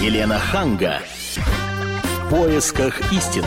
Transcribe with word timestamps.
Елена 0.00 0.38
Ханга. 0.38 1.00
В 1.36 2.30
поисках 2.30 3.12
истины. 3.12 3.44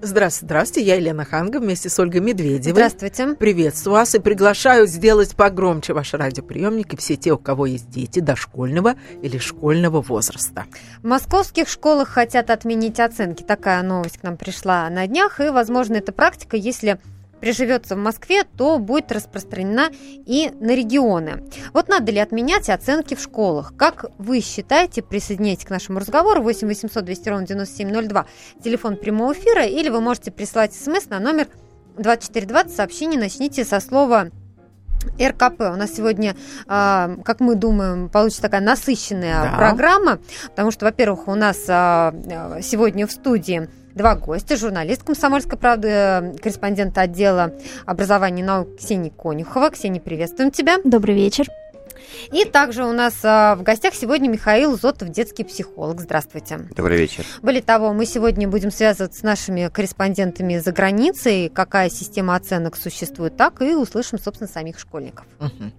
Здравствуйте, 0.00 0.46
здравствуйте, 0.46 0.86
я 0.86 0.94
Елена 0.94 1.24
Ханга 1.24 1.58
вместе 1.58 1.88
с 1.88 1.98
Ольгой 1.98 2.20
Медведевой. 2.20 2.70
Здравствуйте. 2.70 3.34
Приветствую 3.34 3.94
вас 3.94 4.14
и 4.14 4.20
приглашаю 4.20 4.86
сделать 4.86 5.34
погромче 5.34 5.94
ваш 5.94 6.14
радиоприемник 6.14 6.94
и 6.94 6.96
все 6.96 7.16
те, 7.16 7.32
у 7.32 7.36
кого 7.36 7.66
есть 7.66 7.90
дети 7.90 8.20
дошкольного 8.20 8.94
или 9.22 9.38
школьного 9.38 10.00
возраста. 10.00 10.66
В 11.02 11.08
московских 11.08 11.68
школах 11.68 12.10
хотят 12.10 12.50
отменить 12.50 13.00
оценки. 13.00 13.42
Такая 13.42 13.82
новость 13.82 14.18
к 14.18 14.22
нам 14.22 14.36
пришла 14.36 14.88
на 14.90 15.04
днях, 15.08 15.40
и, 15.40 15.48
возможно, 15.48 15.96
эта 15.96 16.12
практика, 16.12 16.56
если 16.56 17.00
приживется 17.40 17.94
в 17.94 17.98
Москве, 17.98 18.44
то 18.44 18.78
будет 18.78 19.12
распространена 19.12 19.90
и 19.92 20.50
на 20.60 20.74
регионы. 20.74 21.44
Вот 21.72 21.88
надо 21.88 22.12
ли 22.12 22.18
отменять 22.18 22.68
оценки 22.68 23.14
в 23.14 23.20
школах? 23.20 23.74
Как 23.76 24.06
вы 24.18 24.40
считаете? 24.40 25.02
Присоединяйтесь 25.02 25.64
к 25.64 25.70
нашему 25.70 25.98
разговору 26.00 26.42
8 26.42 26.66
800 26.66 27.04
200 27.04 27.28
ровно 27.28 27.46
9702, 27.46 28.26
телефон 28.62 28.96
прямого 28.96 29.32
эфира, 29.32 29.64
или 29.64 29.88
вы 29.88 30.00
можете 30.00 30.30
прислать 30.30 30.74
смс 30.74 31.06
на 31.08 31.20
номер 31.20 31.48
2420, 31.96 32.74
сообщение 32.74 33.18
начните 33.18 33.64
со 33.64 33.80
слова 33.80 34.28
РКП. 35.20 35.60
У 35.60 35.76
нас 35.76 35.94
сегодня, 35.94 36.36
а, 36.66 37.16
как 37.24 37.40
мы 37.40 37.54
думаем, 37.54 38.08
получится 38.08 38.42
такая 38.42 38.60
насыщенная 38.60 39.42
Да. 39.42 39.56
программа, 39.56 40.18
потому 40.50 40.70
что, 40.70 40.84
во-первых, 40.86 41.28
у 41.28 41.34
нас 41.34 41.64
а, 41.68 42.14
сегодня 42.62 43.06
в 43.06 43.12
студии 43.12 43.68
два 43.98 44.14
гостя. 44.14 44.56
Журналист 44.56 45.02
«Комсомольской 45.02 45.58
правды», 45.58 45.88
э, 45.88 46.34
корреспондент 46.40 46.96
отдела 46.96 47.52
образования 47.84 48.42
и 48.42 48.44
наук 48.44 48.78
Ксения 48.78 49.10
Конюхова. 49.10 49.70
Ксения, 49.70 50.00
приветствуем 50.00 50.50
тебя. 50.50 50.78
Добрый 50.84 51.14
вечер. 51.14 51.46
И 52.32 52.44
также 52.44 52.84
у 52.84 52.92
нас 52.92 53.14
а, 53.22 53.54
в 53.56 53.62
гостях 53.62 53.94
сегодня 53.94 54.28
Михаил 54.28 54.78
Зотов, 54.78 55.08
детский 55.08 55.44
психолог. 55.44 56.00
Здравствуйте. 56.00 56.68
Добрый 56.76 56.96
вечер. 56.96 57.24
Более 57.42 57.62
того, 57.62 57.92
мы 57.92 58.06
сегодня 58.06 58.48
будем 58.48 58.70
связываться 58.70 59.20
с 59.20 59.22
нашими 59.22 59.68
корреспондентами 59.68 60.58
за 60.58 60.72
границей, 60.72 61.48
какая 61.48 61.90
система 61.90 62.36
оценок 62.36 62.76
существует, 62.76 63.36
так 63.36 63.62
и 63.62 63.74
услышим, 63.74 64.18
собственно, 64.18 64.48
самих 64.48 64.78
школьников. 64.78 65.26
Мгм. 65.38 65.72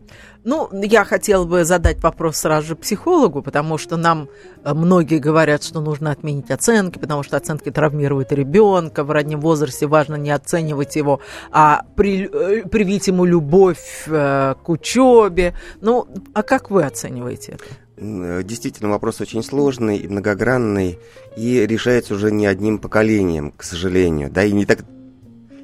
Ну, 0.46 0.70
я 0.72 1.04
хотела 1.04 1.44
бы 1.44 1.66
задать 1.66 2.02
вопрос 2.02 2.38
сразу 2.38 2.68
же 2.70 2.76
психологу, 2.76 3.42
потому 3.42 3.78
что 3.78 3.98
нам 3.98 4.30
э, 4.64 4.74
многие 4.74 5.20
говорят, 5.20 5.64
что 5.64 5.82
нужно 5.82 6.12
отменить 6.12 6.50
оценки, 6.50 6.98
потому 6.98 7.24
что 7.24 7.36
оценки 7.36 7.70
травмируют 7.72 8.32
ребенка. 8.32 9.04
В 9.04 9.12
раннем 9.12 9.42
возрасте 9.42 9.86
важно 9.86 10.16
не 10.16 10.32
оценивать 10.32 10.96
его, 10.96 11.20
а 11.52 11.84
при- 11.96 12.30
э, 12.32 12.68
привить 12.68 13.08
ему 13.08 13.26
любовь 13.26 14.06
э, 14.08 14.56
к 14.64 14.70
учебе. 14.70 15.56
Ну, 15.82 16.08
а 16.34 16.42
как 16.44 16.72
вы 16.72 16.84
оцениваете 16.84 17.54
это? 17.54 17.64
Э, 17.98 18.42
Действительно, 18.44 18.90
вопрос 18.92 19.20
очень 19.20 19.44
сложный 19.44 19.98
и 19.98 20.08
многогранный, 20.08 21.00
и 21.36 21.66
решается 21.68 22.14
уже 22.14 22.32
не 22.32 22.46
одним 22.48 22.80
поколением, 22.80 23.52
к 23.52 23.64
сожалению. 23.64 24.30
Да, 24.32 24.46
и 24.46 24.54
не 24.54 24.66
так 24.66 24.80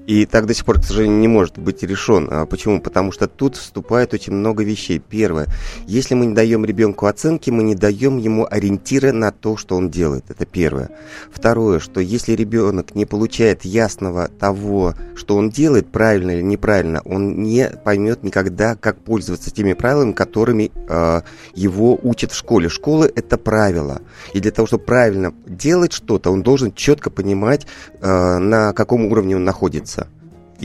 и 0.07 0.25
так 0.25 0.45
до 0.45 0.53
сих 0.53 0.65
пор, 0.65 0.79
к 0.79 0.83
сожалению, 0.83 1.19
не 1.19 1.27
может 1.27 1.57
быть 1.57 1.83
решен. 1.83 2.27
А 2.31 2.45
Почему? 2.45 2.79
Потому 2.79 3.11
что 3.11 3.27
тут 3.27 3.55
вступает 3.57 4.13
очень 4.13 4.33
много 4.33 4.63
вещей. 4.63 4.99
Первое. 4.99 5.47
Если 5.87 6.13
мы 6.13 6.27
не 6.27 6.35
даем 6.35 6.63
ребенку 6.63 7.07
оценки, 7.07 7.49
мы 7.49 7.63
не 7.63 7.75
даем 7.75 8.17
ему 8.17 8.47
ориентиры 8.49 9.11
на 9.11 9.31
то, 9.31 9.57
что 9.57 9.75
он 9.75 9.89
делает. 9.89 10.25
Это 10.29 10.45
первое. 10.45 10.89
Второе, 11.31 11.79
что 11.79 11.99
если 11.99 12.33
ребенок 12.33 12.95
не 12.95 13.05
получает 13.05 13.65
ясного 13.65 14.27
того, 14.27 14.93
что 15.15 15.35
он 15.35 15.49
делает, 15.49 15.91
правильно 15.91 16.31
или 16.31 16.41
неправильно, 16.41 17.01
он 17.03 17.41
не 17.43 17.69
поймет 17.83 18.23
никогда, 18.23 18.75
как 18.75 18.99
пользоваться 18.99 19.51
теми 19.51 19.73
правилами, 19.73 20.13
которыми 20.13 20.71
э, 20.87 21.21
его 21.55 21.99
учат 22.01 22.31
в 22.31 22.37
школе. 22.37 22.69
Школа– 22.69 23.09
это 23.15 23.37
правила. 23.37 24.01
И 24.33 24.39
для 24.39 24.51
того, 24.51 24.67
чтобы 24.67 24.83
правильно 24.85 25.33
делать 25.45 25.93
что-то, 25.93 26.31
он 26.31 26.43
должен 26.43 26.73
четко 26.73 27.09
понимать, 27.09 27.65
э, 28.01 28.37
на 28.37 28.73
каком 28.73 29.05
уровне 29.05 29.35
он 29.35 29.43
находится. 29.43 29.94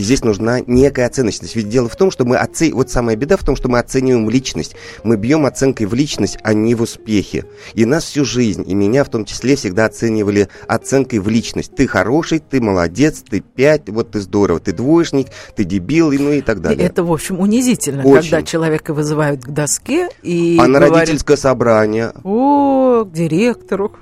И 0.01 0.03
здесь 0.03 0.25
нужна 0.25 0.61
некая 0.67 1.05
оценочность. 1.05 1.55
Ведь 1.55 1.69
дело 1.69 1.87
в 1.87 1.95
том, 1.95 2.11
что 2.11 2.25
мы 2.25 2.37
оце... 2.37 2.71
Вот 2.73 2.89
самая 2.89 3.17
беда 3.17 3.37
в 3.37 3.45
том, 3.45 3.55
что 3.55 3.69
мы 3.69 3.79
оцениваем 3.79 4.31
личность. 4.31 4.75
Мы 5.05 5.19
бьем 5.19 5.45
оценкой 5.45 5.85
в 5.85 5.93
личность, 5.93 6.39
а 6.43 6.55
не 6.55 6.75
в 6.75 6.81
успехе. 6.81 7.45
И 7.75 7.85
нас 7.85 8.05
всю 8.05 8.25
жизнь, 8.25 8.65
и 8.67 8.73
меня 8.73 9.05
в 9.05 9.11
том 9.11 9.27
числе, 9.27 9.57
всегда 9.57 9.85
оценивали 9.85 10.49
оценкой 10.67 11.19
в 11.19 11.29
личность. 11.29 11.75
Ты 11.77 11.87
хороший, 11.87 12.39
ты 12.39 12.63
молодец, 12.63 13.23
ты 13.29 13.41
пять, 13.41 13.91
вот 13.91 14.13
ты 14.13 14.21
здорово, 14.21 14.59
ты 14.59 14.73
двоечник, 14.73 15.27
ты 15.55 15.65
дебил, 15.65 16.13
и 16.13 16.19
ну 16.19 16.33
и 16.33 16.41
так 16.41 16.57
И 16.57 16.61
далее. 16.63 16.87
Это, 16.87 17.05
в 17.05 17.13
общем, 17.13 17.39
унизительно, 17.39 18.03
Очень. 18.03 18.31
когда 18.31 18.43
человека 18.43 18.95
вызывают 18.95 19.45
к 19.45 19.49
доске 19.49 20.09
и 20.23 20.57
А 20.59 20.67
на 20.67 20.79
говорят, 20.79 21.01
родительское 21.01 21.37
собрание, 21.37 22.15
о, 22.25 23.05
к 23.05 23.13
директору. 23.13 23.93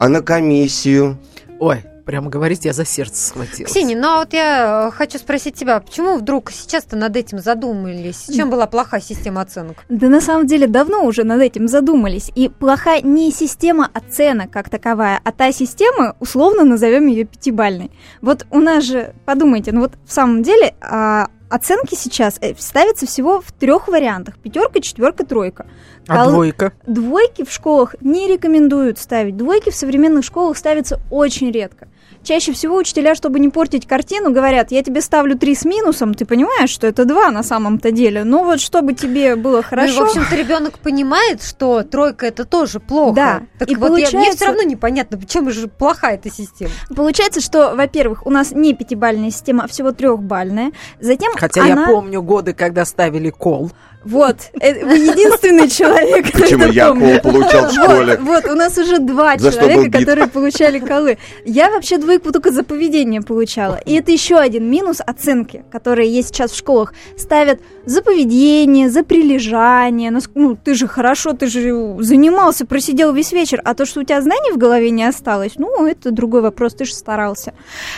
а 0.00 0.08
на 0.08 0.20
комиссию. 0.20 1.16
Ой, 1.60 1.84
прямо 2.08 2.30
говорить, 2.30 2.64
я 2.64 2.72
за 2.72 2.86
сердце 2.86 3.26
схватилась. 3.26 3.70
Ксения, 3.70 3.94
ну 3.94 4.08
а 4.08 4.18
вот 4.20 4.32
я 4.32 4.88
э, 4.88 4.96
хочу 4.96 5.18
спросить 5.18 5.56
тебя, 5.56 5.78
почему 5.78 6.16
вдруг 6.16 6.50
сейчас-то 6.50 6.96
над 6.96 7.14
этим 7.14 7.38
задумались? 7.38 8.30
Чем 8.34 8.48
была 8.48 8.66
плохая 8.66 9.02
система 9.02 9.42
оценок? 9.42 9.84
Да 9.90 10.08
на 10.08 10.22
самом 10.22 10.46
деле 10.46 10.66
давно 10.66 11.04
уже 11.04 11.24
над 11.24 11.42
этим 11.42 11.68
задумались. 11.68 12.32
И 12.34 12.48
плохая 12.48 13.02
не 13.02 13.30
система 13.30 13.90
оценок 13.92 14.50
как 14.50 14.70
таковая, 14.70 15.20
а 15.22 15.32
та 15.32 15.52
система, 15.52 16.16
условно 16.18 16.64
назовем 16.64 17.08
ее 17.08 17.24
пятибальной. 17.24 17.90
Вот 18.22 18.46
у 18.50 18.60
нас 18.60 18.84
же, 18.84 19.12
подумайте, 19.26 19.72
ну 19.72 19.80
вот 19.80 19.92
в 20.06 20.10
самом 20.10 20.42
деле 20.42 20.76
а, 20.80 21.28
оценки 21.50 21.94
сейчас 21.94 22.38
э, 22.40 22.54
ставятся 22.58 23.04
всего 23.04 23.42
в 23.42 23.52
трех 23.52 23.86
вариантах. 23.86 24.38
Пятерка, 24.38 24.80
четверка, 24.80 25.26
тройка. 25.26 25.66
А 26.06 26.24
Кол- 26.24 26.32
двойка? 26.32 26.72
Двойки 26.86 27.44
в 27.44 27.52
школах 27.52 27.96
не 28.00 28.28
рекомендуют 28.28 28.98
ставить. 28.98 29.36
Двойки 29.36 29.68
в 29.68 29.74
современных 29.74 30.24
школах 30.24 30.56
ставятся 30.56 31.00
очень 31.10 31.50
редко. 31.50 31.88
Чаще 32.22 32.52
всего 32.52 32.76
учителя, 32.76 33.14
чтобы 33.14 33.38
не 33.40 33.48
портить 33.48 33.86
картину, 33.86 34.30
говорят, 34.32 34.70
я 34.70 34.82
тебе 34.82 35.00
ставлю 35.00 35.38
три 35.38 35.54
с 35.54 35.64
минусом, 35.64 36.14
ты 36.14 36.24
понимаешь, 36.26 36.70
что 36.70 36.86
это 36.86 37.04
два 37.04 37.30
на 37.30 37.42
самом-то 37.42 37.90
деле. 37.90 38.24
Но 38.24 38.44
вот 38.44 38.60
чтобы 38.60 38.92
тебе 38.92 39.36
было 39.36 39.62
хорошо... 39.62 40.00
Ну, 40.00 40.02
и, 40.02 40.06
в 40.06 40.10
общем-то, 40.10 40.36
ребенок 40.36 40.78
понимает, 40.78 41.42
что 41.42 41.82
тройка 41.82 42.26
это 42.26 42.44
тоже 42.44 42.80
плохо. 42.80 43.14
Да. 43.14 43.42
Так 43.58 43.70
И 43.70 43.74
вот, 43.76 43.86
я- 43.86 43.90
мне 43.94 44.04
получается- 44.10 44.36
все 44.36 44.46
равно 44.46 44.62
непонятно, 44.62 45.18
почему 45.18 45.50
же 45.50 45.68
плохая 45.68 46.16
эта 46.16 46.30
система. 46.30 46.70
Получается, 46.94 47.40
что, 47.40 47.74
во-первых, 47.74 48.26
у 48.26 48.30
нас 48.30 48.50
не 48.52 48.74
пятибальная 48.74 49.30
система, 49.30 49.64
а 49.64 49.68
всего 49.68 49.92
трехбальная. 49.92 50.72
Затем 51.00 51.32
Хотя 51.36 51.62
она... 51.64 51.82
я 51.82 51.86
помню 51.86 52.22
годы, 52.22 52.52
когда 52.52 52.84
ставили 52.84 53.30
кол. 53.30 53.70
Вот, 54.04 54.36
э, 54.60 54.84
вы 54.84 54.94
единственный 54.94 55.68
человек, 55.78 56.28
кто 56.28 56.38
Почему 56.38 56.66
я 56.66 56.94
кол 56.94 57.18
получал 57.20 57.68
в 57.68 57.72
школе? 57.72 58.16
Вот, 58.20 58.44
вот, 58.44 58.52
у 58.52 58.54
нас 58.54 58.78
уже 58.78 58.98
два 59.00 59.36
человека, 59.36 59.98
которые 59.98 60.28
получали 60.28 60.78
колы. 60.78 61.18
Я 61.44 61.70
вообще 61.70 61.98
двойку 61.98 62.30
только 62.30 62.52
за 62.52 62.62
поведение 62.62 63.22
получала. 63.22 63.80
И 63.84 63.94
это 63.94 64.12
еще 64.12 64.36
один 64.36 64.70
минус 64.70 65.00
оценки, 65.04 65.64
которые 65.72 66.10
есть 66.10 66.28
сейчас 66.28 66.52
в 66.52 66.56
школах. 66.56 66.94
Ставят 67.16 67.60
за 67.86 68.00
поведение, 68.02 68.88
за 68.88 69.02
прилежание. 69.02 70.10
Нас- 70.10 70.30
Ну, 70.34 70.56
ты 70.56 70.74
же 70.74 70.86
хорошо, 70.86 71.32
ты 71.32 71.48
же 71.48 71.96
занимался, 72.00 72.66
просидел 72.66 73.12
весь 73.12 73.32
вечер. 73.32 73.60
А 73.64 73.74
то, 73.74 73.84
что 73.84 74.00
у 74.00 74.04
тебя 74.04 74.22
знаний 74.22 74.52
в 74.52 74.58
голове 74.58 74.90
не 74.90 75.04
осталось, 75.04 75.54
ну, 75.58 75.86
это 75.86 76.12
другой 76.12 76.42
вопрос, 76.42 76.74
ты 76.74 76.84
же 76.84 76.94
старался. 76.94 77.52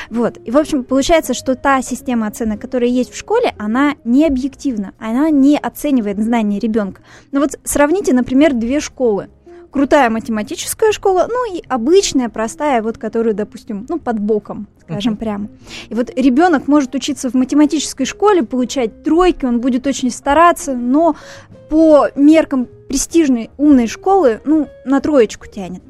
Вот. 0.09 0.39
И, 0.45 0.51
в 0.51 0.57
общем, 0.57 0.83
получается, 0.83 1.35
что 1.35 1.55
та 1.57 1.83
система 1.83 2.27
оценок, 2.27 2.61
которая 2.61 2.89
есть 2.89 3.13
в 3.13 3.17
школе, 3.19 3.55
она 3.59 3.95
не 4.05 4.27
объективна, 4.27 4.93
она 4.99 5.29
не 5.29 5.59
оценивает 5.59 5.90
знания 6.19 6.59
ребенка. 6.59 7.03
Ну 7.33 7.41
вот 7.41 7.59
сравните, 7.65 8.13
например, 8.13 8.55
две 8.55 8.81
школы. 8.81 9.29
Крутая 9.71 10.11
математическая 10.11 10.91
школа, 10.91 11.29
ну 11.29 11.55
и 11.55 11.63
обычная, 11.69 12.29
простая, 12.29 12.83
вот 12.83 12.99
которую, 12.99 13.37
допустим, 13.37 13.87
ну, 13.89 14.01
под 14.01 14.19
боком, 14.19 14.67
скажем 14.83 15.17
прямо. 15.17 15.47
И 15.89 15.95
вот 15.95 16.11
ребенок 16.17 16.67
может 16.67 16.93
учиться 16.97 17.31
в 17.31 17.35
математической 17.35 18.05
школе, 18.05 18.43
получать 18.43 19.05
тройки, 19.05 19.45
он 19.45 19.61
будет 19.61 19.87
очень 19.87 20.11
стараться, 20.11 20.75
но 20.75 21.15
по 21.69 22.09
меркам 22.17 22.67
престижной 22.89 23.51
умной 23.59 23.87
школы, 23.87 24.41
ну, 24.45 24.67
на 24.85 25.01
троечку 25.01 25.47
тянет. 25.47 25.83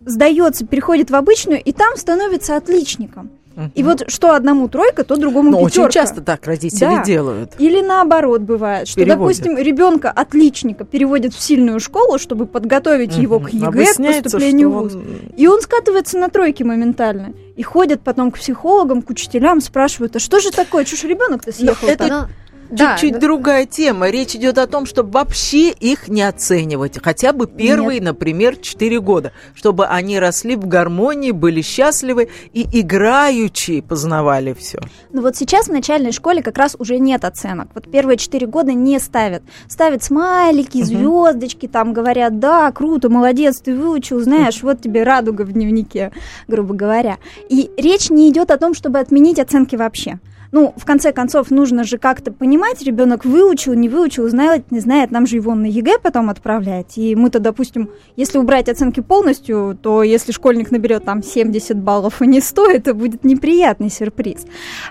Сдается, 0.00 0.66
переходит 0.66 1.10
в 1.10 1.14
обычную, 1.14 1.62
и 1.62 1.72
там 1.72 1.98
становится 1.98 2.56
отличником. 2.56 3.30
И 3.74 3.82
вот 3.82 4.04
что 4.08 4.34
одному 4.34 4.68
тройка, 4.68 5.04
то 5.04 5.16
другому 5.16 5.56
очень 5.58 5.82
пятерка. 5.82 5.90
часто 5.90 6.20
так 6.20 6.46
родители 6.46 6.80
Да. 6.80 7.04
делают. 7.04 7.52
Или 7.58 7.80
наоборот 7.82 8.40
бывает, 8.42 8.88
что, 8.88 9.00
Переводят. 9.00 9.42
допустим, 9.42 9.58
ребенка 9.58 10.10
отличника 10.10 10.84
переводят 10.84 11.34
в 11.34 11.40
сильную 11.42 11.80
школу, 11.80 12.18
чтобы 12.18 12.46
подготовить 12.46 13.16
его 13.16 13.38
к. 13.40 13.50
ЕГЭ, 13.50 13.84
к 13.94 14.22
поступлению 14.22 14.70
что 14.70 14.78
в 14.78 14.82
ВУЗ. 14.82 14.94
он- 14.94 15.04
И 15.36 15.46
он 15.46 15.60
скатывается 15.60 16.18
на 16.18 16.28
тройки 16.28 16.62
моментально. 16.62 17.32
И 17.56 17.62
ходят 17.62 18.00
потом 18.00 18.30
к 18.30 18.38
психологам, 18.38 19.02
к 19.02 19.10
учителям, 19.10 19.60
спрашивают, 19.60 20.16
а 20.16 20.18
что 20.18 20.40
же 20.40 20.50
такое, 20.50 20.84
что 20.84 20.96
ж 20.96 21.04
ребенок-то 21.04 21.52
съехал 21.52 21.86
это- 21.88 22.08
так?» 22.08 22.28
Да, 22.72 22.96
Чуть-чуть 22.96 23.14
ну- 23.14 23.20
другая 23.20 23.66
тема. 23.66 24.08
Речь 24.08 24.34
идет 24.34 24.56
о 24.56 24.66
том, 24.66 24.86
чтобы 24.86 25.10
вообще 25.10 25.70
их 25.70 26.08
не 26.08 26.22
оценивать. 26.22 26.98
Хотя 27.02 27.34
бы 27.34 27.46
первые, 27.46 28.00
например, 28.00 28.56
4 28.56 28.98
года. 29.00 29.32
Чтобы 29.54 29.86
они 29.86 30.18
росли 30.18 30.56
в 30.56 30.66
гармонии, 30.66 31.32
были 31.32 31.60
счастливы 31.60 32.30
и 32.54 32.66
играючи 32.80 33.82
познавали 33.82 34.54
все. 34.54 34.78
Ну 35.12 35.20
вот 35.20 35.36
сейчас 35.36 35.66
в 35.66 35.72
начальной 35.72 36.12
школе 36.12 36.42
как 36.42 36.56
раз 36.56 36.74
уже 36.78 36.98
нет 36.98 37.26
оценок. 37.26 37.68
Вот 37.74 37.90
первые 37.90 38.16
четыре 38.16 38.46
года 38.46 38.72
не 38.72 38.98
ставят. 39.00 39.42
Ставят 39.68 40.02
смайлики, 40.02 40.82
звездочки, 40.82 41.68
там 41.68 41.92
говорят, 41.92 42.38
да, 42.38 42.72
круто, 42.72 43.10
молодец, 43.10 43.60
ты 43.60 43.76
выучил, 43.76 44.20
знаешь, 44.20 44.62
вот 44.62 44.80
тебе 44.80 45.02
радуга 45.02 45.42
в 45.42 45.52
дневнике, 45.52 46.10
грубо 46.48 46.72
говоря. 46.72 47.18
И 47.50 47.70
речь 47.76 48.08
не 48.08 48.30
идет 48.30 48.50
о 48.50 48.56
том, 48.56 48.72
чтобы 48.72 48.98
отменить 48.98 49.38
оценки 49.38 49.76
вообще. 49.76 50.18
Ну, 50.52 50.74
в 50.76 50.84
конце 50.84 51.12
концов, 51.12 51.50
нужно 51.50 51.82
же 51.82 51.96
как-то 51.96 52.30
понимать, 52.30 52.82
ребенок 52.82 53.24
выучил, 53.24 53.72
не 53.72 53.88
выучил, 53.88 54.28
знает, 54.28 54.70
не 54.70 54.80
знает, 54.80 55.10
нам 55.10 55.26
же 55.26 55.36
его 55.36 55.54
на 55.54 55.64
ЕГЭ 55.64 55.98
потом 56.02 56.28
отправлять. 56.28 56.98
И 56.98 57.16
мы-то, 57.16 57.38
допустим, 57.38 57.88
если 58.16 58.36
убрать 58.36 58.68
оценки 58.68 59.00
полностью, 59.00 59.78
то 59.80 60.02
если 60.02 60.30
школьник 60.30 60.70
наберет 60.70 61.06
там 61.06 61.22
70 61.22 61.78
баллов 61.78 62.20
и 62.20 62.26
не 62.26 62.42
100, 62.42 62.70
это 62.70 62.92
будет 62.92 63.24
неприятный 63.24 63.88
сюрприз. 63.88 64.44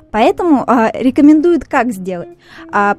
Поэтому 0.09 0.63
а, 0.65 0.91
рекомендуют 0.95 1.65
как 1.65 1.91
сделать? 1.91 2.29
А, 2.71 2.97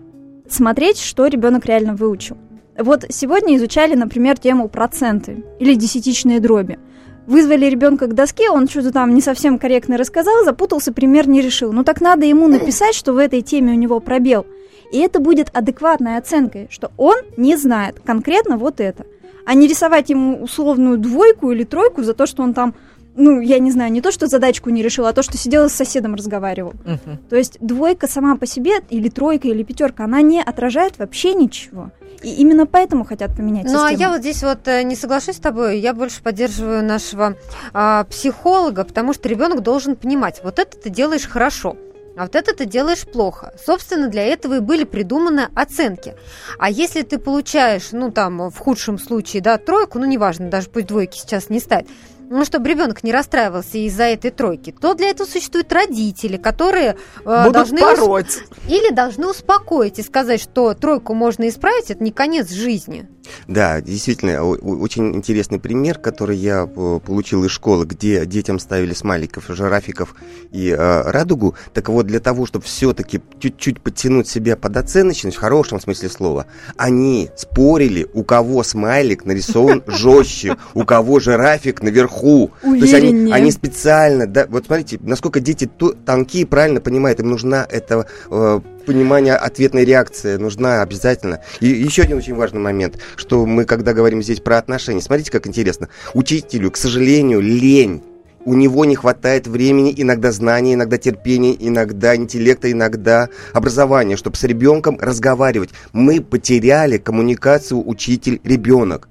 смотреть, 0.49 0.99
что 1.01 1.27
ребенок 1.27 1.67
реально 1.67 1.97
выучил. 1.97 2.37
Вот 2.79 3.05
сегодня 3.09 3.57
изучали, 3.57 3.97
например, 3.97 4.39
тему 4.39 4.69
проценты 4.69 5.45
или 5.59 5.75
десятичные 5.75 6.39
дроби. 6.39 6.79
Вызвали 7.27 7.67
ребенка 7.67 8.09
к 8.09 8.15
доске, 8.15 8.51
он 8.51 8.69
что-то 8.69 8.93
там 8.93 9.15
не 9.15 9.21
совсем 9.21 9.59
корректно 9.59 9.97
рассказал, 9.97 10.45
запутался, 10.45 10.93
пример 10.93 11.29
не 11.29 11.41
решил. 11.41 11.73
Ну 11.73 11.85
так 11.85 12.01
надо 12.01 12.27
ему 12.27 12.49
написать, 12.49 12.95
что 12.95 13.13
в 13.13 13.19
этой 13.19 13.43
теме 13.43 13.73
у 13.73 13.77
него 13.77 14.01
пробел. 14.01 14.45
И 14.93 14.99
это 14.99 15.21
будет 15.21 15.49
адекватной 15.55 16.17
оценкой, 16.19 16.67
что 16.71 16.91
он 16.97 17.17
не 17.37 17.57
знает 17.57 18.01
конкретно 18.05 18.57
вот 18.57 18.81
это. 18.81 19.07
А 19.47 19.55
не 19.55 19.67
рисовать 19.67 20.11
ему 20.11 20.43
условную 20.43 20.99
двойку 20.99 21.53
или 21.53 21.65
тройку 21.65 22.03
за 22.03 22.15
то, 22.15 22.27
что 22.27 22.43
он 22.43 22.55
там, 22.55 22.75
ну, 23.15 23.41
я 23.41 23.59
не 23.59 23.71
знаю, 23.71 23.93
не 23.93 24.01
то, 24.01 24.11
что 24.11 24.27
задачку 24.27 24.71
не 24.71 24.83
решил, 24.83 25.07
а 25.07 25.13
то, 25.13 25.23
что 25.23 25.37
сидел 25.37 25.67
и 25.67 25.69
с 25.69 25.73
соседом 25.73 26.15
разговаривал. 26.15 26.75
Мгм. 26.85 27.19
То 27.29 27.37
есть 27.37 27.59
двойка 27.61 28.07
сама 28.09 28.37
по 28.37 28.47
себе, 28.47 28.81
или 28.91 29.09
тройка, 29.09 29.49
или 29.49 29.63
пятерка, 29.63 30.05
она 30.05 30.23
не 30.23 30.43
отражает 30.43 30.99
вообще 30.99 31.35
ничего. 31.35 31.91
И 32.23 32.35
именно 32.35 32.67
поэтому 32.67 33.05
хотят 33.05 33.37
поменять 33.37 33.65
Ну, 33.65 33.83
а 33.83 33.91
систему. 33.91 34.01
я 34.01 34.09
вот 34.11 34.21
здесь 34.21 34.43
вот 34.43 34.69
э, 34.69 34.83
не 34.85 34.95
соглашусь 34.95 35.37
с 35.37 35.41
тобой, 35.41 35.81
я 35.81 35.93
больше 35.93 36.23
поддерживаю 36.23 36.85
нашего 36.85 37.37
а, 37.73 38.05
психолога, 38.05 38.85
потому 38.85 39.13
что 39.13 39.29
ребенок 39.29 39.63
должен 39.63 39.97
понимать, 39.97 40.41
вот 40.45 40.59
это 40.59 40.77
ты 40.77 40.89
делаешь 40.89 41.27
хорошо, 41.27 41.77
а 42.17 42.23
вот 42.23 42.37
это 42.37 42.55
ты 42.55 42.67
делаешь 42.67 43.07
плохо. 43.07 43.55
Собственно, 43.65 44.09
для 44.09 44.23
этого 44.23 44.57
и 44.57 44.61
были 44.61 44.85
придуманы 44.85 45.49
оценки. 45.55 46.15
А 46.59 46.71
если 46.71 47.03
ты 47.03 47.19
получаешь, 47.19 47.89
ну, 47.93 48.11
там, 48.11 48.51
в 48.51 48.59
худшем 48.59 48.99
случае, 48.99 49.43
да, 49.43 49.57
тройку, 49.59 49.99
ну, 49.99 50.05
неважно, 50.05 50.51
даже 50.51 50.69
пусть 50.69 50.87
двойки 50.87 51.19
сейчас 51.19 51.49
не 51.49 51.59
ставят, 51.59 51.89
ну, 52.33 52.45
чтобы 52.45 52.69
ребенок 52.69 53.05
не 53.05 53.13
расстраивался 53.13 53.79
из-за 53.79 54.05
этой 54.05 54.31
тройки, 54.31 54.75
то 54.79 54.95
для 54.95 55.11
этого 55.11 55.27
существуют 55.27 55.73
родители, 55.73 56.37
которые 56.37 56.97
э, 57.25 57.51
должны 57.51 57.81
пороть. 57.81 58.39
или 58.69 58.93
должны 58.93 59.29
успокоить 59.29 59.99
и 59.99 60.03
сказать, 60.03 60.41
что 60.41 60.75
тройку 60.75 61.15
можно 61.15 61.49
исправить, 61.49 61.91
это 61.91 62.03
не 62.03 62.11
конец 62.11 62.51
жизни. 62.51 63.09
Да, 63.49 63.81
действительно, 63.81 64.43
очень 64.45 65.15
интересный 65.15 65.59
пример, 65.59 65.99
который 65.99 66.37
я 66.37 66.65
э, 66.65 67.01
получил 67.05 67.45
из 67.45 67.51
школы, 67.51 67.87
где 67.87 68.25
детям 68.27 68.59
ставили 68.59 68.95
смайликов, 68.95 69.45
жирафиков 69.49 70.15
и 70.51 70.69
э, 70.71 71.03
радугу. 71.11 71.55
Так 71.73 71.89
вот, 71.89 72.07
для 72.07 72.21
того, 72.21 72.47
чтобы 72.47 72.65
все-таки 72.65 73.21
чуть-чуть 73.39 73.81
подтянуть 73.81 74.29
себя 74.29 74.57
под 74.57 74.77
оценочность, 74.77 75.37
в 75.37 75.41
хорошем 75.41 75.81
смысле 75.81 76.09
слова, 76.09 76.47
они 76.77 77.31
спорили, 77.37 78.07
у 78.13 78.25
кого 78.25 78.63
смайлик 78.63 79.25
нарисован 79.25 79.83
жестче, 79.87 80.57
у 80.75 80.85
кого 80.85 81.21
жирафик 81.21 81.83
наверху. 81.83 82.51
То 82.63 82.75
есть 82.75 82.95
они, 82.95 83.09
Увереннее. 83.09 83.35
они 83.35 83.51
специально, 83.51 84.27
да, 84.27 84.47
вот 84.49 84.67
смотрите, 84.67 84.99
насколько 85.03 85.41
дети 85.41 85.71
тонкие, 86.05 86.47
правильно 86.47 86.81
понимают, 86.81 87.21
им 87.21 87.31
нужна 87.31 87.67
эта 87.71 88.07
э, 88.31 88.61
понимание 88.85 89.35
ответной 89.35 89.85
реакции 89.85 90.37
нужна 90.37 90.83
обязательно. 90.83 91.41
И 91.61 91.67
еще 91.67 92.03
один 92.03 92.19
очень 92.19 92.35
важный 92.35 92.61
момент, 92.61 92.99
что 93.17 93.45
мы, 93.47 93.65
когда 93.65 93.93
говорим 93.93 94.23
здесь 94.23 94.41
про 94.41 94.59
отношения, 94.59 95.01
смотрите, 95.01 95.31
как 95.31 95.47
интересно. 95.47 95.89
Учителю, 96.15 96.71
к 96.71 96.77
сожалению, 96.77 97.41
лень. 97.41 98.03
У 98.45 98.55
него 98.55 98.85
не 98.85 98.97
хватает 98.97 99.47
времени, 99.47 99.95
иногда 99.97 100.33
знаний, 100.33 100.75
иногда 100.75 100.99
терпения, 100.99 101.57
иногда 101.59 102.17
интеллекта, 102.17 102.73
иногда 102.73 103.29
образования, 103.53 104.17
чтобы 104.17 104.37
с 104.37 104.43
ребенком 104.43 104.99
разговаривать. 105.01 105.71
Мы 105.93 106.21
потеряли 106.21 106.99
коммуникацию 106.99 107.87
учитель-ребенок. 107.87 109.09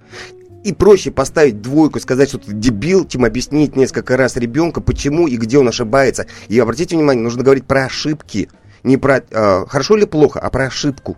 И 0.64 0.74
проще 0.74 1.10
поставить 1.12 1.62
двойку, 1.62 2.00
сказать, 2.00 2.30
что 2.30 2.38
ты 2.38 2.54
дебил, 2.54 3.08
чем 3.08 3.26
объяснить 3.26 3.76
несколько 3.76 4.16
раз 4.16 4.36
ребенка, 4.36 4.80
почему 4.80 5.28
и 5.28 5.38
где 5.38 5.58
он 5.58 5.68
ошибается. 5.68 6.28
И 6.50 6.60
обратите 6.60 6.96
внимание, 6.96 7.24
нужно 7.24 7.44
говорить 7.44 7.66
про 7.66 7.86
ошибки. 7.86 8.50
Не 8.84 8.98
про 8.98 9.18
э, 9.18 9.66
хорошо 9.68 9.98
или 9.98 10.06
плохо, 10.06 10.40
а 10.40 10.50
про 10.50 10.66
ошибку. 10.66 11.18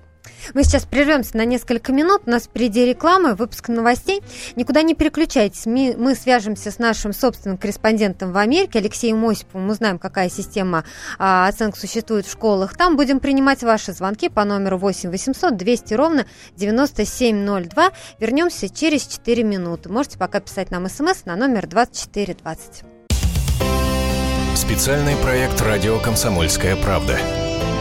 Мы 0.54 0.64
сейчас 0.64 0.84
прервемся 0.86 1.38
на 1.38 1.46
несколько 1.46 1.92
минут. 1.92 2.24
У 2.26 2.30
нас 2.30 2.44
впереди 2.44 2.86
реклама, 2.86 3.36
выпуск 3.36 3.70
новостей. 3.70 4.22
Никуда 4.56 4.82
не 4.82 4.94
переключайтесь. 4.94 5.66
Мы, 5.66 6.16
свяжемся 6.16 6.72
с 6.72 6.80
нашим 6.80 7.14
собственным 7.14 7.58
корреспондентом 7.58 8.32
в 8.32 8.38
Америке, 8.38 8.80
Алексеем 8.80 9.24
Осиповым. 9.26 9.70
Узнаем, 9.70 10.00
какая 10.00 10.30
система 10.30 10.84
а, 11.18 11.48
оценок 11.48 11.78
существует 11.78 12.26
в 12.26 12.32
школах. 12.32 12.76
Там 12.76 12.96
будем 12.98 13.20
принимать 13.20 13.64
ваши 13.64 13.94
звонки 13.94 14.30
по 14.30 14.44
номеру 14.44 14.78
8 14.78 15.10
800 15.10 15.56
200 15.56 15.94
ровно 15.94 16.26
9702. 16.56 17.92
Вернемся 18.20 18.70
через 18.70 19.08
4 19.08 19.44
минуты. 19.44 19.90
Можете 19.90 20.18
пока 20.18 20.40
писать 20.40 20.72
нам 20.72 20.88
смс 20.90 21.26
на 21.26 21.36
номер 21.36 21.68
2420. 21.68 22.84
Специальный 24.56 25.16
проект 25.18 25.60
«Радио 25.62 26.00
Комсомольская 26.00 26.76
правда». 26.76 27.18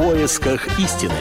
В 0.00 0.02
поисках 0.02 0.78
истины. 0.78 1.12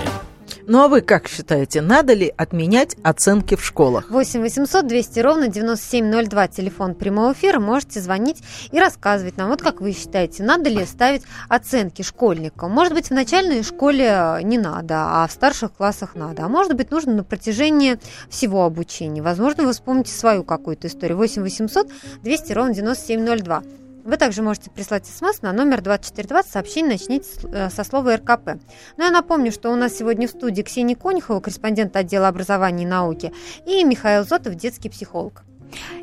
Ну 0.65 0.81
а 0.81 0.87
вы 0.87 1.01
как 1.01 1.27
считаете, 1.27 1.81
надо 1.81 2.13
ли 2.13 2.33
отменять 2.37 2.95
оценки 3.03 3.55
в 3.55 3.65
школах? 3.65 4.09
8 4.09 4.39
800 4.39 4.87
200 4.87 5.19
ровно 5.19 5.49
9702, 5.49 6.47
телефон 6.47 6.95
прямого 6.95 7.33
эфира. 7.33 7.59
Можете 7.59 7.99
звонить 7.99 8.41
и 8.71 8.79
рассказывать 8.79 9.35
нам. 9.35 9.49
Вот 9.49 9.61
как 9.61 9.81
вы 9.81 9.91
считаете, 9.91 10.43
надо 10.43 10.69
ли 10.69 10.85
ставить 10.85 11.23
оценки 11.49 12.03
школьникам? 12.03 12.71
Может 12.71 12.93
быть, 12.93 13.07
в 13.07 13.11
начальной 13.11 13.63
школе 13.63 14.39
не 14.43 14.57
надо, 14.57 15.23
а 15.23 15.27
в 15.27 15.31
старших 15.33 15.73
классах 15.73 16.15
надо. 16.15 16.45
А 16.45 16.47
может 16.47 16.73
быть, 16.73 16.89
нужно 16.89 17.13
на 17.15 17.25
протяжении 17.25 17.99
всего 18.29 18.63
обучения. 18.63 19.21
Возможно, 19.21 19.63
вы 19.63 19.73
вспомните 19.73 20.13
свою 20.13 20.45
какую-то 20.45 20.87
историю. 20.87 21.17
8 21.17 21.41
800 21.41 21.91
200 22.23 22.53
ровно 22.53 22.73
9702. 22.73 23.61
Вы 24.09 24.17
также 24.17 24.41
можете 24.41 24.71
прислать 24.71 25.05
смс 25.05 25.43
на 25.43 25.53
номер 25.53 25.81
2420, 25.81 26.51
сообщение 26.51 26.93
начните 26.93 27.69
со 27.69 27.83
слова 27.83 28.15
РКП. 28.15 28.59
Ну, 28.97 29.03
я 29.03 29.11
напомню, 29.11 29.51
что 29.51 29.69
у 29.69 29.75
нас 29.75 29.95
сегодня 29.95 30.27
в 30.27 30.31
студии 30.31 30.63
Ксения 30.63 30.95
Конюхова, 30.95 31.41
корреспондент 31.41 31.95
отдела 31.95 32.27
образования 32.27 32.85
и 32.85 32.87
науки, 32.87 33.31
и 33.67 33.83
Михаил 33.83 34.25
Зотов, 34.25 34.55
детский 34.55 34.89
психолог. 34.89 35.43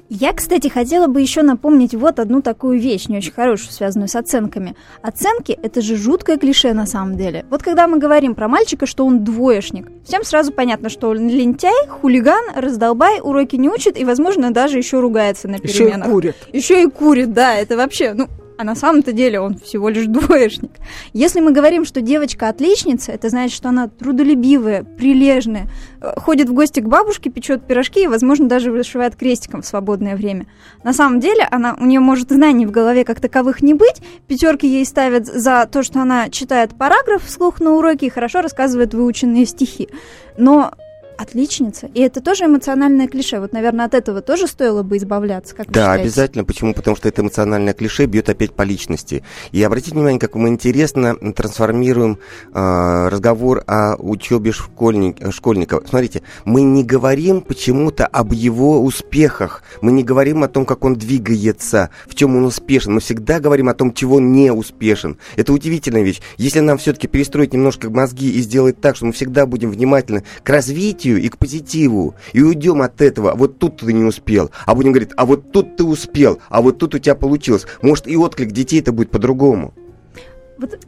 Я, 0.09 0.33
кстати, 0.33 0.69
хотела 0.69 1.09
бы 1.09 1.21
еще 1.21 1.43
напомнить 1.43 1.95
вот 1.95 2.21
одну 2.21 2.41
такую 2.41 2.79
вещь, 2.79 3.09
не 3.09 3.17
очень 3.17 3.33
хорошую, 3.33 3.73
связанную 3.73 4.09
с 4.09 4.15
оценками. 4.15 4.77
Оценки– 5.03 5.59
это 5.63 5.81
же 5.81 5.97
жуткое 5.97 6.37
клише 6.37 6.73
на 6.75 6.87
самом 6.87 7.17
деле. 7.17 7.45
Вот 7.51 7.63
когда 7.65 7.89
мы 7.89 7.99
говорим 7.99 8.37
про 8.37 8.47
мальчика, 8.47 8.87
что 8.87 9.05
он 9.05 9.25
двоечник, 9.25 9.89
всем 10.05 10.23
сразу 10.23 10.53
понятно, 10.53 10.91
что 10.91 11.09
он 11.09 11.29
лентяй, 11.29 11.89
хулиган, 11.89 12.45
раздолбай, 12.55 13.21
уроки 13.21 13.57
не 13.57 13.69
учит 13.69 13.99
и, 13.99 14.05
возможно, 14.05 14.53
даже 14.53 14.79
еще 14.79 15.01
ругается 15.01 15.49
на 15.49 15.57
Еще 15.57 15.65
и 15.65 15.87
переменах. 15.87 16.09
курят. 16.09 16.37
Еще 16.53 16.85
и 16.85 16.87
курит, 16.87 17.33
да, 17.33 17.57
это 17.57 17.77
вообще, 17.77 18.13
ну, 18.15 18.29
а 18.59 18.65
на 18.65 18.75
самом-то 18.75 19.13
деле 19.13 19.41
он 19.41 19.59
всего 19.59 19.89
лишь 19.89 20.07
двоечник. 20.07 20.73
Если 21.13 21.41
мы 21.41 21.53
говорим, 21.53 21.85
что 21.85 22.01
девочка 22.01 22.49
отличница, 22.49 23.13
это 23.13 23.29
значит, 23.29 23.57
что 23.57 23.69
она 23.69 23.89
трудолюбивая, 23.89 24.85
прилежная, 24.85 25.69
э, 26.01 26.13
ходит 26.21 26.49
в 26.49 26.53
гости 26.53 26.81
к 26.81 26.87
бабушке, 26.87 27.31
печет 27.31 27.67
пирожки 27.67 28.05
и, 28.05 28.07
возможно, 28.07 28.49
даже 28.49 28.71
вышивает 28.71 29.17
крестиком 29.17 29.63
в 29.63 29.67
свободное 29.67 30.17
время. 30.17 30.47
На 30.83 30.93
самом 30.93 31.21
деле, 31.21 31.47
она, 31.51 31.77
у 31.79 31.85
нее 31.85 32.01
может 32.01 32.31
знаний 32.31 32.67
в 32.67 32.71
голове 32.71 33.05
как 33.05 33.21
таковых 33.21 33.63
не 33.63 33.75
быть, 33.75 34.03
пятерки 34.27 34.67
ей 34.67 34.85
ставят 34.85 35.27
за 35.27 35.69
то, 35.71 35.83
что 35.83 36.01
она 36.01 36.29
читает 36.31 36.77
параграф 36.77 37.25
вслух 37.25 37.61
на 37.61 37.73
уроке 37.73 38.07
и 38.07 38.11
хорошо 38.11 38.41
рассказывает 38.41 38.95
выученные 38.95 39.47
стихи. 39.47 39.89
Но 40.39 40.73
отличница. 41.17 41.89
И 41.95 42.01
это 42.01 42.21
тоже 42.21 42.45
эмоциональное 42.45 43.09
клише. 43.09 43.41
Вот, 43.41 43.53
наверное, 43.53 43.87
от 43.87 43.95
этого 43.95 44.23
тоже 44.23 44.47
стоило 44.47 44.83
бы 44.83 44.97
избавляться, 44.97 45.55
как 45.55 45.71
Да, 45.71 45.93
обязательно. 45.93 46.45
Почему? 46.45 46.75
Потому 46.75 46.97
что 46.97 47.09
это 47.09 47.23
эмоциональное 47.23 47.75
клише 47.75 48.07
бьет 48.07 48.29
опять 48.29 48.53
по 48.53 48.63
личности. 48.63 49.23
И 49.53 49.63
обратите 49.63 49.95
внимание, 49.95 50.21
как 50.21 50.35
мы 50.35 50.49
интересно 50.49 51.17
трансформируем 51.33 52.19
э, 52.53 53.09
разговор 53.09 53.63
о 53.67 53.97
учебе 53.97 54.53
школьник, 54.53 55.33
школьника. 55.33 55.81
Смотрите, 55.89 56.23
мы 56.45 56.63
не 56.63 56.85
говорим 56.85 57.41
почему-то 57.41 58.07
об 58.07 58.33
его 58.33 58.83
успехах. 58.83 59.63
Мы 59.81 59.93
не 59.93 60.05
говорим 60.05 60.43
о 60.43 60.49
том, 60.49 60.65
как 60.67 60.85
он 60.85 60.95
двигается, 60.95 61.91
в 62.07 62.15
чем 62.15 62.37
он 62.37 62.45
успешен. 62.45 62.95
Мы 62.95 63.01
всегда 63.01 63.41
говорим 63.41 63.69
о 63.69 63.75
том, 63.75 63.93
чего 63.93 64.17
он 64.17 64.33
не 64.33 64.53
успешен. 64.53 65.19
Это 65.37 65.53
удивительная 65.53 66.03
вещь. 66.03 66.21
Если 66.37 66.61
нам 66.61 66.79
все-таки 66.79 67.07
перестроить 67.07 67.53
немножко 67.53 67.91
мозги 67.91 68.31
и 68.31 68.41
сделать 68.41 68.81
так, 68.81 68.97
что 68.97 69.07
мы 69.07 69.13
всегда 69.13 69.47
будем 69.47 69.71
внимательны 69.71 70.25
к 70.43 70.49
развитию, 70.49 71.06
развитию 71.07 71.21
и 71.21 71.29
к 71.29 71.39
позитиву. 71.39 72.15
И 72.33 72.43
уйдем 72.43 72.83
от 72.83 73.01
этого. 73.01 73.35
Вот 73.35 73.59
тут 73.59 73.79
ты 73.79 73.93
не 73.93 74.05
успел. 74.05 74.51
А 74.67 74.75
будем 74.75 74.93
говорить, 74.93 75.11
а 75.17 75.25
вот 75.25 75.53
тут 75.53 75.77
ты 75.77 75.85
успел, 75.85 76.39
а 76.49 76.61
вот 76.61 76.79
тут 76.79 76.95
у 76.95 76.99
тебя 76.99 77.15
получилось. 77.15 77.67
Может, 77.83 78.09
и 78.09 78.17
отклик 78.17 78.53
детей 78.53 78.81
это 78.81 78.93
будет 78.93 79.11
по-другому. 79.11 79.73
Вот, 80.59 80.79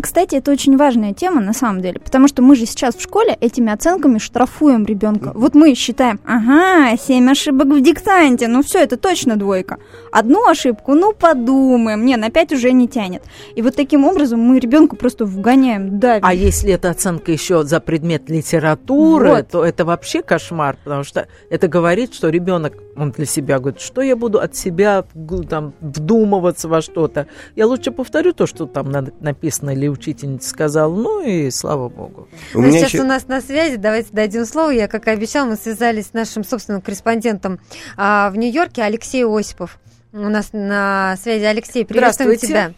кстати, 0.00 0.36
это 0.36 0.50
очень 0.50 0.76
важная 0.76 1.12
тема 1.12 1.40
на 1.40 1.52
самом 1.52 1.82
деле, 1.82 2.00
потому 2.00 2.28
что 2.28 2.40
мы 2.40 2.56
же 2.56 2.66
сейчас 2.66 2.96
в 2.96 3.02
школе 3.02 3.36
этими 3.40 3.70
оценками 3.70 4.18
штрафуем 4.18 4.86
ребенка. 4.86 5.32
Вот 5.34 5.54
мы 5.54 5.74
считаем, 5.74 6.20
ага, 6.24 6.96
семь 6.96 7.30
ошибок 7.30 7.68
в 7.68 7.80
диктанте, 7.82 8.48
ну 8.48 8.62
все, 8.62 8.78
это 8.78 8.96
точно 8.96 9.36
двойка. 9.36 9.78
Одну 10.10 10.48
ошибку, 10.48 10.94
ну 10.94 11.12
подумаем, 11.12 12.04
не, 12.06 12.16
на 12.16 12.30
пять 12.30 12.52
уже 12.52 12.72
не 12.72 12.88
тянет. 12.88 13.22
И 13.54 13.62
вот 13.62 13.76
таким 13.76 14.04
образом 14.04 14.40
мы 14.40 14.58
ребенку 14.58 14.96
просто 14.96 15.24
вгоняем, 15.24 15.98
давим. 15.98 16.24
А 16.24 16.32
если 16.32 16.72
эта 16.72 16.90
оценка 16.90 17.32
еще 17.32 17.64
за 17.64 17.80
предмет 17.80 18.30
литературы, 18.30 19.28
вот. 19.28 19.48
то 19.48 19.64
это 19.64 19.84
вообще 19.84 20.22
кошмар, 20.22 20.76
потому 20.84 21.04
что 21.04 21.28
это 21.50 21.68
говорит, 21.68 22.14
что 22.14 22.28
ребенок, 22.30 22.74
он 22.96 23.10
для 23.10 23.26
себя 23.26 23.58
говорит, 23.58 23.80
что 23.80 24.00
я 24.00 24.16
буду 24.16 24.40
от 24.40 24.56
себя 24.56 25.04
там 25.48 25.74
вдумываться 25.80 26.68
во 26.68 26.80
что-то. 26.80 27.26
Я 27.56 27.66
лучше 27.66 27.90
повторю 27.90 28.32
то, 28.32 28.46
что 28.46 28.66
там 28.66 28.90
написано 29.20 29.81
или 29.82 29.88
учительница 29.88 30.48
сказала, 30.48 30.94
ну 30.94 31.20
и 31.20 31.50
слава 31.50 31.88
богу. 31.88 32.28
У 32.54 32.60
ну, 32.60 32.70
сейчас 32.70 32.92
еще... 32.92 33.02
у 33.02 33.06
нас 33.06 33.26
на 33.26 33.40
связи, 33.40 33.76
давайте 33.76 34.10
дадим 34.12 34.46
слово. 34.46 34.70
Я, 34.70 34.88
как 34.88 35.08
и 35.08 35.10
обещал, 35.10 35.46
мы 35.46 35.56
связались 35.56 36.08
с 36.08 36.12
нашим 36.12 36.44
собственным 36.44 36.80
корреспондентом 36.80 37.58
а, 37.96 38.30
в 38.30 38.36
Нью-Йорке, 38.36 38.82
Алексей 38.82 39.24
Осипов. 39.24 39.78
У 40.12 40.18
нас 40.18 40.50
на 40.52 41.16
связи 41.20 41.44
Алексей, 41.44 41.84
приветствуем 41.84 42.38
тебя. 42.38 42.74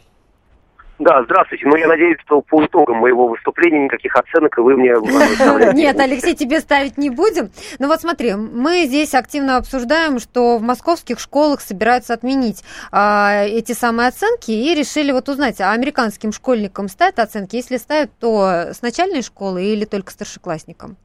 Да, 0.99 1.25
здравствуйте. 1.25 1.67
Ну, 1.67 1.77
я 1.77 1.89
надеюсь, 1.89 2.19
что 2.25 2.41
по 2.41 2.65
итогам 2.65 2.99
моего 2.99 3.27
выступления 3.27 3.85
никаких 3.85 4.15
оценок 4.15 4.57
вы 4.59 4.77
мне 4.77 4.95
Нет, 5.75 5.99
Алексей, 5.99 6.35
тебе 6.35 6.61
ставить 6.61 6.97
не 6.97 7.11
будем. 7.11 7.51
Ну 7.79 7.89
вот 7.89 8.01
смотри, 8.01 8.35
мы 8.35 8.85
здесь 8.85 9.15
активно 9.15 9.57
обсуждаем, 9.57 10.21
что 10.21 10.59
в 10.59 10.63
московских 10.63 11.19
школах 11.19 11.61
собираются 11.61 12.15
отменить 12.15 12.63
а, 12.93 13.45
эти 13.45 13.73
самые 13.73 14.09
оценки 14.09 14.53
и 14.53 14.75
решили 14.75 15.11
вот 15.11 15.29
узнать, 15.29 15.61
а 15.61 15.73
американским 15.73 16.33
школьникам 16.33 16.89
ставят 16.89 17.19
оценки? 17.19 17.57
Если 17.57 17.77
ставят, 17.77 18.11
то 18.21 18.71
с 18.73 18.81
начальной 18.81 19.23
школы 19.23 19.65
или 19.65 19.85
только 19.85 20.13
старшеклассникам? 20.13 20.97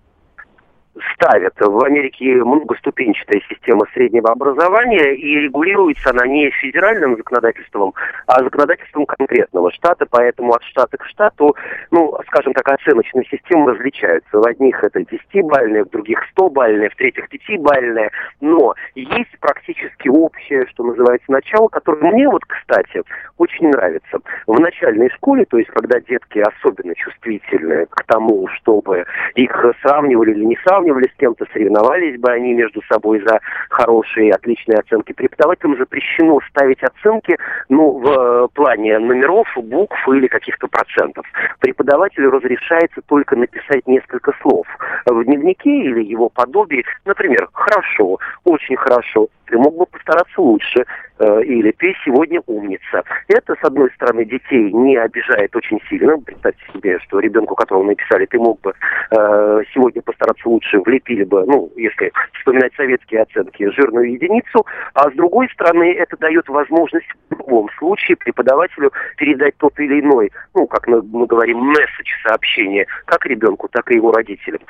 Ставят. 1.14 1.54
В 1.60 1.84
Америке 1.84 2.36
многоступенчатая 2.36 3.42
система 3.50 3.86
среднего 3.94 4.32
образования, 4.32 5.16
и 5.16 5.40
регулируется 5.42 6.10
она 6.12 6.26
не 6.28 6.50
федеральным 6.52 7.18
законодательством, 7.18 7.94
а 8.28 8.44
законодательством 8.44 9.06
конкретного 9.06 9.72
штата, 9.72 10.06
поэтому 10.10 10.54
от 10.54 10.64
штата 10.64 10.98
к 10.98 11.06
штату, 11.06 11.56
ну, 11.92 12.18
скажем 12.28 12.54
так, 12.54 12.68
оценочные 12.68 13.26
системы 13.26 13.74
различаются. 13.74 14.40
В 14.40 14.46
одних 14.46 14.84
это 14.84 15.00
10-бальная, 15.00 15.86
в 15.86 15.90
других 15.90 16.20
100-бальная, 16.36 16.90
в 16.90 16.96
третьих 16.96 17.28
5-бальная, 17.30 18.10
но 18.42 18.76
есть 18.96 19.38
практически 19.40 20.08
общее, 20.08 20.66
что 20.68 20.84
называется, 20.84 21.32
начало, 21.32 21.68
которое 21.68 22.12
мне 22.12 22.28
вот, 22.30 22.44
кстати, 22.46 23.02
очень 23.38 23.70
нравится. 23.70 24.20
В 24.48 24.60
начальной 24.60 25.10
школе, 25.12 25.46
то 25.46 25.58
есть 25.58 25.70
когда 25.70 26.00
детки 26.00 26.40
особенно 26.40 26.94
чувствительны 26.96 27.86
к 27.90 28.04
тому, 28.06 28.48
чтобы 28.48 29.06
их 29.36 29.66
сравнивали 29.82 30.32
или 30.32 30.46
не 30.46 30.58
сравнивали 30.66 30.89
с 30.98 31.18
кем-то, 31.18 31.46
соревновались 31.54 32.20
бы 32.20 32.32
они 32.32 32.54
между 32.54 32.82
собой 32.92 33.22
за 33.26 33.40
хорошие, 33.70 34.32
отличные 34.32 34.80
оценки. 34.80 35.14
Преподавателям 35.14 35.78
запрещено 35.78 36.40
ставить 36.50 36.82
оценки 36.84 37.38
ну, 37.70 38.00
в 38.00 38.08
э, 38.08 38.48
плане 38.54 39.00
номеров, 39.00 39.48
букв 39.58 39.98
или 40.10 40.28
каких-то 40.28 40.68
процентов. 40.68 41.26
Преподавателю 41.60 42.32
разрешается 42.32 43.02
только 43.08 43.36
написать 43.36 43.86
несколько 43.88 44.34
слов 44.42 44.68
в 45.06 45.24
дневнике 45.24 45.70
или 45.70 46.04
его 46.04 46.30
подобии. 46.30 46.86
Например, 47.06 47.48
«хорошо», 47.54 48.20
«очень 48.44 48.76
хорошо», 48.76 49.28
«ты 49.46 49.58
мог 49.58 49.76
бы 49.76 49.86
постараться 49.86 50.42
лучше», 50.42 50.86
э, 51.20 51.44
или 51.44 51.72
«ты 51.72 51.94
сегодня 52.06 52.42
умница». 52.48 53.04
Это, 53.28 53.56
с 53.56 53.64
одной 53.64 53.90
стороны, 53.92 54.26
детей 54.26 54.72
не 54.72 54.98
обижает 54.98 55.56
очень 55.56 55.80
сильно. 55.90 56.18
Представьте 56.18 56.64
себе, 56.74 57.00
что 57.00 57.20
ребенку, 57.20 57.56
которого 57.56 57.84
написали 57.84 58.26
«ты 58.26 58.38
мог 58.38 58.62
бы 58.62 58.74
э, 59.12 59.62
сегодня 59.74 60.02
постараться 60.02 60.48
лучше», 60.48 60.79
влепили 60.84 61.24
бы, 61.24 61.46
ну, 61.46 61.72
если 61.76 62.12
вспоминать 62.34 62.74
советские 62.76 63.22
оценки, 63.22 63.70
жирную 63.72 64.14
единицу. 64.14 64.66
А 64.94 65.10
с 65.10 65.14
другой 65.14 65.50
стороны, 65.50 65.94
это 65.94 66.18
дает 66.18 66.48
возможность 66.48 67.08
в 67.30 67.38
любом 67.38 67.70
случае 67.78 68.18
преподавателю 68.18 68.92
передать 69.18 69.56
тот 69.58 69.78
или 69.80 70.00
иной, 70.00 70.32
ну, 70.54 70.68
как 70.68 70.88
мы 70.88 71.26
говорим, 71.26 71.58
месседж 71.60 72.10
сообщения, 72.28 72.86
как 73.06 73.26
ребенку, 73.26 73.68
так 73.70 73.92
и 73.92 73.96
его 73.96 74.12
родителям. 74.12 74.62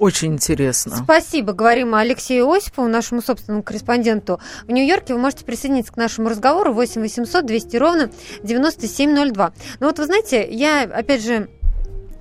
Очень 0.00 0.32
интересно. 0.32 0.96
Спасибо. 0.96 1.52
Говорим 1.52 1.94
Алексею 1.94 2.50
Осипову, 2.50 2.88
нашему 2.88 3.20
собственному 3.20 3.62
корреспонденту 3.62 4.40
в 4.66 4.70
Нью-Йорке. 4.70 5.12
Вы 5.12 5.20
можете 5.20 5.44
присоединиться 5.44 5.92
к 5.92 5.98
нашему 5.98 6.30
разговору 6.30 6.72
8 6.72 7.02
800 7.02 7.44
200 7.44 7.76
ровно 7.76 8.10
9702. 8.42 9.52
Ну 9.78 9.86
вот 9.86 9.98
вы 9.98 10.06
знаете, 10.06 10.48
я, 10.50 10.84
опять 10.84 11.22
же, 11.22 11.50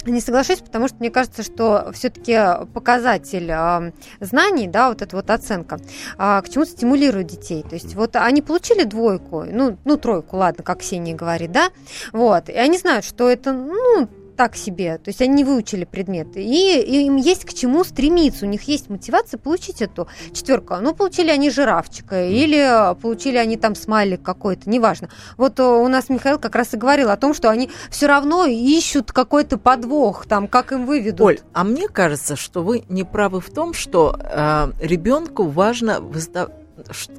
не 0.09 0.21
соглашусь, 0.21 0.59
потому 0.59 0.87
что 0.87 0.97
мне 0.99 1.09
кажется, 1.09 1.43
что 1.43 1.91
все-таки 1.93 2.37
показатель 2.73 3.49
э, 3.49 3.91
знаний, 4.19 4.67
да, 4.67 4.89
вот 4.89 5.01
эта 5.01 5.15
вот 5.15 5.29
оценка, 5.29 5.79
э, 6.17 6.41
к 6.41 6.49
чему 6.49 6.65
стимулирует 6.65 7.27
детей. 7.27 7.63
То 7.63 7.75
есть 7.75 7.95
вот 7.95 8.15
они 8.15 8.41
получили 8.41 8.83
двойку, 8.83 9.43
ну, 9.43 9.77
ну 9.85 9.97
тройку, 9.97 10.37
ладно, 10.37 10.63
как 10.63 10.79
Ксения 10.79 11.15
говорит, 11.15 11.51
да, 11.51 11.69
вот, 12.11 12.49
и 12.49 12.53
они 12.53 12.77
знают, 12.77 13.05
что 13.05 13.29
это, 13.29 13.53
ну, 13.53 14.07
так 14.39 14.55
себе, 14.55 14.98
то 15.00 15.10
есть 15.10 15.22
они 15.22 15.34
не 15.34 15.43
выучили 15.43 15.84
предметы, 15.84 16.41
и, 16.41 17.03
им 17.03 17.17
есть 17.17 17.43
к 17.43 17.51
чему 17.53 17.84
стремиться, 17.84 18.46
у 18.46 18.48
них 18.48 18.62
есть 18.69 18.89
мотивация 18.89 19.38
получить 19.38 19.81
эту 19.81 20.08
четверку. 20.31 20.77
Ну, 20.79 20.96
получили 20.96 21.29
они 21.29 21.50
жирафчика, 21.50 22.25
или 22.25 22.96
получили 23.01 23.36
они 23.36 23.58
там 23.58 23.75
смайлик 23.75 24.24
какой-то, 24.24 24.69
неважно. 24.69 25.10
Вот 25.36 25.60
э, 25.60 25.63
у 25.63 25.89
нас 25.89 26.08
Михаил 26.08 26.39
как 26.39 26.55
раз 26.55 26.74
и 26.74 26.77
говорил 26.77 27.10
о 27.10 27.17
том, 27.17 27.34
что 27.34 27.50
они 27.50 27.69
все 27.89 28.08
равно 28.08 28.46
ищут 28.46 29.12
какой-то 29.12 29.58
подвох, 29.58 30.25
там, 30.25 30.48
как 30.48 30.72
им 30.72 30.86
выведут. 30.86 31.19
Оль, 31.19 31.39
а 31.51 31.65
мне 31.65 31.89
кажется, 31.89 32.38
что 32.38 32.63
вы 32.63 32.86
не 32.88 33.03
правы 33.03 33.41
в 33.41 33.50
том, 33.50 33.74
что 33.74 34.17
э, 34.17 34.72
ребенку 34.79 35.50
важно 35.50 36.00
выставлять 36.00 36.58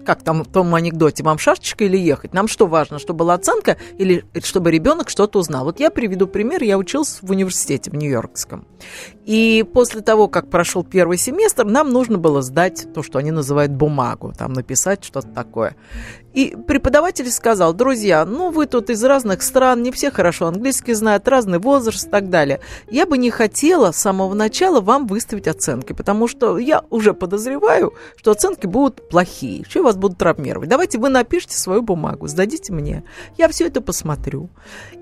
как 0.05 0.23
там 0.23 0.45
в 0.45 0.49
том 0.49 0.75
анекдоте, 0.75 1.23
вам 1.23 1.39
шашечка 1.39 1.85
или 1.85 1.97
ехать? 1.97 2.35
Нам 2.35 2.49
что 2.49 2.67
важно, 2.67 2.99
чтобы 2.99 3.21
была 3.21 3.35
оценка 3.35 3.77
или 3.99 4.25
чтобы 4.43 4.71
ребенок 4.71 5.11
что-то 5.11 5.39
узнал? 5.39 5.65
Вот 5.65 5.81
я 5.81 5.91
приведу 5.91 6.27
пример. 6.27 6.63
Я 6.63 6.79
учился 6.79 7.25
в 7.25 7.31
университете 7.31 7.91
в 7.91 7.95
Нью-Йоркском. 7.95 8.67
И 9.25 9.65
после 9.73 10.01
того, 10.01 10.29
как 10.29 10.51
прошел 10.51 10.83
первый 10.83 11.19
семестр, 11.19 11.65
нам 11.65 11.91
нужно 11.91 12.19
было 12.19 12.43
сдать 12.43 12.89
то, 12.95 13.03
что 13.03 13.19
они 13.19 13.31
называют 13.31 13.73
бумагу, 13.73 14.33
там 14.37 14.53
написать 14.53 15.05
что-то 15.05 15.29
такое. 15.29 15.77
И 16.33 16.57
преподаватель 16.67 17.31
сказал, 17.31 17.75
друзья, 17.75 18.25
ну 18.25 18.51
вы 18.51 18.67
тут 18.67 18.91
из 18.91 19.03
разных 19.03 19.43
стран, 19.43 19.83
не 19.83 19.91
все 19.91 20.11
хорошо 20.11 20.47
английский 20.47 20.95
знают, 20.95 21.27
разный 21.27 21.59
возраст 21.59 22.07
и 22.07 22.11
так 22.11 22.31
далее. 22.31 22.61
Я 22.89 23.07
бы 23.07 23.19
не 23.19 23.31
хотела 23.31 23.91
с 23.91 23.97
самого 23.97 24.35
начала 24.35 24.81
вам 24.81 25.07
выставить 25.07 25.49
оценки, 25.49 25.93
потому 25.93 26.29
что 26.29 26.59
я 26.59 26.85
уже 26.91 27.15
подозреваю, 27.15 27.95
что 28.17 28.31
оценки 28.31 28.67
будут 28.67 29.09
плохие. 29.09 29.65
что 29.69 29.83
вас 29.83 29.97
буду 29.97 30.15
травмировать. 30.15 30.69
Давайте 30.69 30.99
вы 30.99 31.09
напишите 31.09 31.57
свою 31.57 31.83
бумагу, 31.83 32.29
сдадите 32.29 32.73
мне. 32.73 33.03
Я 33.37 33.49
все 33.49 33.67
это 33.67 33.81
посмотрю. 33.81 34.51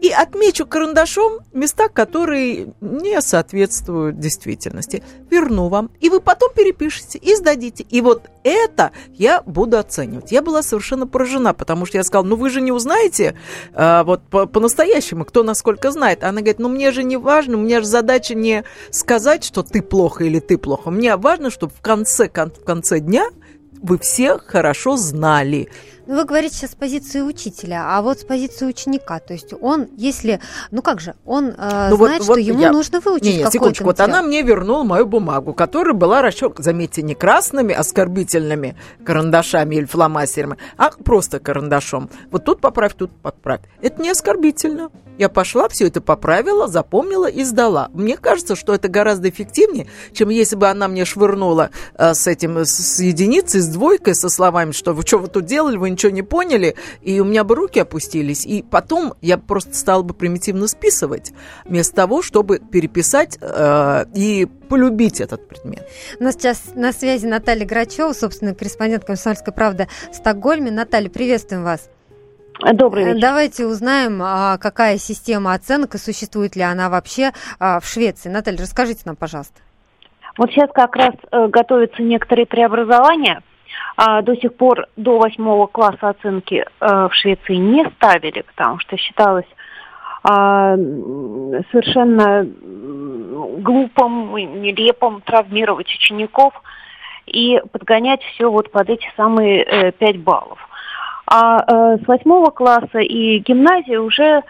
И 0.01 0.11
отмечу 0.11 0.67
карандашом 0.67 1.41
места, 1.53 1.89
которые 1.89 2.73
не 2.81 3.21
соответствуют 3.21 4.19
действительности. 4.19 5.03
Верну 5.31 5.69
вам. 5.69 5.91
И 6.01 6.09
вы 6.09 6.21
потом 6.21 6.53
перепишите 6.55 7.19
и 7.19 7.35
сдадите. 7.35 7.85
И 7.91 8.01
вот 8.01 8.29
это 8.45 8.93
я 9.13 9.43
буду 9.43 9.79
оценивать. 9.79 10.33
Я 10.33 10.43
была 10.43 10.63
совершенно 10.63 11.07
поражена, 11.19 11.53
потому 11.53 11.85
что 11.87 11.99
я 11.99 12.05
сказала, 12.05 12.27
ну 12.27 12.37
вы 12.37 12.49
же 12.49 12.61
не 12.61 12.71
узнаете 12.73 13.35
э, 13.75 14.03
вот 14.05 14.23
по- 14.31 14.47
по-настоящему, 14.47 15.25
кто 15.25 15.43
насколько 15.43 15.91
знает. 15.91 16.23
Она 16.23 16.41
говорит, 16.41 16.61
ну 16.61 16.69
мне 16.69 16.93
же 16.93 17.03
не 17.03 17.17
важно, 17.17 17.57
у 17.59 17.61
меня 17.61 17.81
же 17.81 17.87
задача 17.87 18.35
не 18.35 18.63
сказать, 18.91 19.45
что 19.45 19.63
ты 19.63 19.83
плохо 19.83 20.25
или 20.25 20.39
ты 20.39 20.57
плохо. 20.59 20.91
Мне 20.91 21.17
важно, 21.17 21.51
чтобы 21.51 21.73
в 21.77 21.81
конце, 21.81 22.29
кон- 22.29 22.53
в 22.53 22.65
конце 22.65 23.01
дня 23.01 23.27
вы 23.83 23.99
все 23.99 24.39
хорошо 24.39 24.97
знали. 24.97 25.69
Вы 26.09 26.25
говорите 26.25 26.57
сейчас 26.57 26.71
с 26.71 26.75
позиции 26.75 27.21
учителя, 27.21 27.85
а 27.87 28.01
вот 28.01 28.21
с 28.21 28.25
позиции 28.25 28.65
ученика, 28.65 29.21
то 29.21 29.35
есть 29.35 29.53
он, 29.61 29.89
если, 29.99 30.41
ну 30.71 30.81
как 30.81 31.01
же, 31.03 31.15
он 31.27 31.49
э, 31.49 31.89
Ну, 31.91 31.97
вот- 31.97 32.07
знает, 32.07 32.25
вот 32.25 32.39
что 32.39 32.41
ему 32.41 32.61
я- 32.61 32.73
нужно 32.73 33.01
выучить 33.01 33.27
Не, 33.27 33.45
не, 33.45 33.51
секундочку. 33.51 33.85
Вот 33.85 34.01
она 34.01 34.23
мне 34.23 34.41
вернула 34.41 34.85
мою 34.85 35.05
бумагу, 35.05 35.53
которая 35.53 35.93
была 35.93 36.23
расчет, 36.23 36.55
заметьте, 36.57 37.03
не 37.03 37.15
красными 37.15 37.75
оскорбительными 37.75 38.75
карандашами 39.05 39.75
или 39.77 39.85
фломастерами, 39.85 40.57
а 40.79 40.93
просто 40.93 41.41
карандашом. 41.41 42.09
Вот 42.31 42.43
тут 42.43 42.63
поправь, 42.63 42.95
тут 42.95 43.11
поправь. 43.11 43.61
Это 43.83 44.01
не 44.01 44.09
оскорбительно. 44.09 44.89
Я 45.19 45.29
пошла, 45.29 45.69
все 45.69 45.89
это 45.89 46.01
поправила, 46.01 46.69
запомнила 46.69 47.27
и 47.27 47.43
сдала. 47.43 47.91
Мне 47.93 48.17
кажется, 48.17 48.55
что 48.55 48.73
это 48.73 48.89
гораздо 48.89 49.29
эффективнее, 49.29 49.89
чем 50.15 50.29
если 50.29 50.55
бы 50.57 50.69
она 50.69 50.87
мне 50.89 51.05
швырнула 51.05 51.71
э, 51.97 52.15
с 52.15 52.27
этим, 52.29 52.59
с, 52.65 52.71
с 52.71 53.01
единицей, 53.01 53.61
с 53.61 53.67
двойкой, 53.67 54.15
со 54.15 54.31
словами, 54.31 54.71
что 54.71 54.95
вы 54.95 55.03
что 55.05 55.19
вы 55.19 55.27
тут 55.29 55.45
делали, 55.45 55.77
вы 55.77 55.89
ничего 55.99 56.13
не 56.13 56.23
поняли, 56.23 56.77
и 57.03 57.19
у 57.21 57.25
меня 57.25 57.43
бы 57.43 57.57
руки 57.57 57.81
опустились. 57.81 58.47
И 58.47 58.63
потом 58.63 59.15
я 59.21 59.37
просто 59.37 59.75
стала 59.75 60.03
бы 60.03 60.15
примитивно 60.15 60.69
списывать, 60.69 61.33
вместо 61.65 61.97
того, 61.97 62.23
чтобы 62.23 62.61
переписать 62.61 63.39
э, 63.41 64.05
и 64.15 64.47
полюбить 64.69 65.21
этот 65.21 65.49
предмет. 65.49 65.89
У 66.21 66.25
нас 66.25 66.35
сейчас 66.35 66.73
на 66.75 66.93
связи 66.93 67.27
Наталья 67.27 67.67
Грачева, 67.67 68.13
собственно, 68.13 68.55
корреспондент 68.55 69.05
«Комсомольской 69.05 69.53
правды» 69.53 69.89
в 70.13 70.15
Стокгольме. 70.15 70.71
Наталья, 70.71 71.11
приветствуем 71.11 71.65
вас. 71.65 71.91
Добрый 72.73 73.05
вечер. 73.05 73.21
Давайте 73.21 73.67
узнаем, 73.67 74.21
а, 74.23 74.59
какая 74.59 74.99
система 74.99 75.55
оценок 75.55 75.95
и 75.95 75.99
существует 75.99 76.57
ли 76.57 76.63
она 76.63 76.91
вообще 76.91 77.33
а, 77.59 77.81
в 77.81 77.87
Швеции. 77.87 78.29
Наталья, 78.29 78.59
расскажите 78.61 79.03
нам, 79.05 79.17
пожалуйста. 79.17 79.61
Вот 80.37 80.51
сейчас 80.51 80.71
как 80.73 80.95
раз 80.95 81.15
э, 81.33 81.49
готовятся 81.49 82.01
некоторые 82.01 82.47
преобразования. 82.47 83.43
А, 84.01 84.23
до 84.23 84.37
сих 84.37 84.55
пор 84.55 84.87
до 84.97 85.19
восьмого 85.19 85.67
класса 85.67 86.11
оценки 86.11 86.65
э, 86.65 87.09
в 87.09 87.11
Швеции 87.15 87.57
не 87.57 87.85
ставили, 87.97 88.43
потому 88.43 88.79
что 88.79 88.97
считалось 88.97 89.49
а, 90.23 90.77
совершенно 91.73 92.47
глупым, 93.59 94.37
нелепым 94.63 95.21
травмировать 95.23 95.93
учеников 95.93 96.55
и 97.27 97.61
подгонять 97.73 98.23
все 98.23 98.49
вот 98.49 98.71
под 98.71 98.89
эти 98.89 99.11
самые 99.17 99.65
э, 99.65 99.91
пять 99.91 100.21
баллов. 100.21 100.61
А 101.27 101.59
э, 101.59 101.99
с 101.99 102.07
восьмого 102.07 102.51
класса 102.51 103.01
и 103.01 103.41
гимназии 103.41 103.97
уже 103.97 104.45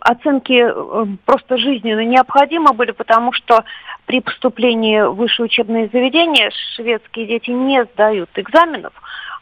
оценки 0.00 0.52
э, 0.52 1.06
просто 1.24 1.56
жизненно 1.56 2.04
необходимы 2.04 2.72
были, 2.72 2.90
потому 2.90 3.32
что 3.32 3.64
при 4.06 4.20
поступлении 4.20 5.00
в 5.02 5.14
высшее 5.14 5.46
учебное 5.46 5.88
заведение 5.92 6.50
шведские 6.74 7.26
дети 7.26 7.50
не 7.50 7.84
сдают 7.84 8.30
экзаменов, 8.34 8.92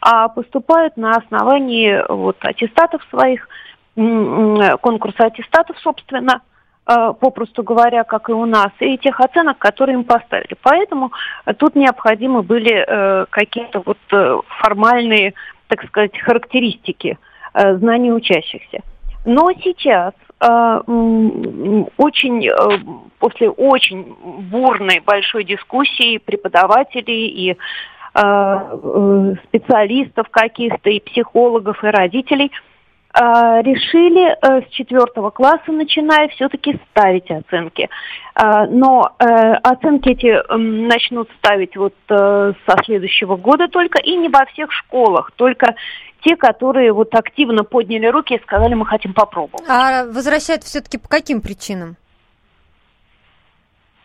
а 0.00 0.28
поступают 0.28 0.96
на 0.96 1.12
основании 1.16 2.04
вот, 2.08 2.36
аттестатов 2.40 3.02
своих, 3.10 3.48
м, 3.96 4.76
конкурса 4.78 5.26
аттестатов, 5.26 5.78
собственно, 5.78 6.42
э, 6.86 7.12
попросту 7.18 7.62
говоря, 7.62 8.04
как 8.04 8.28
и 8.28 8.32
у 8.32 8.44
нас, 8.44 8.70
и 8.80 8.98
тех 8.98 9.20
оценок, 9.20 9.58
которые 9.58 9.94
им 9.94 10.04
поставили. 10.04 10.56
Поэтому 10.62 11.12
э, 11.46 11.54
тут 11.54 11.74
необходимы 11.74 12.42
были 12.42 12.84
э, 12.86 13.26
какие-то 13.30 13.82
вот 13.84 13.98
э, 14.12 14.38
формальные, 14.60 15.32
так 15.68 15.84
сказать, 15.86 16.18
характеристики 16.18 17.18
э, 17.54 17.76
знаний 17.76 18.12
учащихся. 18.12 18.82
Но 19.24 19.50
сейчас 19.62 20.14
э, 20.40 20.80
очень 21.96 22.48
э, 22.48 22.78
после 23.18 23.50
очень 23.50 24.16
бурной 24.50 25.00
большой 25.00 25.44
дискуссии 25.44 26.18
преподавателей 26.18 27.26
и 27.28 27.56
э, 28.14 29.34
специалистов 29.44 30.28
каких-то, 30.30 30.90
и 30.90 31.00
психологов, 31.00 31.82
и 31.82 31.88
родителей 31.88 32.50
решили 33.14 34.36
с 34.42 34.68
четвертого 34.68 35.30
класса, 35.30 35.72
начиная, 35.72 36.28
все-таки 36.28 36.78
ставить 36.90 37.28
оценки. 37.30 37.88
Но 38.36 39.10
оценки 39.18 40.10
эти 40.10 40.40
начнут 40.56 41.28
ставить 41.38 41.74
вот 41.76 41.94
со 42.06 42.54
следующего 42.84 43.36
года 43.36 43.66
только, 43.66 43.98
и 43.98 44.14
не 44.14 44.28
во 44.28 44.44
всех 44.44 44.70
школах, 44.72 45.32
только 45.34 45.74
те, 46.28 46.36
которые 46.36 46.92
вот 46.92 47.14
активно 47.14 47.64
подняли 47.64 48.06
руки 48.06 48.34
и 48.34 48.42
сказали, 48.42 48.74
мы 48.74 48.84
хотим 48.84 49.14
попробовать. 49.14 49.64
А 49.66 50.04
возвращают 50.04 50.62
все-таки 50.62 50.98
по 50.98 51.08
каким 51.08 51.40
причинам? 51.40 51.96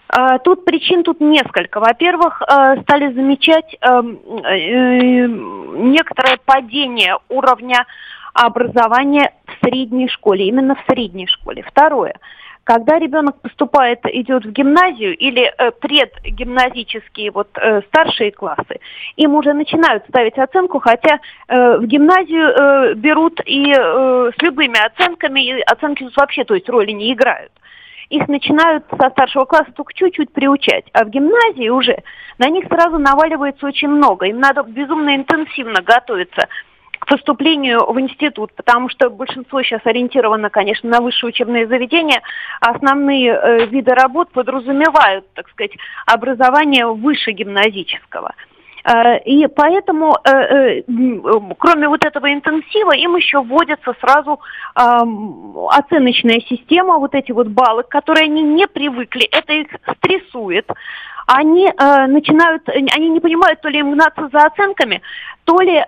А, 0.08 0.39
Тут 0.39 0.63
причин 0.63 1.03
тут 1.03 1.20
несколько. 1.20 1.82
Во-первых, 1.82 2.42
э, 2.42 2.82
стали 2.84 3.13
замечать 3.13 3.75
эм, 3.82 4.20
э, 4.46 5.27
некоторое 5.27 6.38
падение 6.46 7.18
уровня 7.27 7.86
образования 8.34 9.34
в 9.45 9.65
средней 9.65 10.08
школе, 10.08 10.48
именно 10.48 10.76
в 10.76 10.84
средней 10.89 11.28
школе. 11.28 11.63
Второе. 11.67 12.15
Когда 12.63 12.97
ребенок 12.97 13.41
поступает, 13.41 13.99
идет 14.06 14.45
в 14.45 14.52
гимназию 14.52 15.17
или 15.17 15.52
э, 15.58 15.71
предгимназические 15.71 17.32
вот 17.32 17.49
э, 17.58 17.82
старшие 17.88 18.32
классы, 18.32 18.80
им 19.17 19.36
уже 19.36 19.54
начинают 19.54 20.06
ставить 20.08 20.38
оценку, 20.38 20.80
хотя 20.80 21.19
э, 21.49 21.78
в 21.78 21.86
гимназию 21.86 22.47
э, 22.47 22.93
берут 22.93 23.41
и 23.45 23.69
э, 23.69 24.32
с 24.38 24.41
любыми 24.41 24.80
оценками, 24.80 25.45
и 25.45 25.62
оценки 25.62 26.04
тут 26.04 26.15
вообще, 26.15 26.45
то 26.45 26.54
есть 26.54 26.69
роли 26.69 26.91
не 26.91 27.12
играют 27.12 27.52
их 28.10 28.28
начинают 28.28 28.86
со 28.89 29.10
старшего 29.10 29.45
класса 29.45 29.71
только 29.76 29.93
чуть-чуть 29.93 30.32
приучать. 30.32 30.86
А 30.93 31.04
в 31.04 31.10
гимназии 31.10 31.69
уже 31.69 31.97
на 32.38 32.47
них 32.47 32.65
сразу 32.67 32.99
наваливается 32.99 33.65
очень 33.65 33.88
много. 33.88 34.28
Им 34.28 34.39
надо 34.39 34.62
безумно 34.62 35.15
интенсивно 35.15 35.82
готовиться 35.82 36.47
к 37.04 37.06
поступлению 37.06 37.92
в 37.92 38.00
институт, 38.00 38.54
потому 38.56 38.88
что 38.88 39.10
большинство 39.10 39.62
сейчас 39.62 39.82
ориентировано, 39.84 40.50
конечно, 40.50 40.89
на 40.89 41.02
высшее 41.02 41.30
учебное 41.30 41.68
заведение. 41.68 42.22
А 42.62 42.72
основные 42.72 43.30
э, 43.30 43.66
виды 43.66 43.94
работ 43.94 44.32
подразумевают, 44.32 45.26
так 45.34 45.50
сказать, 45.50 45.74
образование 46.06 46.86
выше 46.86 47.32
гимназического. 47.32 48.34
Э, 48.86 49.19
И 49.26 49.48
поэтому, 49.48 50.17
э, 50.26 50.32
э, 50.32 50.84
кроме 51.58 51.88
вот 51.88 52.04
этого 52.04 52.32
интенсива, 52.32 52.91
им 52.96 53.15
еще 53.15 53.41
вводится 53.41 53.93
сразу 54.02 54.39
оценочная 54.76 56.39
система, 56.50 56.98
вот 56.98 57.15
эти 57.15 57.32
вот 57.32 57.48
баллы, 57.48 57.84
к 57.84 57.89
которой 57.89 58.26
они 58.26 58.41
не 58.41 58.67
привыкли, 58.67 59.28
это 59.32 59.54
их 59.54 59.67
стрессует. 59.98 60.69
Они 61.28 61.65
начинают, 61.78 62.67
они 62.67 63.10
не 63.10 63.19
понимают, 63.19 63.62
то 63.62 63.69
ли 63.69 63.80
им 63.80 63.91
гнаться 63.91 64.30
за 64.34 64.46
оценками, 64.46 65.02
то 65.46 65.60
ли 65.62 65.86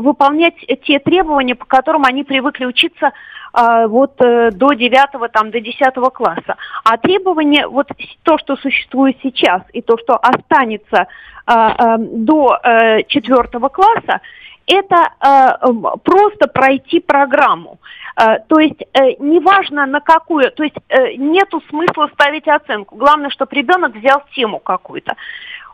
выполнять 0.00 0.54
те 0.86 0.98
требования, 1.00 1.54
по 1.54 1.64
которым 1.64 2.04
они 2.04 2.24
привыкли 2.24 2.64
учиться 2.64 3.12
вот 3.52 4.20
э, 4.20 4.50
до 4.52 4.72
9 4.72 5.32
там, 5.32 5.50
до 5.50 5.60
10 5.60 5.94
класса. 6.14 6.56
А 6.84 6.96
требования, 6.96 7.66
вот 7.66 7.88
то, 8.22 8.38
что 8.38 8.56
существует 8.56 9.16
сейчас, 9.22 9.62
и 9.72 9.82
то, 9.82 9.96
что 9.98 10.16
останется 10.16 11.06
э, 11.46 11.52
э, 11.52 11.96
до 11.98 12.58
э, 12.62 13.02
4 13.04 13.42
класса, 13.68 14.20
это 14.66 15.10
э, 15.20 15.98
просто 16.02 16.48
пройти 16.48 17.00
программу. 17.00 17.78
Э, 18.16 18.38
то 18.46 18.58
есть 18.58 18.80
э, 18.92 19.16
неважно 19.18 19.86
на 19.86 20.00
какую, 20.00 20.50
то 20.52 20.62
есть 20.62 20.76
э, 20.88 21.14
нету 21.16 21.62
смысла 21.68 22.08
ставить 22.14 22.48
оценку. 22.48 22.96
Главное, 22.96 23.30
чтобы 23.30 23.54
ребенок 23.56 23.94
взял 23.94 24.22
тему 24.34 24.60
какую-то. 24.60 25.14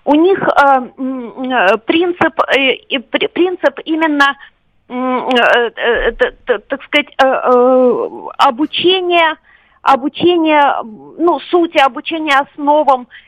У 0.05 0.14
них 0.14 0.38
э, 0.41 0.81
э, 0.97 1.79
принцип, 1.79 2.41
э, 2.57 2.99
принцип 3.29 3.79
именно 3.85 4.25
э, 4.25 4.35
э, 4.35 4.58
так 4.88 6.83
сказать, 6.85 7.09
э, 7.18 7.27
э, 7.27 8.09
обучения, 8.38 9.37
обучения, 9.83 10.83
ну, 10.83 11.38
сути 11.51 11.77
обучения 11.79 12.38
основам, 12.38 13.03
э, 13.03 13.28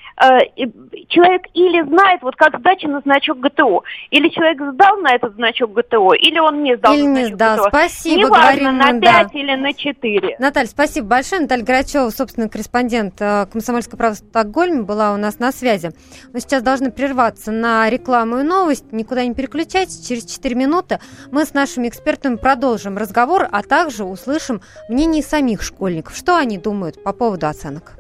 человек 1.09 1.43
или 1.55 1.83
знает, 1.83 2.23
вот 2.23 2.37
как 2.37 2.59
сдача 2.59 2.89
на 2.89 3.01
значок 3.01 3.41
ГТО, 3.41 3.83
или 4.11 4.29
человек 4.29 4.61
сдал 4.75 4.99
на 4.99 5.15
этот 5.15 5.35
значок 5.35 5.73
ГТО, 5.73 6.13
или 6.15 6.39
он 6.39 6.63
не 6.63 6.77
сдал 6.77 6.95
Или 6.95 7.07
на 7.07 7.09
не 7.09 7.27
значок 7.27 7.35
сдал. 7.35 7.57
ГТО. 7.57 7.69
Спасибо, 7.69 8.21
Неважно, 8.21 8.73
на 8.73 8.93
мы, 8.93 9.01
да. 9.01 9.25
5 9.25 9.35
или 9.35 9.55
на 9.55 9.73
4. 9.73 10.37
Наталья, 10.39 10.69
спасибо 10.69 11.07
большое. 11.07 11.43
Наталья 11.43 11.65
Грачева, 11.65 12.11
собственно, 12.11 12.49
корреспондент 12.49 13.15
э, 13.21 13.47
«Комсомольской 13.51 13.99
правды» 13.99 14.17
в 14.23 14.29
Стокгольме, 14.29 14.83
была 14.83 15.13
у 15.13 15.17
нас 15.17 15.39
на 15.39 15.53
связи. 15.53 15.91
Мы 16.33 16.41
сейчас 16.41 16.63
должны 16.63 16.91
прерваться 16.91 17.51
на 17.51 17.89
рекламу 17.89 18.41
и 18.41 18.43
новость. 18.43 18.93
Никуда 18.93 19.25
не 19.25 19.35
переключайтесь. 19.35 20.07
Через 20.07 20.27
4 20.27 20.55
минуты 20.55 21.01
мы 21.31 21.45
с 21.45 21.55
нашими 21.55 21.89
экспертами 21.89 22.37
продолжим 22.37 22.99
разговор, 22.99 23.49
а 23.51 23.63
также 23.63 24.05
услышим 24.05 24.61
мнение 24.89 25.23
самих 25.23 25.63
школьников. 25.63 26.17
Что 26.17 26.37
они 26.37 26.59
думают 26.59 27.03
по 27.03 27.13
поводу 27.13 27.47
оценок? 27.47 28.00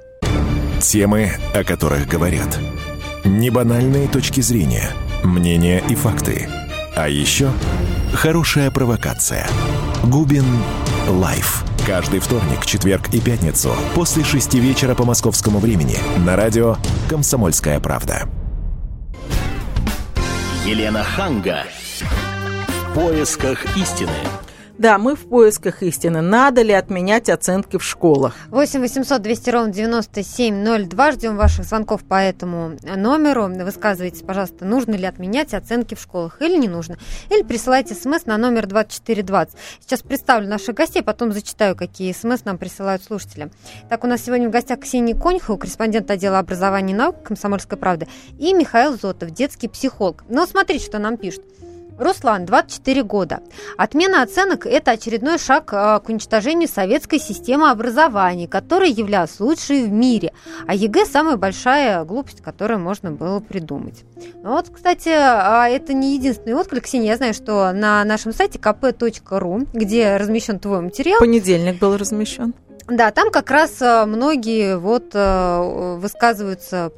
Темы, 0.81 1.33
о 1.55 1.62
которых 1.62 2.09
говорят. 2.09 2.59
Небанальные 3.25 4.09
точки 4.09 4.40
зрения, 4.40 4.90
мнения 5.23 5.83
и 5.88 5.95
факты. 5.95 6.49
А 6.97 7.09
еще 7.09 7.51
хорошая 8.14 8.71
провокация. 8.71 9.47
Губин 10.05 10.45
Live. 11.07 11.64
Каждый 11.87 12.21
вторник, 12.21 12.64
четверг 12.64 13.12
и 13.12 13.21
пятницу 13.21 13.71
после 13.95 14.25
шести 14.25 14.59
вечера 14.59 14.95
по 14.95 15.05
московскому 15.05 15.59
времени 15.59 15.99
на 16.25 16.35
радио 16.35 16.77
«Комсомольская 17.09 17.79
правда». 17.79 18.29
Елена 20.64 21.05
Ханга. 21.05 21.64
В 22.88 22.95
поисках 22.95 23.77
истины. 23.77 24.11
Да, 24.81 24.97
мы 24.97 25.14
в 25.14 25.29
поисках 25.29 25.83
истины. 25.83 26.23
Надо 26.23 26.62
ли 26.62 26.73
отменять 26.73 27.29
оценки 27.29 27.77
в 27.77 27.85
школах? 27.85 28.35
8 28.49 28.81
800 28.81 29.21
200 29.21 29.51
ровно 29.51 29.73
9702. 29.75 31.12
Ждем 31.12 31.37
ваших 31.37 31.66
звонков 31.66 32.03
по 32.03 32.14
этому 32.14 32.79
номеру. 32.83 33.49
Высказывайте, 33.49 34.25
пожалуйста, 34.25 34.64
нужно 34.64 34.93
ли 34.93 35.05
отменять 35.05 35.53
оценки 35.53 35.95
в 35.95 36.01
школах 36.01 36.40
или 36.40 36.57
не 36.57 36.66
нужно. 36.66 36.97
Или 37.29 37.43
присылайте 37.43 37.95
смс 37.95 38.25
на 38.25 38.38
номер 38.38 38.66
2420. 38.66 39.55
Сейчас 39.81 40.01
представлю 40.01 40.49
наших 40.49 40.75
гостей, 40.77 41.03
потом 41.03 41.31
зачитаю, 41.33 41.77
какие 41.77 42.14
смс 42.14 42.47
нам 42.47 42.57
присылают 42.57 43.05
слушатели. 43.05 43.51
Так, 43.90 44.03
у 44.03 44.07
нас 44.07 44.25
сегодня 44.25 44.49
в 44.49 44.51
гостях 44.51 44.81
Ксения 44.81 45.14
Конюхова, 45.14 45.59
корреспондент 45.59 46.11
отдела 46.11 46.38
образования 46.38 46.95
и 46.95 46.97
наук 46.97 47.23
Комсомольской 47.23 47.77
правды, 47.77 48.09
и 48.38 48.55
Михаил 48.55 48.99
Зотов, 48.99 49.29
детский 49.29 49.69
психолог. 49.69 50.25
Но 50.31 50.47
смотрите, 50.47 50.87
что 50.87 50.99
нам 50.99 51.19
пишут. 51.19 51.45
Руслан, 52.01 52.47
24 52.47 53.03
года. 53.03 53.41
Отмена 53.77 54.23
оценок– 54.23 54.65
это 54.67 54.93
очередной 54.93 55.39
шаг 55.39 55.71
э, 55.73 56.01
к 56.01 56.09
уничтожению 56.09 56.67
советской 56.67 57.19
системы 57.19 57.71
образования, 57.71 58.49
которая 58.49 58.89
являлась 58.89 59.39
лучшей 59.39 59.85
в 59.85 59.93
мире. 59.93 60.33
А 60.67 60.75
ЕГЭ– 60.75 61.05
самая 61.07 61.37
большая 61.37 62.03
глупость, 62.05 62.41
которую 62.43 62.81
можно 62.81 63.11
было 63.11 63.41
придумать. 63.41 64.05
Ну 64.43 64.53
вот, 64.53 64.71
кстати, 64.75 65.11
а 65.11 65.69
это 65.69 65.93
не 65.93 66.15
единственный 66.17 66.55
отклик. 66.55 66.85
Ксения, 66.85 67.11
я 67.11 67.17
знаю, 67.19 67.35
что 67.35 67.73
на 67.73 68.03
нашем 68.05 68.33
сайте 68.33 68.59
kp.ru, 68.59 69.69
где 69.75 70.17
размещен 70.17 70.59
твой 70.59 70.81
материал, 70.81 71.19
Понедельник 71.21 71.79
был 71.79 71.97
размещен. 71.99 72.55
да, 72.89 73.11
там 73.11 73.31
как 73.31 73.51
раз 73.51 73.83
э, 73.83 74.07
многие 74.07 74.79
вот 74.79 75.11
э, 75.13 75.97
высказываются 75.99 76.93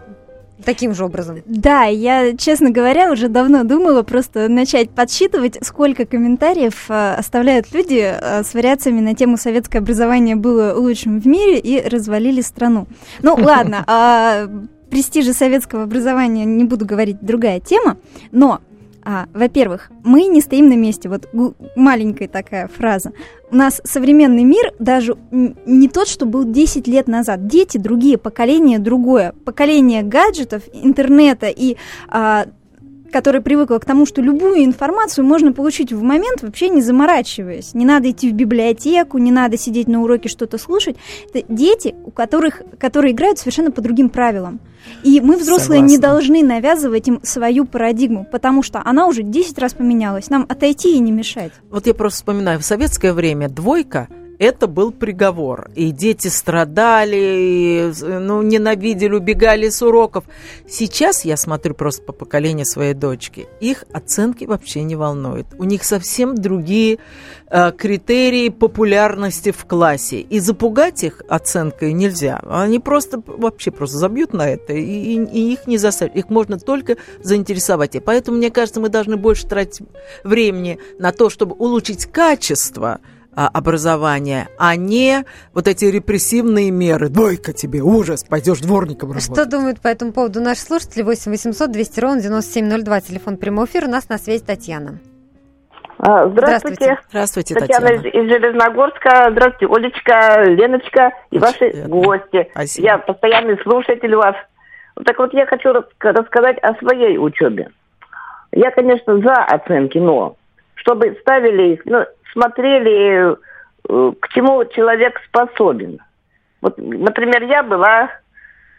таким 0.62 0.94
же 0.94 1.04
образом. 1.04 1.42
Да, 1.46 1.84
я, 1.84 2.36
честно 2.36 2.70
говоря, 2.70 3.12
уже 3.12 3.28
давно 3.28 3.64
думала 3.64 4.02
просто 4.02 4.48
начать 4.48 4.90
подсчитывать, 4.90 5.58
сколько 5.62 6.06
комментариев 6.06 6.86
э, 6.88 7.14
оставляют 7.14 7.72
люди 7.72 8.00
э, 8.02 8.42
с 8.42 8.54
вариациями 8.54 9.00
на 9.00 9.14
тему 9.14 9.36
«Советское 9.36 9.78
образование 9.78 10.36
было 10.36 10.74
лучшим 10.74 11.20
в 11.20 11.26
мире» 11.26 11.58
и 11.58 11.86
развалили 11.86 12.40
страну. 12.40 12.86
Ну, 13.22 13.36
ладно, 13.38 13.84
о 13.86 14.46
престиже 14.90 15.32
советского 15.32 15.84
образования 15.84 16.44
не 16.44 16.64
буду 16.64 16.84
говорить, 16.84 17.16
другая 17.22 17.60
тема, 17.60 17.96
но 18.30 18.60
а, 19.04 19.26
во-первых, 19.34 19.90
мы 20.04 20.24
не 20.26 20.40
стоим 20.40 20.68
на 20.68 20.76
месте. 20.76 21.08
Вот 21.08 21.28
маленькая 21.76 22.28
такая 22.28 22.68
фраза. 22.68 23.12
У 23.50 23.56
нас 23.56 23.80
современный 23.84 24.44
мир 24.44 24.72
даже 24.78 25.16
не 25.30 25.88
тот, 25.88 26.08
что 26.08 26.24
был 26.24 26.44
10 26.44 26.86
лет 26.86 27.08
назад. 27.08 27.46
Дети 27.46 27.78
другие, 27.78 28.18
поколение 28.18 28.78
другое. 28.78 29.34
Поколение 29.44 30.02
гаджетов, 30.02 30.62
интернета 30.72 31.48
и 31.48 31.76
а, 32.08 32.46
которое 33.12 33.40
привыкло 33.40 33.78
к 33.78 33.84
тому, 33.84 34.06
что 34.06 34.20
любую 34.22 34.64
информацию 34.64 35.24
можно 35.24 35.52
получить 35.52 35.92
в 35.92 36.02
момент, 36.02 36.42
вообще 36.42 36.68
не 36.68 36.82
заморачиваясь. 36.82 37.74
Не 37.74 37.84
надо 37.84 38.10
идти 38.10 38.30
в 38.30 38.34
библиотеку, 38.34 39.18
не 39.18 39.30
надо 39.30 39.56
сидеть 39.56 39.86
на 39.86 40.02
уроке 40.02 40.28
что-то 40.28 40.58
слушать. 40.58 40.96
Это 41.32 41.44
дети, 41.48 41.94
у 42.04 42.10
которых, 42.10 42.62
которые 42.78 43.12
играют 43.12 43.38
совершенно 43.38 43.70
по 43.70 43.80
другим 43.80 44.08
правилам. 44.08 44.60
И 45.04 45.20
мы, 45.20 45.36
взрослые, 45.36 45.80
не 45.80 45.96
Согласна. 45.96 46.14
должны 46.14 46.42
навязывать 46.42 47.06
им 47.06 47.20
свою 47.22 47.66
парадигму, 47.66 48.26
потому 48.30 48.62
что 48.62 48.82
она 48.84 49.06
уже 49.06 49.22
10 49.22 49.58
раз 49.58 49.74
поменялась. 49.74 50.30
Нам 50.30 50.44
отойти 50.48 50.96
и 50.96 50.98
не 50.98 51.12
мешать. 51.12 51.52
Вот 51.70 51.86
я 51.86 51.94
просто 51.94 52.16
вспоминаю, 52.16 52.58
в 52.58 52.64
советское 52.64 53.12
время 53.12 53.48
двойка 53.48 54.08
это 54.42 54.66
был 54.66 54.90
приговор. 54.92 55.70
И 55.76 55.92
дети 55.92 56.28
страдали, 56.28 57.16
и, 57.16 57.92
ну, 58.02 58.42
ненавидели, 58.42 59.14
убегали 59.14 59.68
с 59.68 59.82
уроков. 59.82 60.24
Сейчас 60.68 61.24
я 61.24 61.36
смотрю 61.36 61.74
просто 61.74 62.02
по 62.02 62.12
поколению 62.12 62.66
своей 62.66 62.94
дочки. 62.94 63.46
Их 63.60 63.84
оценки 63.92 64.44
вообще 64.44 64.82
не 64.82 64.96
волнуют. 64.96 65.46
У 65.58 65.64
них 65.64 65.84
совсем 65.84 66.34
другие 66.34 66.98
э, 67.50 67.70
критерии 67.72 68.48
популярности 68.48 69.52
в 69.52 69.64
классе. 69.64 70.20
И 70.20 70.40
запугать 70.40 71.04
их 71.04 71.22
оценкой 71.28 71.92
нельзя. 71.92 72.40
Они 72.48 72.78
просто 72.80 73.22
вообще 73.26 73.70
просто 73.70 73.98
забьют 73.98 74.32
на 74.32 74.48
это, 74.48 74.72
и, 74.72 74.80
и- 74.82 75.24
и 75.24 75.52
их 75.52 75.66
не 75.66 75.78
заставят. 75.78 76.16
Их 76.16 76.30
можно 76.30 76.58
только 76.58 76.96
заинтересовать. 77.22 77.94
И 77.94 78.00
поэтому, 78.00 78.38
мне 78.38 78.50
кажется, 78.50 78.80
мы 78.80 78.88
должны 78.88 79.16
больше 79.16 79.46
тратить 79.46 79.86
времени 80.24 80.78
на 80.98 81.12
то, 81.12 81.30
чтобы 81.30 81.54
улучшить 81.54 82.06
качество 82.06 82.98
образования, 83.34 84.48
а 84.58 84.76
не 84.76 85.24
вот 85.54 85.66
эти 85.68 85.86
репрессивные 85.86 86.70
меры. 86.70 87.08
Двойка 87.08 87.52
тебе, 87.52 87.80
ужас, 87.80 88.24
пойдешь 88.24 88.60
дворником 88.60 89.10
работать. 89.10 89.32
Что 89.32 89.46
думают 89.46 89.80
по 89.80 89.88
этому 89.88 90.12
поводу 90.12 90.40
наши 90.40 90.60
слушатели? 90.60 91.02
8 91.02 91.30
800 91.30 91.70
200 91.72 92.00
ровно 92.00 92.20
9702, 92.20 93.00
телефон 93.00 93.36
прямого 93.38 93.64
эфира. 93.66 93.86
У 93.86 93.90
нас 93.90 94.08
на 94.08 94.18
связи 94.18 94.44
Татьяна. 94.44 94.98
А, 95.98 96.26
Здравствуйте. 96.28 96.98
Здравствуйте, 97.10 97.54
Татьяна, 97.54 97.86
Татьяна. 97.88 98.06
из 98.08 98.30
Железногорска. 98.30 99.28
Здравствуйте, 99.30 99.72
Олечка, 99.72 100.42
Леночка 100.44 101.12
и 101.30 101.36
Очень 101.36 101.40
ваши 101.40 101.58
приятно. 101.70 101.88
гости. 101.88 102.48
Спасибо. 102.52 102.86
Я 102.86 102.98
постоянный 102.98 103.58
слушатель 103.62 104.14
вас. 104.16 104.34
Так 105.06 105.18
вот, 105.18 105.32
я 105.32 105.46
хочу 105.46 105.72
рас- 105.72 105.84
рассказать 106.00 106.58
о 106.58 106.74
своей 106.74 107.18
учебе. 107.18 107.70
Я, 108.50 108.70
конечно, 108.72 109.18
за 109.20 109.32
оценки, 109.36 109.96
но 109.98 110.36
чтобы 110.74 111.16
ставили 111.20 111.74
их, 111.74 111.82
ну, 111.84 112.04
смотрели, 112.32 113.32
э, 113.32 114.12
к 114.20 114.28
чему 114.28 114.64
человек 114.66 115.20
способен. 115.26 116.00
Вот, 116.60 116.78
например, 116.78 117.42
я 117.44 117.62
была, 117.62 118.10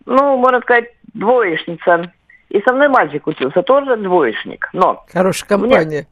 ну, 0.06 0.38
можно 0.38 0.62
сказать, 0.62 0.90
двоечница. 1.14 2.12
И 2.50 2.62
со 2.62 2.74
мной 2.74 2.88
мальчик 2.88 3.26
учился, 3.28 3.64
тоже 3.64 3.98
двоечник. 3.98 4.70
Но 4.74 5.04
Хорошая 5.12 5.48
компания. 5.48 6.08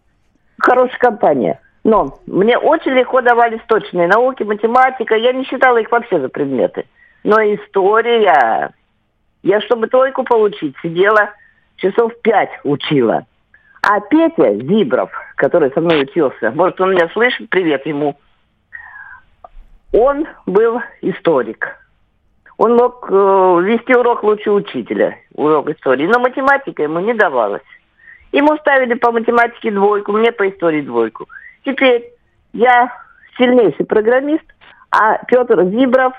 хорошая 0.58 0.98
компания. 0.98 1.60
Но 1.84 2.20
мне 2.28 2.58
очень 2.58 2.92
легко 2.92 3.22
давались 3.22 3.62
точные 3.68 4.08
науки, 4.08 4.44
математика. 4.44 5.16
Я 5.16 5.34
не 5.34 5.46
считала 5.46 5.78
их 5.78 5.92
вообще 5.92 6.20
за 6.20 6.30
предметы. 6.30 6.86
Но 7.24 7.38
история... 7.42 8.72
Я, 9.44 9.60
чтобы 9.62 9.88
тройку 9.88 10.24
получить, 10.24 10.76
сидела 10.84 11.32
часов 11.78 12.14
пять 12.22 12.52
учила. 12.64 13.26
А 13.84 14.00
Петя 14.00 14.54
Зибров, 14.56 15.12
который 15.36 15.72
со 15.72 15.82
мной 15.82 16.04
учился, 16.04 16.52
может, 16.52 16.80
он 16.80 16.92
меня 16.92 17.10
слышит, 17.10 17.50
привет 17.50 17.86
ему. 17.86 18.18
Он 19.92 20.28
был 20.46 20.82
историк. 21.02 21.78
Он 22.58 22.76
мог 22.76 23.08
э, 23.10 23.14
вести 23.14 23.96
урок 23.96 24.24
лучше 24.24 24.52
учителя, 24.52 25.18
урок 25.34 25.70
истории. 25.70 26.06
Но 26.06 26.20
математика 26.20 26.84
ему 26.84 27.00
не 27.00 27.14
давалась. 27.14 27.64
Ему 28.32 28.56
ставили 28.58 28.94
по 28.94 29.12
математике 29.12 29.72
двойку, 29.72 30.12
мне 30.12 30.32
по 30.32 30.48
истории 30.48 30.82
двойку. 30.82 31.28
Теперь 31.66 32.14
я 32.54 32.94
сильнейший 33.38 33.86
программист, 33.86 34.46
а 34.92 35.18
Петр 35.26 35.64
Зибров 35.66 36.14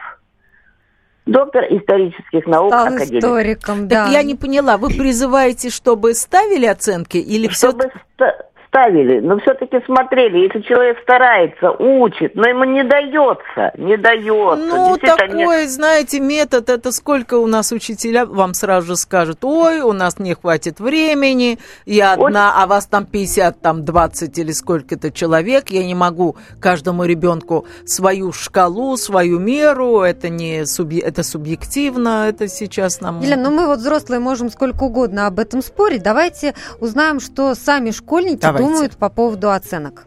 доктор 1.27 1.65
исторических 1.71 2.47
наук, 2.47 2.73
Стал 2.73 2.87
академик. 2.95 3.23
историком, 3.23 3.89
Так 3.89 4.07
да. 4.07 4.09
я 4.09 4.23
не 4.23 4.35
поняла, 4.35 4.77
вы 4.77 4.89
призываете, 4.89 5.71
чтобы 5.71 6.15
ставили 6.15 6.67
оценки 6.67 7.17
или 7.19 7.49
все 7.49 7.69
Чтобы 7.71 7.91
ста- 8.15 8.47
ставили, 8.73 9.21
но 9.21 9.39
все-таки 9.41 9.85
смотрели, 9.85 10.39
если 10.39 10.63
человек 10.63 10.99
старается, 11.03 11.73
учит, 11.73 12.35
но 12.35 12.49
ему 12.49 12.65
не 12.65 12.83
дается, 12.83 13.73
не 13.77 13.99
дается. 13.99 14.23
Ну, 14.57 14.97
такой, 14.97 15.63
нет. 15.63 15.71
знаете, 15.71 16.21
метод, 16.21 16.71
это 16.71 16.91
сколько 16.91 17.35
у 17.35 17.47
нас 17.47 17.71
учителя 17.71 18.25
вам 18.25 18.55
сразу 18.55 18.87
же 18.89 18.97
скажут, 18.97 19.45
ой, 19.45 19.81
у 19.81 19.93
нас 19.93 20.19
не 20.19 20.35
хватит 20.35 20.81
времени, 20.81 21.59
я 21.85 22.15
одна, 22.15 22.63
а 22.63 22.67
вас 22.67 22.87
там 22.87 23.05
50, 23.05 23.61
там 23.61 23.85
20 23.85 24.39
или 24.39 24.53
сколько-то 24.53 25.11
человек, 25.11 25.69
я 25.69 25.85
не 25.85 25.95
могу 25.95 26.37
каждому 26.59 27.05
ребенку 27.05 27.67
свою 27.85 28.33
шкалу, 28.33 28.97
свою 28.97 29.39
меру, 29.39 30.01
это 30.01 30.31
не 30.31 30.65
субъ... 30.65 30.99
это 30.99 31.23
субъективно, 31.23 32.27
это 32.29 32.49
сейчас 32.49 33.03
нам... 33.03 33.21
Елена, 33.21 33.51
ну 33.51 33.57
мы 33.57 33.67
вот 33.67 33.81
взрослые 33.81 34.19
можем 34.21 34.49
сколько 34.49 34.85
угодно 34.85 35.27
об 35.27 35.39
этом 35.39 35.61
спорить. 35.61 36.03
Давайте 36.03 36.55
узнаем, 36.81 37.21
что 37.21 37.55
сами 37.55 37.91
школьники 37.91 38.41
Давайте. 38.41 38.62
Думают 38.63 38.97
по 38.97 39.09
поводу 39.09 39.51
оценок. 39.51 40.07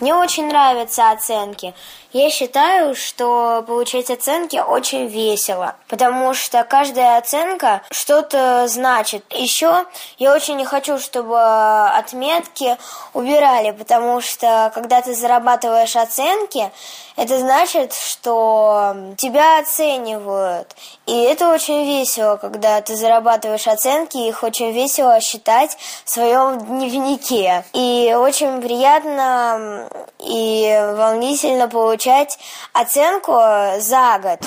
Мне 0.00 0.14
очень 0.14 0.48
нравятся 0.48 1.10
оценки. 1.10 1.72
Я 2.12 2.30
считаю, 2.30 2.94
что 2.94 3.64
получать 3.66 4.10
оценки 4.10 4.56
очень 4.56 5.06
весело, 5.06 5.74
потому 5.88 6.34
что 6.34 6.64
каждая 6.64 7.18
оценка 7.18 7.82
что-то 7.90 8.68
значит. 8.68 9.24
Еще 9.30 9.84
я 10.18 10.34
очень 10.34 10.56
не 10.56 10.64
хочу, 10.64 10.98
чтобы 10.98 11.38
отметки 11.88 12.76
убирали, 13.12 13.70
потому 13.70 14.20
что 14.20 14.70
когда 14.74 15.02
ты 15.02 15.14
зарабатываешь 15.14 15.96
оценки, 15.96 16.70
это 17.16 17.38
значит, 17.38 17.94
что 17.94 18.94
тебя 19.16 19.58
оценивают. 19.58 20.74
И 21.06 21.18
это 21.18 21.48
очень 21.48 21.84
весело, 21.84 22.36
когда 22.36 22.80
ты 22.82 22.94
зарабатываешь 22.94 23.66
оценки, 23.66 24.18
их 24.18 24.42
очень 24.42 24.72
весело 24.72 25.18
считать 25.20 25.76
в 26.04 26.10
своем 26.10 26.58
дневнике. 26.58 27.64
И 27.72 28.14
очень 28.16 28.60
приятно 28.60 29.85
и 30.18 30.76
волнительно 30.94 31.68
получать 31.68 32.38
оценку 32.72 33.32
за 33.78 34.18
год. 34.22 34.40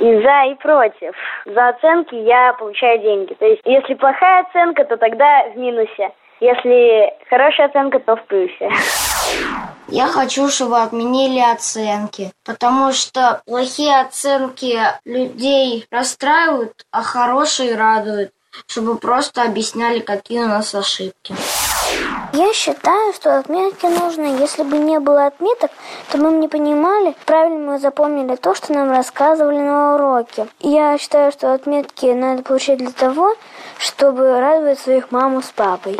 И 0.00 0.22
за, 0.22 0.50
и 0.50 0.54
против. 0.56 1.14
За 1.46 1.68
оценки 1.68 2.14
я 2.14 2.52
получаю 2.54 2.98
деньги. 3.00 3.34
То 3.34 3.46
есть, 3.46 3.62
если 3.64 3.94
плохая 3.94 4.44
оценка, 4.44 4.84
то 4.84 4.96
тогда 4.96 5.48
в 5.54 5.56
минусе. 5.56 6.10
Если 6.40 7.12
хорошая 7.30 7.68
оценка, 7.68 8.00
то 8.00 8.16
в 8.16 8.24
плюсе. 8.26 8.68
Я 9.88 10.08
хочу, 10.08 10.48
чтобы 10.48 10.80
отменили 10.82 11.40
оценки, 11.40 12.32
потому 12.44 12.92
что 12.92 13.42
плохие 13.46 14.00
оценки 14.00 14.78
людей 15.04 15.86
расстраивают, 15.90 16.72
а 16.90 17.02
хорошие 17.02 17.76
радуют, 17.76 18.32
чтобы 18.66 18.96
просто 18.96 19.42
объясняли, 19.42 20.00
какие 20.00 20.40
у 20.40 20.48
нас 20.48 20.74
ошибки. 20.74 21.34
Я 22.36 22.52
считаю, 22.52 23.12
что 23.12 23.38
отметки 23.38 23.86
нужны. 23.86 24.40
Если 24.40 24.64
бы 24.64 24.76
не 24.78 24.98
было 24.98 25.26
отметок, 25.26 25.70
то 26.10 26.18
мы 26.18 26.32
бы 26.32 26.38
не 26.38 26.48
понимали, 26.48 27.14
правильно 27.26 27.72
мы 27.72 27.78
запомнили 27.78 28.34
то, 28.34 28.56
что 28.56 28.72
нам 28.72 28.90
рассказывали 28.90 29.60
на 29.60 29.94
уроке. 29.94 30.48
Я 30.58 30.98
считаю, 30.98 31.30
что 31.30 31.54
отметки 31.54 32.06
надо 32.06 32.42
получать 32.42 32.78
для 32.78 32.90
того, 32.90 33.36
чтобы 33.78 34.40
радовать 34.40 34.80
своих 34.80 35.12
маму 35.12 35.42
с 35.42 35.52
папой. 35.52 35.96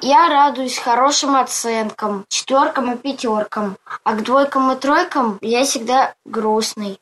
Я 0.00 0.28
радуюсь 0.28 0.78
хорошим 0.78 1.36
оценкам, 1.36 2.24
четверкам 2.28 2.92
и 2.92 2.96
пятеркам, 2.96 3.76
а 4.02 4.14
к 4.14 4.24
двойкам 4.24 4.72
и 4.72 4.74
тройкам 4.74 5.38
я 5.40 5.62
всегда 5.62 6.14
грустный. 6.24 6.98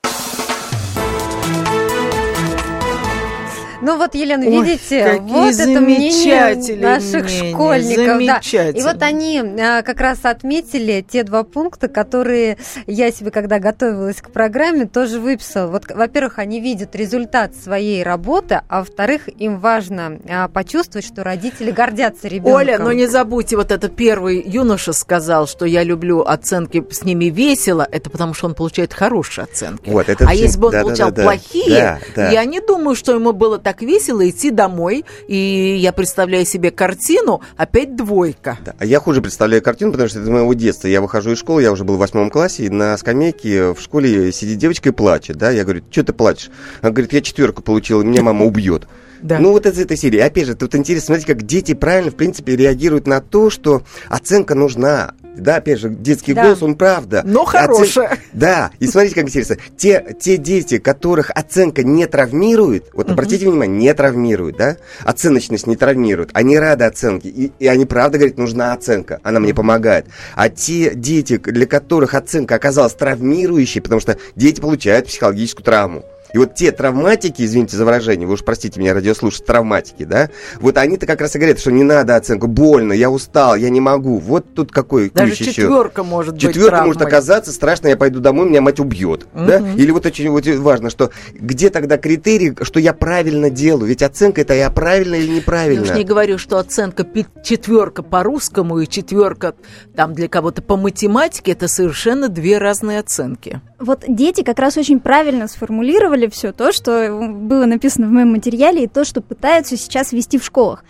Ну 3.83 3.97
вот, 3.97 4.15
Елена, 4.15 4.45
Ой, 4.47 4.65
видите, 4.65 5.05
какие 5.05 5.21
вот 5.21 5.55
это 5.55 5.81
мнение 5.81 6.77
наших 6.77 7.25
мнения, 7.25 7.53
школьников. 7.53 8.43
Да. 8.53 8.69
И 8.71 8.83
вот 8.83 9.03
они 9.03 9.39
а, 9.39 9.83
как 9.83 10.01
раз 10.01 10.19
отметили 10.25 11.05
те 11.09 11.23
два 11.23 11.45
пункта, 11.45 11.89
которые 11.89 12.59
я 12.87 13.11
себе, 13.11 13.31
когда 13.31 13.59
готовилась 13.59 14.17
к 14.17 14.31
программе, 14.31 14.87
тоже 14.87 15.19
выписала. 15.19 15.71
Вот, 15.71 15.85
во-первых, 15.89 16.39
они 16.39 16.61
видят 16.61 16.95
результат 16.95 17.55
своей 17.57 18.03
работы, 18.03 18.63
а 18.69 18.81
во-вторых, 18.81 19.29
им 19.39 19.59
важно 19.59 20.19
а, 20.29 20.49
почувствовать, 20.49 21.07
что 21.07 21.25
родители 21.25 21.71
гордятся 21.71 22.29
ребенком. 22.29 22.55
Оля, 22.55 22.79
но 22.79 22.93
не 22.93 23.07
забудьте, 23.07 23.57
вот 23.57 23.73
это 23.73 23.89
первый 23.89 24.43
юноша 24.43 24.93
сказал, 24.93 25.47
что 25.47 25.65
я 25.65 25.85
люблю 25.85 26.21
оценки, 26.21 26.85
с 26.91 27.03
ними 27.03 27.27
весело, 27.27 27.87
это 27.91 28.11
потому 28.11 28.35
что 28.35 28.47
он 28.47 28.55
получает 28.55 28.93
хорошие 28.93 29.45
оценки. 29.45 29.89
Вот, 29.89 30.09
это 30.09 30.27
а 30.29 30.35
если 30.35 30.59
бы 30.59 30.67
он 30.67 30.73
да, 30.73 30.79
да, 30.79 30.85
получал 30.85 31.11
да, 31.11 31.17
да. 31.17 31.23
плохие, 31.23 31.69
Да, 31.71 31.99
да. 32.15 32.31
я 32.31 32.45
не 32.45 32.61
думаю, 32.61 32.95
что 32.95 33.15
ему 33.15 33.33
было 33.33 33.59
так 33.59 33.70
весело 33.83 34.29
идти 34.29 34.51
домой, 34.51 35.05
и 35.29 35.79
я 35.81 35.93
представляю 35.93 36.45
себе 36.45 36.71
картину, 36.71 37.41
опять 37.57 37.97
двойка. 37.97 38.59
Да. 38.65 38.75
А 38.79 38.85
я 38.85 39.01
хуже 39.01 39.23
представляю 39.23 39.63
картину, 39.63 39.93
потому 39.93 40.09
что 40.09 40.21
это 40.21 40.31
моего 40.31 40.55
детства. 40.55 40.89
Я 40.89 41.01
выхожу 41.01 41.33
из 41.33 41.39
школы, 41.39 41.63
я 41.63 41.73
уже 41.73 41.85
был 41.85 41.97
в 41.97 41.99
восьмом 41.99 42.31
классе, 42.31 42.65
и 42.65 42.69
на 42.69 42.97
скамейке 42.97 43.73
в 43.73 43.81
школе 43.81 44.33
сидит 44.33 44.59
девочка 44.59 44.91
и 44.91 44.93
плачет, 44.93 45.37
да, 45.37 45.51
я 45.51 45.65
говорю, 45.65 45.83
что 45.91 46.05
ты 46.05 46.13
плачешь? 46.13 46.51
Она 46.81 46.91
говорит, 46.91 47.13
я 47.13 47.21
четверку 47.21 47.63
получила, 47.63 48.03
меня 48.03 48.23
мама 48.23 48.45
убьет. 48.45 48.87
Да. 49.23 49.39
Ну, 49.39 49.53
вот 49.53 49.67
из 49.67 49.79
этой 49.79 49.97
серии. 49.97 50.19
Опять 50.19 50.47
же, 50.47 50.55
тут 50.55 50.75
интересно, 50.75 51.09
смотрите, 51.09 51.35
как 51.35 51.43
дети 51.43 51.75
правильно, 51.75 52.11
в 52.11 52.15
принципе, 52.15 52.57
реагируют 52.57 53.07
на 53.07 53.21
то, 53.21 53.51
что 53.51 53.83
оценка 54.09 54.55
нужна. 54.55 55.13
Да, 55.37 55.57
опять 55.57 55.79
же, 55.79 55.89
детский 55.91 56.35
Да. 56.35 56.45
голос, 56.45 56.63
он 56.63 56.75
правда. 56.75 57.23
Но 57.25 57.43
Оцен- 57.45 57.47
хорошая. 57.47 58.19
Да, 58.33 58.71
и 58.79 58.87
смотрите, 58.87 59.15
как 59.15 59.25
интересно. 59.25 59.57
Те, 59.77 60.15
те 60.21 60.37
дети, 60.37 60.79
которых 60.79 61.31
оценка 61.31 61.83
не 61.83 62.07
травмирует, 62.07 62.87
вот 62.93 63.11
обратите 63.11 63.49
внимание, 63.49 63.79
не 63.79 63.95
травмирует, 63.95 64.57
да, 64.57 64.77
оценочность 65.05 65.67
не 65.67 65.77
травмирует, 65.77 66.31
они 66.35 66.59
рады 66.59 66.85
оценке, 66.85 67.29
и, 67.29 67.53
и 67.59 67.67
они 67.67 67.87
правда 67.87 68.19
говорят, 68.19 68.39
нужна 68.39 68.73
оценка, 68.73 69.21
она 69.23 69.41
мне 69.41 69.55
помогает. 69.55 70.07
А 70.35 70.49
те 70.49 70.95
дети, 70.95 71.39
для 71.39 71.67
которых 71.67 72.15
оценка 72.15 72.57
оказалась 72.57 72.93
травмирующей, 72.95 73.81
потому 73.81 74.01
что 74.01 74.17
дети 74.37 74.61
получают 74.61 75.07
психологическую 75.07 75.65
травму, 75.65 76.05
и 76.33 76.39
вот 76.39 76.55
те 76.55 76.73
травматики, 76.73 77.43
извините 77.43 77.77
за 77.77 77.85
выражение, 77.85 78.27
вы 78.27 78.35
уж 78.35 78.45
простите 78.45 78.81
меня, 78.81 78.95
радиослушатели, 78.95 79.47
травматики, 79.47 80.05
да, 80.05 80.31
вот 80.61 80.77
они-то 80.77 81.07
как 81.07 81.21
раз 81.21 81.35
и 81.35 81.39
говорят, 81.39 81.59
что 81.59 81.71
не 81.71 81.83
надо 81.85 82.17
оценку, 82.17 82.47
больно, 82.47 82.93
я 82.93 83.11
устал, 83.11 83.57
я 83.57 83.71
не 83.71 83.81
могу. 83.81 84.19
Вот 84.19 84.55
тут 84.55 84.73
какой 84.73 85.11
Даже 85.11 85.29
ключ 85.29 85.41
еще. 85.41 85.53
четверка 85.63 86.03
может 86.03 86.35
быть 86.35 86.43
Четверка 86.43 86.85
может 86.85 87.03
оказаться, 87.03 87.53
страшно, 87.53 87.89
я 87.89 87.97
пойду 87.97 88.21
домой, 88.21 88.49
меня 88.49 88.61
мать 88.61 88.81
убьет. 88.81 89.27
Да? 89.35 89.61
Мгм. 89.61 89.77
Или 89.77 89.91
вот 89.91 90.07
очень 90.07 90.31
вот 90.31 90.47
важно, 90.47 90.91
что 90.91 91.11
где 91.35 91.71
тогда 91.71 91.97
критерий, 91.99 92.55
что 92.63 92.81
я 92.81 92.93
правильно 92.93 93.51
делаю? 93.51 93.87
Ведь 93.87 94.03
оценка 94.03 94.41
это 94.43 94.55
я 94.55 94.71
правильно 94.71 95.15
или 95.15 95.29
Я 95.29 95.37
неправильно? 95.37 95.83
уж 95.83 95.91
не 95.91 96.05
говорю, 96.05 96.39
что 96.39 96.59
оценка 96.59 97.07
четверка 97.43 98.03
по 98.03 98.23
русскому 98.23 98.81
и 98.81 98.89
четверка 98.89 99.55
там 99.95 100.15
для 100.15 100.29
кого-то 100.29 100.63
по 100.63 100.77
математике 100.77 101.53
это 101.53 101.69
совершенно 101.69 102.29
две 102.29 102.59
разные 102.59 103.01
оценки. 103.01 103.61
Вот 103.79 104.05
дети 104.07 104.43
как 104.43 104.59
раз 104.59 104.77
очень 104.77 105.01
правильно 105.01 105.49
сформулировали 105.49 106.20
все 106.29 106.53
то, 106.53 106.73
что 106.73 107.19
было 107.21 107.67
написано 107.67 108.07
в 108.07 108.11
моем 108.11 108.33
материале, 108.33 108.85
и 108.85 108.89
то, 108.89 109.05
что 109.05 109.21
пытаются 109.21 109.77
сейчас 109.77 110.13
вести 110.13 110.39
в 110.39 110.45
школах. 110.45 110.85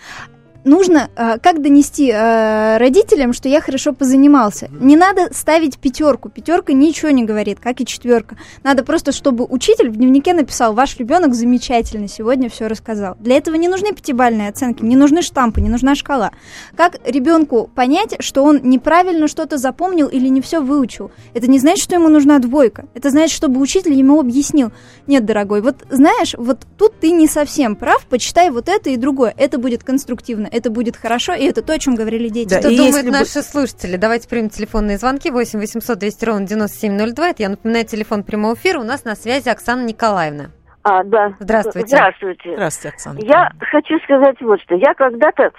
Нужно 0.65 1.09
э, 1.17 1.39
как 1.39 1.63
донести 1.63 2.11
э, 2.11 2.77
родителям, 2.77 3.33
что 3.33 3.49
я 3.49 3.63
хорошо 3.63 3.95
позанимался. 3.95 4.69
Не 4.71 4.97
надо 4.97 5.33
ставить 5.33 5.79
пятерку. 5.79 6.29
Пятерка 6.29 6.75
ничего 6.75 7.11
не 7.11 7.25
говорит, 7.25 7.61
как 7.61 7.81
и 7.81 7.87
четверка. 7.87 8.37
Надо 8.63 8.85
просто, 8.85 9.13
чтобы 9.13 9.47
учитель 9.49 9.89
в 9.89 9.97
дневнике 9.97 10.35
написал: 10.35 10.75
ваш 10.75 10.99
ребенок 10.99 11.35
замечательно 11.35 12.09
сегодня 12.09 12.51
все 12.51 12.67
рассказал. 12.67 13.17
Для 13.21 13.37
этого 13.37 13.55
не 13.55 13.69
нужны 13.69 13.95
пятибальные 13.95 14.51
оценки, 14.51 14.83
не 14.83 14.97
нужны 14.97 15.23
штампы, 15.23 15.63
не 15.63 15.71
нужна 15.71 15.95
шкала. 15.95 16.31
Как 16.77 16.97
ребенку 17.07 17.71
понять, 17.75 18.17
что 18.21 18.45
он 18.45 18.61
неправильно 18.63 19.29
что-то 19.29 19.57
запомнил 19.57 20.09
или 20.09 20.29
не 20.29 20.43
все 20.43 20.61
выучил? 20.61 21.11
Это 21.33 21.49
не 21.49 21.59
значит, 21.59 21.83
что 21.85 21.95
ему 21.95 22.09
нужна 22.09 22.39
двойка. 22.39 22.85
Это 22.93 23.09
значит, 23.09 23.35
чтобы 23.35 23.61
учитель 23.61 23.95
ему 23.95 24.21
объяснил. 24.21 24.73
Нет, 25.07 25.25
дорогой, 25.25 25.63
вот 25.63 25.77
знаешь, 25.89 26.35
вот 26.37 26.67
тут 26.77 27.01
ты 27.01 27.13
не 27.13 27.27
совсем 27.27 27.77
прав, 27.77 28.05
почитай 28.07 28.51
вот 28.51 28.69
это 28.69 28.91
и 28.91 28.97
другое. 28.97 29.33
Это 29.39 29.59
будет 29.59 29.85
конструктивно, 29.85 30.50
это 30.51 30.71
будет 30.71 30.97
хорошо, 30.97 31.33
и 31.35 31.45
это 31.45 31.63
то, 31.63 31.73
о 31.73 31.79
чем 31.79 31.95
говорили 31.95 32.29
дети. 32.29 32.51
Да, 32.51 32.61
Что 32.61 32.71
думают 32.71 32.97
если 32.97 33.11
бы- 33.11 33.13
наши 33.19 33.43
слушатели? 33.43 33.97
Давайте 33.97 34.29
примем 34.29 34.51
телефонные 34.51 34.99
звонки 34.99 35.31
8 35.31 35.59
800 35.59 35.99
200 35.99 36.25
ровно 36.25 36.47
9702. 36.47 37.29
Это 37.29 37.43
я 37.43 37.49
напоминаю 37.49 37.85
телефон 37.87 38.23
прямого 38.23 38.55
эфира. 38.55 38.79
У 38.81 38.85
нас 38.85 39.05
на 39.05 39.15
связи 39.15 39.49
Оксана 39.49 39.85
Николаевна. 39.85 40.51
А, 40.83 41.03
да. 41.05 41.35
Здравствуйте. 41.41 41.89
Здравствуйте. 41.89 42.53
Здравствуйте, 42.55 42.95
Оксана. 42.95 43.19
Я 43.21 43.51
хочу 43.71 43.99
сказать 44.01 44.41
вот 44.41 44.61
что. 44.63 44.75
Я 44.77 44.95
когда-то 44.95 45.51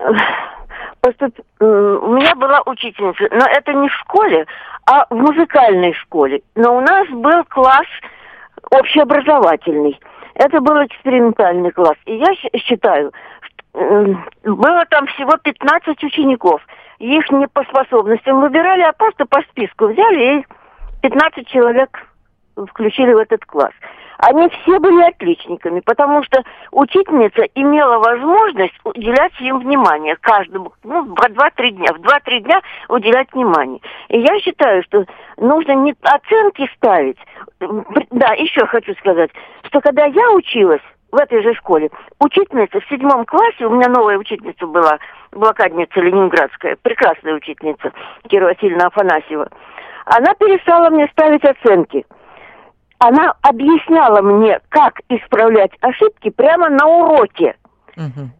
э, 0.00 0.02
поступ... 1.00 1.38
У 1.60 1.64
меня 2.12 2.34
была 2.34 2.62
учительница, 2.66 3.28
но 3.30 3.46
это 3.46 3.72
не 3.72 3.88
в 3.88 3.92
школе, 3.92 4.46
а 4.86 5.06
в 5.08 5.14
музыкальной 5.16 5.92
школе. 5.94 6.42
Но 6.56 6.76
у 6.76 6.80
нас 6.80 7.08
был 7.10 7.44
класс 7.48 7.86
общеобразовательный. 8.70 9.98
Это 10.34 10.60
был 10.60 10.74
экспериментальный 10.84 11.70
класс. 11.70 11.96
И 12.04 12.16
я 12.16 12.26
считаю, 12.60 13.12
было 13.76 14.84
там 14.88 15.06
всего 15.08 15.36
15 15.36 16.02
учеников. 16.02 16.62
Их 16.98 17.30
не 17.30 17.46
по 17.46 17.62
способностям 17.64 18.40
выбирали, 18.40 18.82
а 18.82 18.92
просто 18.92 19.26
по 19.26 19.42
списку 19.42 19.88
взяли 19.88 20.40
и 20.40 20.46
15 21.02 21.46
человек 21.46 22.06
включили 22.72 23.12
в 23.12 23.18
этот 23.18 23.44
класс. 23.44 23.72
они 24.18 24.48
все 24.48 24.78
были 24.78 25.02
отличниками, 25.02 25.80
потому 25.80 26.22
что 26.24 26.42
учительница 26.72 27.42
имела 27.54 27.98
возможность 27.98 28.74
уделять 28.84 29.32
им 29.40 29.60
внимание, 29.60 30.16
каждому, 30.20 30.72
ну, 30.84 31.04
в 31.04 31.14
2-3 31.14 31.70
дня, 31.70 31.92
в 31.92 32.00
2-3 32.00 32.40
дня 32.40 32.62
уделять 32.88 33.32
внимание. 33.32 33.80
И 34.08 34.18
я 34.18 34.40
считаю, 34.40 34.82
что 34.84 35.04
нужно 35.36 35.72
не 35.72 35.94
оценки 36.02 36.68
ставить. 36.76 37.18
Да, 38.10 38.32
еще 38.34 38.66
хочу 38.66 38.94
сказать, 38.94 39.30
что 39.64 39.80
когда 39.80 40.06
я 40.06 40.30
училась, 40.32 40.82
в 41.16 41.18
этой 41.18 41.42
же 41.42 41.54
школе. 41.54 41.90
Учительница 42.20 42.78
в 42.80 42.88
седьмом 42.88 43.24
классе, 43.24 43.64
у 43.64 43.70
меня 43.70 43.88
новая 43.88 44.18
учительница 44.18 44.66
была, 44.66 44.98
блокадница 45.32 46.00
ленинградская, 46.00 46.76
прекрасная 46.82 47.34
учительница 47.34 47.92
Кира 48.28 48.44
Васильевна 48.44 48.88
Афанасьева. 48.88 49.48
Она 50.04 50.34
перестала 50.34 50.90
мне 50.90 51.08
ставить 51.08 51.44
оценки. 51.44 52.04
Она 52.98 53.34
объясняла 53.42 54.20
мне, 54.20 54.60
как 54.68 55.00
исправлять 55.08 55.72
ошибки 55.80 56.30
прямо 56.30 56.68
на 56.68 56.86
уроке. 56.86 57.56
Угу 57.96 58.30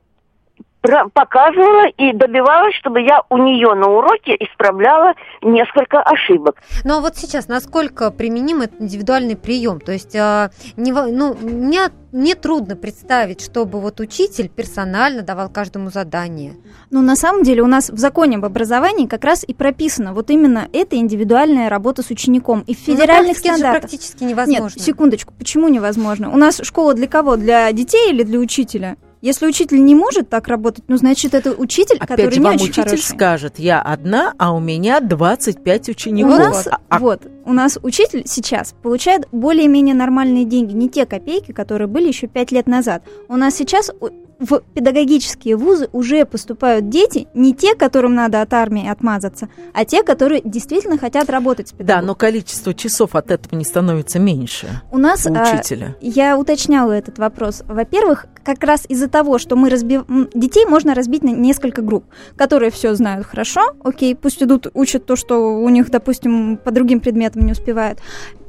показывала 1.12 1.86
и 1.88 2.12
добивалась, 2.12 2.74
чтобы 2.76 3.00
я 3.00 3.22
у 3.30 3.38
нее 3.38 3.74
на 3.74 3.88
уроке 3.88 4.36
исправляла 4.38 5.14
несколько 5.42 6.00
ошибок. 6.00 6.56
Ну 6.84 6.98
а 6.98 7.00
вот 7.00 7.16
сейчас 7.16 7.48
насколько 7.48 8.10
применим 8.10 8.62
этот 8.62 8.80
индивидуальный 8.80 9.36
прием? 9.36 9.80
То 9.80 9.92
есть, 9.92 10.14
э, 10.14 10.50
не, 10.76 10.92
ну, 10.92 11.34
мне, 11.40 11.88
мне 12.12 12.34
трудно 12.34 12.76
представить, 12.76 13.40
чтобы 13.40 13.80
вот 13.80 14.00
учитель 14.00 14.48
персонально 14.48 15.22
давал 15.22 15.48
каждому 15.48 15.90
задание. 15.90 16.54
Ну, 16.90 17.02
на 17.02 17.16
самом 17.16 17.42
деле 17.42 17.62
у 17.62 17.66
нас 17.66 17.90
в 17.90 17.98
законе 17.98 18.36
об 18.36 18.44
образовании 18.44 19.06
как 19.06 19.24
раз 19.24 19.44
и 19.46 19.54
прописано 19.54 20.12
вот 20.12 20.30
именно 20.30 20.68
эта 20.72 20.96
индивидуальная 20.96 21.68
работа 21.68 22.02
с 22.02 22.10
учеником. 22.10 22.64
И 22.66 22.74
в 22.74 22.86
ну, 22.86 22.94
федеральных 22.94 23.38
стандартах... 23.38 23.82
практически 23.82 24.24
невозможно. 24.24 24.76
Нет, 24.76 24.84
секундочку, 24.84 25.34
почему 25.38 25.68
невозможно? 25.68 26.30
У 26.30 26.36
нас 26.36 26.60
школа 26.62 26.94
для 26.94 27.06
кого? 27.06 27.36
Для 27.36 27.70
детей 27.72 28.10
или 28.10 28.22
для 28.22 28.38
учителя? 28.38 28.96
Если 29.26 29.44
учитель 29.44 29.84
не 29.84 29.96
может 29.96 30.30
так 30.30 30.46
работать, 30.46 30.84
ну, 30.86 30.96
значит, 30.96 31.34
это 31.34 31.50
учитель, 31.50 31.96
Опять 31.96 32.10
который 32.10 32.30
же, 32.30 32.38
не 32.38 32.44
вам 32.44 32.54
очень 32.54 32.66
учитель 32.66 32.82
хороший. 32.84 33.02
скажет, 33.02 33.58
я 33.58 33.82
одна, 33.82 34.32
а 34.38 34.54
у 34.54 34.60
меня 34.60 35.00
25 35.00 35.88
учеников. 35.88 36.32
У 36.32 36.36
нас, 36.36 36.68
а, 36.68 36.78
а... 36.88 36.98
вот, 37.00 37.22
у 37.46 37.52
нас 37.52 37.78
учитель 37.82 38.24
сейчас 38.26 38.74
получает 38.82 39.28
более-менее 39.30 39.94
нормальные 39.94 40.44
деньги, 40.44 40.74
не 40.74 40.90
те 40.90 41.06
копейки, 41.06 41.52
которые 41.52 41.88
были 41.88 42.08
еще 42.08 42.26
5 42.26 42.52
лет 42.52 42.66
назад. 42.66 43.04
У 43.28 43.36
нас 43.36 43.54
сейчас 43.54 43.90
в 44.38 44.60
педагогические 44.74 45.56
вузы 45.56 45.88
уже 45.92 46.24
поступают 46.26 46.88
дети, 46.88 47.26
не 47.34 47.54
те, 47.54 47.74
которым 47.74 48.14
надо 48.14 48.42
от 48.42 48.52
армии 48.52 48.88
отмазаться, 48.88 49.48
а 49.72 49.84
те, 49.84 50.02
которые 50.02 50.42
действительно 50.44 50.98
хотят 50.98 51.30
работать 51.30 51.68
с 51.68 51.72
педагогом. 51.72 52.00
Да, 52.00 52.06
но 52.06 52.14
количество 52.14 52.74
часов 52.74 53.14
от 53.14 53.30
этого 53.30 53.56
не 53.56 53.64
становится 53.64 54.18
меньше. 54.18 54.82
У 54.90 54.98
нас 54.98 55.26
у 55.26 55.30
учителя. 55.32 55.96
А, 56.00 56.04
я 56.04 56.38
уточняла 56.38 56.92
этот 56.92 57.18
вопрос. 57.18 57.62
Во-первых, 57.66 58.26
как 58.44 58.62
раз 58.62 58.84
из-за 58.88 59.08
того, 59.08 59.38
что 59.38 59.56
мы 59.56 59.70
разбив... 59.70 60.04
детей 60.34 60.66
можно 60.66 60.94
разбить 60.94 61.22
на 61.22 61.30
несколько 61.30 61.82
групп, 61.82 62.04
которые 62.36 62.70
все 62.70 62.94
знают 62.94 63.26
хорошо, 63.26 63.74
окей, 63.82 64.14
пусть 64.14 64.42
идут 64.42 64.68
учат 64.74 65.06
то, 65.06 65.16
что 65.16 65.58
у 65.58 65.68
них, 65.68 65.90
допустим, 65.90 66.58
по 66.58 66.70
другим 66.70 67.00
предметам 67.00 67.35
не 67.42 67.52
успевают 67.52 68.00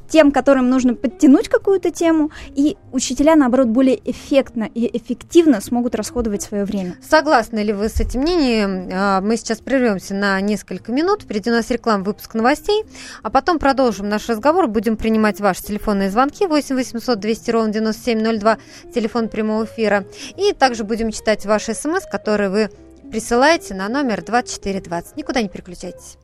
тем, 0.08 0.32
которым 0.32 0.70
нужно 0.70 0.96
подтянуть 0.96 1.50
какую-то 1.50 1.92
тему, 1.92 2.32
и 2.56 2.78
учителя, 2.92 3.36
наоборот, 3.36 3.68
более 3.68 4.00
эффектно 4.10 4.70
и 4.74 4.98
эффективно 4.98 5.62
смогут 5.62 5.96
расходовать 5.96 6.42
свое 6.42 6.66
время. 6.66 6.96
Согласны 7.02 7.60
ли 7.60 7.74
вы 7.74 7.90
с 7.90 8.00
этим 8.00 8.22
мнением? 8.22 8.90
А, 8.92 9.22
мы 9.22 9.38
сейчас 9.38 9.60
прервемся 9.60 10.16
на 10.16 10.40
несколько 10.42 10.92
минут, 10.92 11.24
впереди 11.24 11.50
у 11.50 11.54
нас 11.54 11.70
реклама, 11.70 12.04
выпуск 12.04 12.34
новостей, 12.34 12.84
а 13.24 13.30
потом 13.30 13.60
продолжим 13.60 14.10
наш 14.10 14.28
разговор, 14.30 14.68
будем 14.68 14.98
принимать 14.98 15.40
ваши 15.40 15.64
телефонные 15.64 16.10
звонки. 16.10 16.46
8 16.48 16.76
800 16.76 17.20
200 17.20 17.52
ровно 17.52 17.74
9702, 17.74 18.58
телефон 18.94 19.30
прямого 19.30 19.66
эфира, 19.66 20.06
и 20.38 20.54
также 20.54 20.84
будем 20.84 21.12
читать 21.12 21.46
ваши 21.46 21.74
смс, 21.74 22.06
которые 22.10 22.50
вы 22.50 22.70
присылайте 23.12 23.74
на 23.74 23.90
номер 23.90 24.22
2420. 24.24 25.18
Никуда 25.18 25.42
не 25.42 25.50
переключайтесь. 25.50 26.18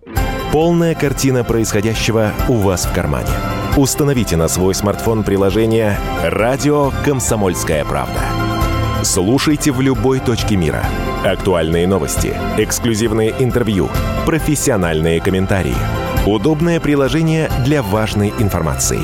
Полная 0.52 0.93
картина 0.96 1.43
происходящего 1.43 2.32
у 2.48 2.54
вас 2.54 2.86
в 2.86 2.93
кармане. 2.93 3.32
Установите 3.76 4.38
на 4.38 4.48
свой 4.48 4.76
смартфон 4.76 5.24
приложение 5.24 5.98
«Радио 6.24 6.91
Комсомольская 7.04 7.84
правда». 7.86 8.22
Слушайте 9.04 9.72
в 9.72 9.82
любой 9.82 10.19
точке 10.19 10.56
мира. 10.56 10.86
Актуальные 11.26 11.88
новости, 11.88 12.36
эксклюзивные 12.58 13.34
интервью, 13.39 13.89
профессиональные 14.26 15.19
комментарии. 15.19 15.76
Удобное 16.28 16.80
приложение 16.80 17.50
для 17.65 17.82
важной 17.82 18.30
информации. 18.39 19.02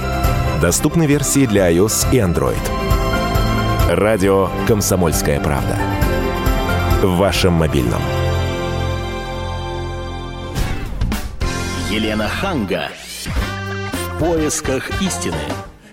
Доступны 0.61 1.05
версии 1.05 1.45
для 1.45 1.71
iOS 1.71 2.13
и 2.13 2.17
Android. 2.17 2.61
Радио 3.89 4.49
«Комсомольская 4.67 5.39
правда» 5.41 5.98
в 7.01 7.17
вашем 7.17 7.53
мобильном. 7.53 8.01
Елена 11.89 12.27
Ханга. 12.27 12.89
В 13.25 14.19
поисках 14.19 15.01
истины. 15.01 15.37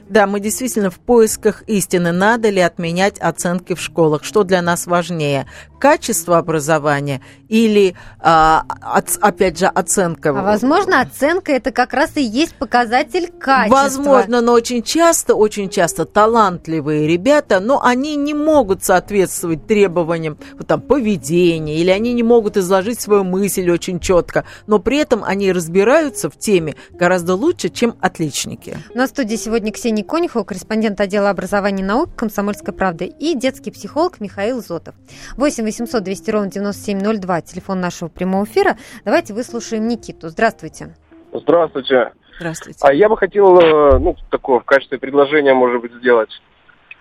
Да, 0.09 0.27
мы 0.27 0.41
действительно 0.41 0.91
в 0.91 0.99
поисках 0.99 1.63
истины. 1.67 2.13
Надо 2.13 2.49
ли 2.49 2.61
отменять 2.61 3.19
оценки 3.19 3.75
в 3.75 3.81
школах? 3.81 4.25
Что 4.25 4.45
для 4.45 4.63
нас 4.63 4.87
важнее? 4.87 5.47
Качество 5.81 6.39
образования 6.39 7.21
или, 7.49 7.95
а, 8.19 8.65
от, 8.81 9.19
опять 9.21 9.59
же, 9.59 9.67
оценка? 9.67 10.31
А 10.31 10.43
возможно, 10.43 11.01
оценка 11.01 11.53
это 11.53 11.71
как 11.71 11.93
раз 11.93 12.17
и 12.17 12.23
есть 12.23 12.55
показатель 12.55 13.31
качества. 13.31 13.83
Возможно, 13.83 14.41
но 14.41 14.53
очень 14.53 14.83
часто, 14.83 15.35
очень 15.35 15.69
часто 15.69 16.05
талантливые 16.05 17.07
ребята, 17.07 17.61
но 17.61 17.83
они 17.85 18.17
не 18.17 18.33
могут 18.33 18.85
соответствовать 18.85 19.67
требованиям 19.67 20.39
вот, 20.55 20.67
там, 20.67 20.81
поведения, 20.81 21.79
или 21.79 21.91
они 21.91 22.15
не 22.15 22.23
могут 22.23 22.57
изложить 22.57 23.01
свою 23.01 23.25
мысль 23.25 23.69
очень 23.71 24.01
четко, 24.01 24.45
но 24.67 24.79
при 24.79 24.99
этом 24.99 25.25
они 25.25 25.53
разбираются 25.53 26.31
в 26.31 26.39
теме 26.39 26.77
гораздо 26.91 27.35
лучше, 27.35 27.69
чем 27.69 27.97
отличники. 28.01 28.79
На 28.95 29.07
студии 29.07 29.37
сегодня 29.37 29.73
Ксения 29.73 29.96
Евгений 29.97 30.11
Конюхова, 30.11 30.45
корреспондент 30.45 31.01
отдела 31.01 31.31
образования 31.31 31.83
и 31.83 31.87
наук 31.87 32.15
«Комсомольской 32.17 32.75
правды» 32.75 33.07
и 33.07 33.35
детский 33.35 33.71
психолог 33.71 34.21
Михаил 34.21 34.61
Зотов. 34.61 34.95
8 35.39 35.65
800 35.65 36.03
200 36.03 36.31
ровно 36.33 36.51
9702, 36.51 37.41
телефон 37.41 37.81
нашего 37.81 38.11
прямого 38.11 38.45
эфира. 38.45 38.77
Давайте 39.07 39.33
выслушаем 39.33 39.89
Никиту. 39.89 40.29
Здравствуйте. 40.29 40.95
Здравствуйте. 41.33 42.13
Здравствуйте. 42.37 42.79
А 42.83 42.93
я 42.93 43.09
бы 43.09 43.17
хотел, 43.17 43.59
э, 43.59 43.99
ну, 43.99 44.17
такое 44.31 44.59
в 44.59 44.65
качестве 44.65 44.99
предложения, 44.99 45.55
может 45.55 45.81
быть, 45.81 45.95
сделать. 45.95 46.43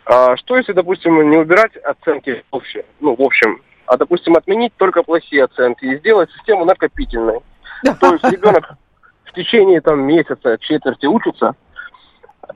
А 0.05 0.38
что 0.38 0.55
если, 0.55 0.71
допустим, 0.71 1.29
не 1.29 1.36
убирать 1.36 1.75
оценки 1.75 2.45
в 2.49 2.55
общем, 2.55 2.84
ну, 3.01 3.13
в 3.13 3.21
общем, 3.21 3.62
а, 3.88 3.97
допустим, 3.97 4.38
отменить 4.38 4.71
только 4.77 5.03
плохие 5.03 5.43
оценки 5.43 5.84
и 5.84 5.97
сделать 5.97 6.31
систему 6.31 6.63
накопительной? 6.63 7.41
То 7.99 8.13
есть 8.13 8.23
ребенок 8.31 8.75
в 9.25 9.34
течение 9.34 9.81
там 9.81 9.99
месяца, 9.99 10.58
четверти 10.62 11.08
учится, 11.08 11.55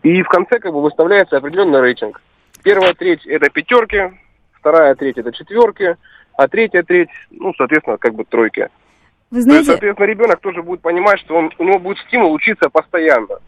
и 0.04 0.22
в 0.24 0.28
конце 0.28 0.60
как 0.60 0.74
бы 0.74 0.82
выставляется 0.82 1.38
определенный 1.38 1.82
рейтинг. 1.82 2.22
Первая 2.64 2.94
треть 2.94 3.26
это 3.26 3.50
пятерки, 3.50 4.12
вторая 4.54 4.96
треть 4.96 5.18
это 5.18 5.32
четверки, 5.32 5.98
а 6.38 6.48
третья 6.48 6.84
треть, 6.84 7.10
ну, 7.32 7.54
соответственно, 7.58 7.98
как 7.98 8.16
бы 8.16 8.26
тройки. 8.26 8.70
Вы 9.32 9.42
знаете... 9.42 9.50
То 9.50 9.58
есть, 9.58 9.68
соответственно, 9.68 10.08
ребенок 10.08 10.40
тоже 10.40 10.64
будет 10.64 10.82
понимать, 10.82 11.20
что 11.20 11.36
он, 11.36 11.52
у 11.58 11.64
него 11.64 11.80
будет 11.80 12.00
стимул 12.00 12.34
учиться 12.34 12.70
постоянно 12.70 13.40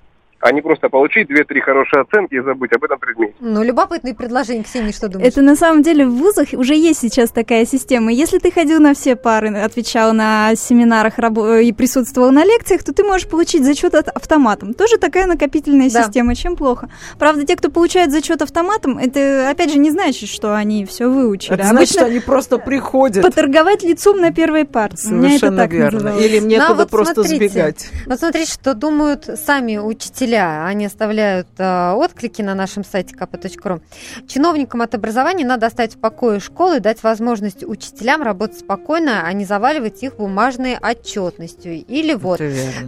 а 0.41 0.51
не 0.51 0.62
просто 0.62 0.89
получить 0.89 1.27
две-три 1.27 1.62
хорошие 1.62 2.01
оценки 2.01 2.34
и 2.34 2.41
забыть 2.41 2.73
об 2.73 2.84
этом 2.84 2.99
предмете. 2.99 3.34
Ну, 3.39 3.63
любопытные 3.63 4.15
предложения, 4.15 4.63
Ксения, 4.63 4.91
что 4.91 5.08
думаешь? 5.08 5.32
Это 5.32 5.41
на 5.41 5.56
самом 5.56 5.84
деле 5.84 6.06
в 6.06 6.15
вузах 6.15 6.49
уже 6.54 6.75
есть 6.75 6.99
сейчас 6.99 7.30
такая 7.32 7.65
система. 7.65 8.12
Если 8.12 8.39
ты 8.39 8.51
ходил 8.51 8.80
на 8.80 8.93
все 8.93 9.15
пары, 9.15 9.56
отвечал 9.56 10.13
на 10.13 10.56
семинарах 10.56 11.19
и 11.19 11.71
присутствовал 11.73 12.32
на 12.32 12.43
лекциях, 12.43 12.84
то 12.84 12.93
ты 12.93 13.04
можешь 13.04 13.27
получить 13.27 13.63
зачет 13.63 13.93
автоматом. 13.93 14.73
Тоже 14.73 14.97
такая 14.97 15.27
накопительная 15.27 15.89
да. 15.89 16.04
система, 16.04 16.36
чем 16.36 16.56
плохо. 16.56 16.89
Правда, 17.19 17.45
те, 17.45 17.56
кто 17.56 17.69
получает 17.69 18.12
зачет 18.12 18.41
автоматом, 18.41 18.97
это 18.97 19.49
опять 19.49 19.71
же 19.71 19.77
не 19.77 19.91
значит, 19.91 20.30
что 20.30 20.56
они 20.56 20.86
все 20.86 21.08
выучили. 21.08 21.54
Это 21.54 21.67
значит, 21.67 21.93
что 21.93 22.06
они 22.06 22.19
просто 22.19 22.58
приходят. 22.58 23.23
Поторговать 23.23 23.84
лицом 23.84 24.19
на 24.19 24.32
первой 24.32 24.65
парте. 24.65 24.97
Совершенно 24.97 25.54
это 25.54 25.58
так 25.58 25.71
верно. 25.71 25.99
Называлось. 25.99 26.25
Или 26.25 26.39
мне 26.39 26.58
ну, 26.58 26.65
а 26.65 26.73
вот 26.73 26.89
просто 26.89 27.23
смотрите, 27.23 27.49
сбегать. 27.49 27.89
Вот 28.08 28.19
смотрите, 28.19 28.51
что 28.51 28.73
думают 28.73 29.30
сами 29.45 29.77
учителя 29.77 30.31
учителя, 30.32 30.65
они 30.65 30.86
оставляют 30.86 31.48
э, 31.58 31.91
отклики 31.91 32.41
на 32.41 32.56
нашем 32.56 32.84
сайте 32.84 33.15
kp.ru. 33.15 33.82
Чиновникам 34.28 34.82
от 34.82 34.96
образования 34.96 35.46
надо 35.46 35.67
оставить 35.67 35.96
в 35.96 36.00
покое 36.00 36.39
школы, 36.39 36.80
дать 36.80 37.04
возможность 37.04 37.63
учителям 37.63 38.22
работать 38.22 38.60
спокойно, 38.60 39.24
а 39.26 39.34
не 39.34 39.46
заваливать 39.46 40.04
их 40.04 40.17
бумажной 40.17 40.78
отчетностью. 40.78 41.74
Или 41.86 42.13
вот, 42.13 42.41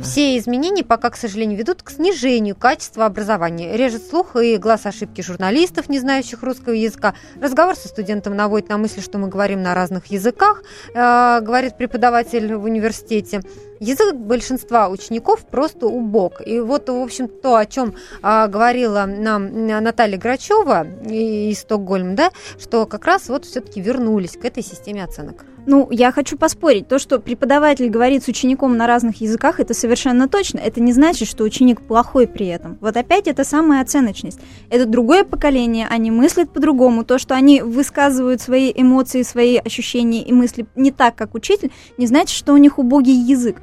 все 0.03 0.37
изменения 0.37 0.83
пока, 0.83 1.09
к 1.09 1.17
сожалению, 1.17 1.57
ведут 1.57 1.83
к 1.83 1.89
снижению 1.89 2.55
качества 2.55 3.05
образования. 3.05 3.75
Режет 3.75 4.03
слух 4.07 4.35
и 4.35 4.57
глаз 4.57 4.85
ошибки 4.85 5.21
журналистов, 5.21 5.89
не 5.89 5.99
знающих 5.99 6.43
русского 6.43 6.73
языка. 6.73 7.13
Разговор 7.41 7.75
со 7.75 7.87
студентом 7.87 8.35
наводит 8.35 8.69
на 8.69 8.77
мысль, 8.77 9.01
что 9.01 9.17
мы 9.17 9.27
говорим 9.27 9.61
на 9.61 9.73
разных 9.73 10.07
языках, 10.07 10.63
э, 10.93 11.39
говорит 11.41 11.77
преподаватель 11.77 12.55
в 12.55 12.63
университете. 12.63 13.41
Язык 13.83 14.15
большинства 14.15 14.89
учеников 14.89 15.45
просто 15.45 15.87
убог. 15.87 16.41
И 16.45 16.59
вот, 16.59 16.89
в 16.89 17.01
общем, 17.01 17.27
то, 17.27 17.55
о 17.55 17.65
чем 17.65 17.95
а, 18.21 18.47
говорила 18.47 19.05
нам 19.05 19.67
Наталья 19.67 20.17
Грачева 20.17 20.87
из 21.05 21.59
Стокгольма, 21.59 22.15
да, 22.15 22.31
что 22.59 22.85
как 22.85 23.05
раз 23.05 23.29
вот 23.29 23.45
все-таки 23.45 23.81
вернулись 23.81 24.37
к 24.37 24.45
этой 24.45 24.63
системе 24.63 25.03
оценок. 25.03 25.45
Ну, 25.65 25.87
я 25.91 26.11
хочу 26.11 26.37
поспорить. 26.37 26.87
То, 26.87 26.99
что 26.99 27.19
преподаватель 27.19 27.89
говорит 27.89 28.23
с 28.23 28.27
учеником 28.27 28.75
на 28.75 28.85
разных 28.85 29.21
языках, 29.21 29.59
это 29.59 29.73
совершенно 29.73 30.27
точно. 30.27 30.59
Это 30.59 30.81
не 30.81 30.91
значит, 30.91 31.27
что 31.27 31.43
ученик 31.43 31.81
плохой 31.81 32.27
при 32.27 32.47
этом. 32.47 32.77
Вот 32.81 32.97
опять 32.97 33.27
это 33.27 33.43
самая 33.43 33.81
оценочность. 33.81 34.39
Это 34.69 34.85
другое 34.85 35.23
поколение, 35.23 35.87
они 35.89 36.11
мыслят 36.11 36.51
по-другому. 36.51 37.05
То, 37.05 37.17
что 37.17 37.35
они 37.35 37.61
высказывают 37.61 38.41
свои 38.41 38.73
эмоции, 38.75 39.21
свои 39.21 39.57
ощущения 39.57 40.23
и 40.23 40.33
мысли 40.33 40.65
не 40.75 40.91
так, 40.91 41.15
как 41.15 41.33
учитель, 41.33 41.71
не 41.97 42.07
значит, 42.07 42.35
что 42.35 42.53
у 42.53 42.57
них 42.57 42.77
убогий 42.77 43.15
язык. 43.15 43.61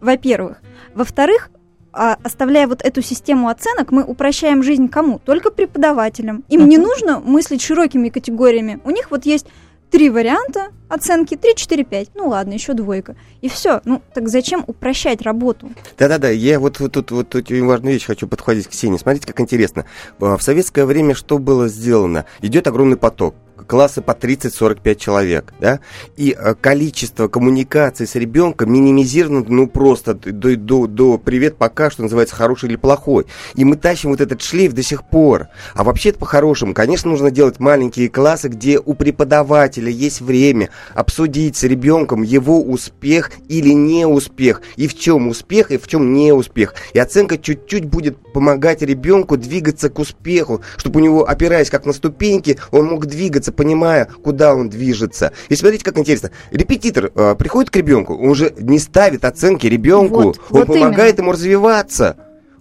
Во-первых. 0.00 0.62
Во-вторых, 0.94 1.50
а, 1.92 2.16
оставляя 2.22 2.68
вот 2.68 2.82
эту 2.82 3.02
систему 3.02 3.48
оценок, 3.48 3.90
мы 3.90 4.04
упрощаем 4.04 4.62
жизнь 4.62 4.88
кому? 4.88 5.18
Только 5.18 5.50
преподавателям. 5.50 6.44
Им 6.48 6.68
не 6.68 6.78
нужно 6.78 7.18
мыслить 7.18 7.62
широкими 7.62 8.08
категориями. 8.08 8.80
У 8.84 8.90
них 8.90 9.10
вот 9.10 9.26
есть 9.26 9.46
три 9.90 10.10
варианта 10.10 10.68
оценки, 10.88 11.36
3, 11.36 11.54
4, 11.56 11.84
5. 11.84 12.10
Ну 12.14 12.28
ладно, 12.28 12.52
еще 12.52 12.74
двойка. 12.74 13.16
И 13.40 13.48
все. 13.48 13.80
Ну, 13.84 14.02
так 14.12 14.28
зачем 14.28 14.64
упрощать 14.66 15.22
работу? 15.22 15.70
Да-да-да, 15.98 16.30
я 16.30 16.58
вот, 16.58 16.80
вот 16.80 16.92
тут 16.92 17.10
вот, 17.10 17.34
вот 17.34 17.42
очень 17.42 17.64
важную 17.64 17.94
вещь 17.94 18.06
хочу 18.06 18.26
подходить 18.26 18.66
к 18.66 18.70
Ксении. 18.70 18.98
Смотрите, 18.98 19.26
как 19.26 19.40
интересно. 19.40 19.84
В 20.18 20.40
советское 20.40 20.84
время 20.84 21.14
что 21.14 21.38
было 21.38 21.68
сделано? 21.68 22.26
Идет 22.40 22.66
огромный 22.66 22.96
поток 22.96 23.34
классы 23.70 24.02
по 24.02 24.10
30-45 24.10 24.96
человек, 24.96 25.54
да, 25.60 25.78
и 26.16 26.36
э, 26.36 26.54
количество 26.60 27.28
коммуникаций 27.28 28.04
с 28.04 28.16
ребенком 28.16 28.72
минимизировано, 28.72 29.44
ну, 29.46 29.68
просто 29.68 30.14
до, 30.14 30.56
до, 30.56 30.88
до 30.88 31.18
привет 31.18 31.56
пока, 31.56 31.88
что 31.88 32.02
называется, 32.02 32.34
хороший 32.34 32.68
или 32.68 32.74
плохой. 32.74 33.26
И 33.54 33.64
мы 33.64 33.76
тащим 33.76 34.10
вот 34.10 34.20
этот 34.20 34.42
шлейф 34.42 34.72
до 34.72 34.82
сих 34.82 35.08
пор. 35.08 35.50
А 35.74 35.84
вообще-то 35.84 36.18
по-хорошему, 36.18 36.74
конечно, 36.74 37.08
нужно 37.08 37.30
делать 37.30 37.60
маленькие 37.60 38.08
классы, 38.08 38.48
где 38.48 38.80
у 38.80 38.94
преподавателя 38.94 39.88
есть 39.88 40.20
время 40.20 40.70
обсудить 40.92 41.56
с 41.56 41.62
ребенком 41.62 42.22
его 42.22 42.60
успех 42.60 43.30
или 43.46 43.68
неуспех, 43.68 44.62
и 44.74 44.88
в 44.88 44.98
чем 44.98 45.28
успех, 45.28 45.70
и 45.70 45.78
в 45.78 45.86
чем 45.86 46.12
неуспех. 46.12 46.74
И 46.92 46.98
оценка 46.98 47.38
чуть-чуть 47.38 47.84
будет 47.84 48.18
помогать 48.32 48.82
ребенку 48.82 49.36
двигаться 49.36 49.90
к 49.90 50.00
успеху, 50.00 50.60
чтобы 50.76 50.98
у 50.98 51.02
него, 51.04 51.28
опираясь 51.28 51.70
как 51.70 51.86
на 51.86 51.92
ступеньки, 51.92 52.58
он 52.72 52.86
мог 52.86 53.06
двигаться 53.06 53.20
двигаться, 53.20 53.52
понимая, 53.60 54.06
куда 54.06 54.54
он 54.54 54.70
движется. 54.70 55.32
И 55.50 55.54
смотрите, 55.54 55.84
как 55.84 55.98
интересно. 55.98 56.30
Репетитор 56.50 57.12
э, 57.14 57.34
приходит 57.38 57.68
к 57.68 57.76
ребенку, 57.76 58.14
он 58.16 58.30
уже 58.30 58.54
не 58.58 58.78
ставит 58.78 59.26
оценки 59.26 59.66
ребенку, 59.66 60.22
вот, 60.22 60.40
он 60.48 60.60
вот 60.60 60.66
помогает 60.68 61.16
именно. 61.16 61.24
ему 61.26 61.32
развиваться. 61.32 62.16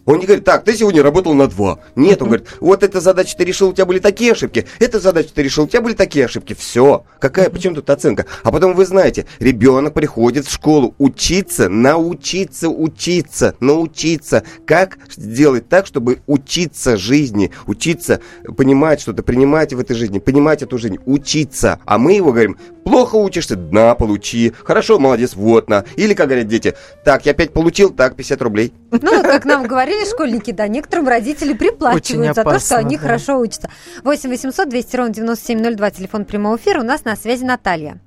Он 0.06 0.20
не 0.20 0.26
говорит, 0.26 0.46
так, 0.46 0.64
ты 0.64 0.76
сегодня 0.76 1.04
работал 1.04 1.34
на 1.34 1.48
два. 1.48 1.80
Нет, 1.96 2.22
он 2.22 2.30
говорит, 2.30 2.48
вот 2.60 2.84
эта 2.84 3.00
задача 3.00 3.38
ты 3.38 3.44
решил, 3.44 3.70
у 3.70 3.74
тебя 3.74 3.86
были 3.86 4.00
такие 4.00 4.32
ошибки. 4.32 4.66
Эта 4.80 5.00
задача 5.00 5.30
ты 5.34 5.44
решил, 5.44 5.66
у 5.66 5.68
тебя 5.68 5.82
были 5.82 5.94
такие 5.94 6.26
ошибки. 6.26 6.54
Все. 6.54 7.06
Какая, 7.20 7.50
почему 7.50 7.76
тут 7.76 7.90
оценка? 7.90 8.26
А 8.44 8.52
потом 8.52 8.74
вы 8.74 8.86
знаете, 8.86 9.28
ребенок 9.40 9.94
приходит 9.94 10.48
в 10.48 10.52
школу 10.52 10.96
учиться, 10.98 11.70
научиться 11.70 12.70
учиться, 12.70 13.56
научиться. 13.60 14.44
Как 14.66 14.98
сделать 15.16 15.70
так, 15.70 15.86
чтобы 15.86 16.22
учиться 16.28 16.98
жизни, 16.98 17.52
учиться 17.68 18.22
понимать 18.58 19.02
что-то, 19.02 19.22
принимать 19.22 19.74
в 19.74 19.80
этой 19.80 19.96
жизни, 19.96 20.20
понимать 20.20 20.64
эту 20.64 20.78
жизнь, 20.78 20.98
учиться. 21.06 21.80
А 21.86 21.98
мы 21.98 22.14
его 22.14 22.32
говорим, 22.32 22.58
плохо 22.84 23.16
учишься, 23.16 23.56
на, 23.56 23.94
получи. 23.94 24.54
Хорошо, 24.64 24.98
молодец, 24.98 25.36
вот 25.36 25.70
на. 25.70 25.86
Или, 25.96 26.14
как 26.14 26.28
говорят 26.28 26.48
дети, 26.48 26.74
так, 27.04 27.26
я 27.26 27.34
опять 27.34 27.54
получил, 27.54 27.92
так, 27.92 28.16
50 28.16 28.42
рублей. 28.42 28.74
Ну, 28.92 29.22
как 29.22 29.46
нам 29.46 29.68
говорили 29.68 29.99
школьники, 30.06 30.52
да, 30.52 30.68
некоторым 30.68 31.08
родители 31.08 31.54
приплачивают 31.54 32.36
за 32.36 32.44
то, 32.44 32.60
что 32.60 32.78
они 32.78 32.98
да. 32.98 33.04
хорошо 33.04 33.40
учатся. 33.40 33.70
8 34.04 34.30
800 34.30 34.70
200 34.70 34.96
ровно 34.96 35.14
9702, 35.14 35.92
телефон 35.92 36.26
прямого 36.26 36.58
эфира. 36.58 36.82
У 36.82 36.84
нас 36.84 37.06
на 37.06 37.16
связи 37.16 37.44
Наталья. 37.44 38.00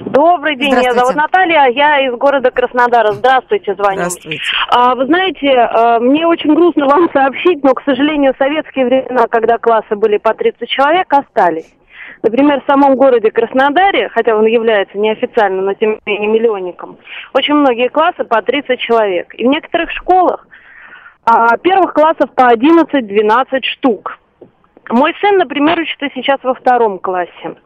Добрый 0.00 0.56
день, 0.56 0.74
меня 0.74 0.92
зовут 0.92 1.14
Наталья, 1.14 1.66
я 1.66 2.06
из 2.06 2.14
города 2.14 2.50
Краснодара. 2.50 3.12
Здравствуйте, 3.12 3.74
звоню. 3.74 3.98
Здравствуйте. 3.98 4.40
А, 4.70 4.94
вы 4.94 5.06
знаете, 5.06 5.50
а, 5.50 5.98
мне 6.00 6.26
очень 6.26 6.54
грустно 6.54 6.86
вам 6.86 7.10
сообщить, 7.12 7.62
но, 7.62 7.74
к 7.74 7.82
сожалению, 7.84 8.34
советские 8.38 8.86
времена, 8.86 9.26
когда 9.28 9.58
классы 9.58 9.94
были 9.96 10.16
по 10.16 10.32
30 10.34 10.68
человек, 10.68 11.12
остались. 11.12 11.70
Например, 12.22 12.60
в 12.60 12.70
самом 12.70 12.96
городе 12.96 13.30
Краснодаре, 13.30 14.08
хотя 14.08 14.36
он 14.36 14.46
является 14.46 14.98
неофициально, 14.98 15.62
но 15.62 15.74
тем 15.74 16.00
не 16.04 16.12
менее 16.12 16.28
миллионником, 16.28 16.98
очень 17.34 17.54
многие 17.54 17.88
классы 17.88 18.24
по 18.24 18.42
30 18.42 18.80
человек. 18.80 19.34
И 19.34 19.44
в 19.44 19.48
некоторых 19.48 19.90
школах 19.90 20.46
а, 20.46 20.47
первых 21.62 21.94
классов 21.94 22.30
по 22.34 22.52
11-12 22.52 23.62
штук. 23.62 24.18
Мой 24.90 25.14
сын, 25.20 25.36
например, 25.36 25.78
учится 25.78 26.08
сейчас 26.14 26.38
во 26.42 26.54
втором 26.54 26.98
классе. 26.98 27.56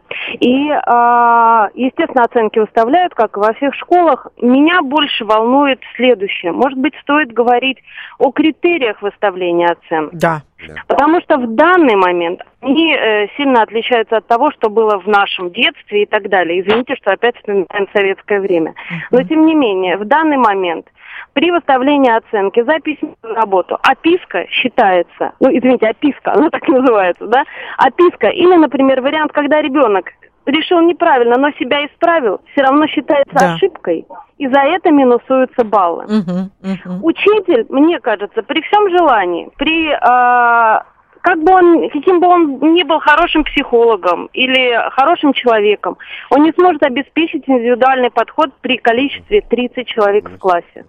И, 0.41 0.71
а, 0.71 1.69
естественно, 1.75 2.25
оценки 2.25 2.59
выставляют, 2.59 3.15
как 3.15 3.37
и 3.37 3.41
во 3.41 3.53
всех 3.55 3.75
школах. 3.75 4.27
Меня 4.41 4.83
больше 4.83 5.25
волнует 5.25 5.81
следующее. 5.97 6.53
Может 6.53 6.79
быть, 6.79 6.95
стоит 7.03 7.33
говорить 7.33 7.79
о 8.19 8.33
критериях 8.33 9.01
выставления 9.03 9.69
оценок. 9.69 10.15
Да. 10.15 10.43
Потому 10.89 11.21
что 11.23 11.39
в 11.39 11.55
данный 11.55 11.97
момент 11.97 12.43
они 12.61 12.95
э, 12.95 13.29
сильно 13.37 13.63
отличаются 13.63 14.17
от 14.17 14.27
того, 14.27 14.51
что 14.53 14.69
было 14.69 14.99
в 14.99 15.07
нашем 15.07 15.51
детстве 15.53 16.03
и 16.03 16.07
так 16.07 16.29
далее. 16.29 16.61
Извините, 16.61 16.97
что 16.97 17.13
опять 17.13 17.37
вспоминаем 17.37 17.89
советское 17.95 18.41
время. 18.41 18.75
Но, 19.11 19.23
тем 19.23 19.47
не 19.47 19.55
менее, 19.55 19.97
в 19.97 20.05
данный 20.05 20.39
момент– 20.39 20.87
при 21.33 21.51
выставлении 21.51 22.11
оценки 22.11 22.63
за 22.63 22.79
письменную 22.81 23.35
работу 23.35 23.79
описка 23.83 24.47
считается, 24.49 25.33
ну, 25.41 25.49
извините, 25.51 25.89
описка, 25.89 26.33
она 26.33 26.51
так 26.51 26.67
называется, 26.69 27.27
да, 27.27 27.45
описка, 27.79 28.29
или, 28.29 28.55
например, 28.55 29.01
вариант, 29.01 29.33
когда 29.33 29.61
ребенок 29.63 30.07
решил 30.47 30.81
неправильно, 30.81 31.37
но 31.39 31.51
себя 31.53 31.87
исправил, 31.87 32.41
все 32.53 32.63
равно 32.63 32.87
считается 32.87 33.35
да. 33.35 33.55
ошибкой, 33.55 34.07
и 34.39 34.49
за 34.49 34.61
это 34.61 34.91
минусуются 34.91 35.65
баллы. 35.65 36.05
Угу, 36.05 36.91
угу. 36.91 37.07
Учитель, 37.07 37.67
мне 37.69 38.01
кажется, 38.01 38.43
при 38.43 38.61
всем 38.63 38.91
желании, 38.91 39.51
при 39.57 39.89
э, 39.89 40.83
как 41.23 41.43
бы 41.43 41.53
он, 41.53 41.89
каким 41.91 42.21
бы 42.21 42.27
он 42.27 42.59
ни 42.75 42.83
был 42.83 42.99
хорошим 42.99 43.45
психологом 43.45 44.29
или 44.33 44.77
хорошим 44.91 45.33
человеком, 45.33 45.97
он 46.31 46.43
не 46.43 46.53
сможет 46.53 46.83
обеспечить 46.83 47.49
индивидуальный 47.49 48.11
подход 48.11 48.51
при 48.61 48.77
количестве 48.77 49.41
30 49.41 49.87
человек 49.87 50.29
в 50.29 50.39
классе. 50.39 50.85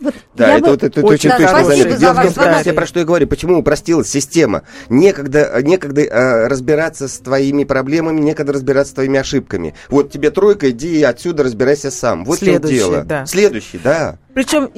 Вот 0.00 0.14
да, 0.34 0.56
это, 0.56 0.64
бы... 0.64 0.70
вот, 0.70 0.82
это, 0.82 1.00
очень, 1.00 1.30
очень 1.30 1.30
точно 1.30 1.64
заметно. 1.64 1.96
Дело 1.98 2.12
в 2.14 2.22
том, 2.22 2.32
что 2.32 2.62
я 2.64 2.74
про 2.74 2.86
что 2.86 3.00
я 3.00 3.04
говорю, 3.04 3.26
почему 3.26 3.58
упростилась 3.58 4.08
система. 4.08 4.62
Некогда, 4.88 5.60
некогда 5.62 6.02
э, 6.02 6.48
разбираться 6.48 7.06
с 7.06 7.18
твоими 7.18 7.64
проблемами, 7.64 8.20
некогда 8.20 8.54
разбираться 8.54 8.92
с 8.92 8.94
твоими 8.94 9.18
ошибками. 9.18 9.74
Вот 9.88 10.10
тебе 10.10 10.30
тройка, 10.30 10.70
иди 10.70 11.02
отсюда 11.02 11.42
разбирайся 11.42 11.90
сам. 11.90 12.24
Вот 12.24 12.38
Следующий, 12.38 12.76
дело. 12.76 13.04
Да. 13.04 13.26
Следующий, 13.26 13.78
да. 13.78 14.18
Причем 14.34 14.70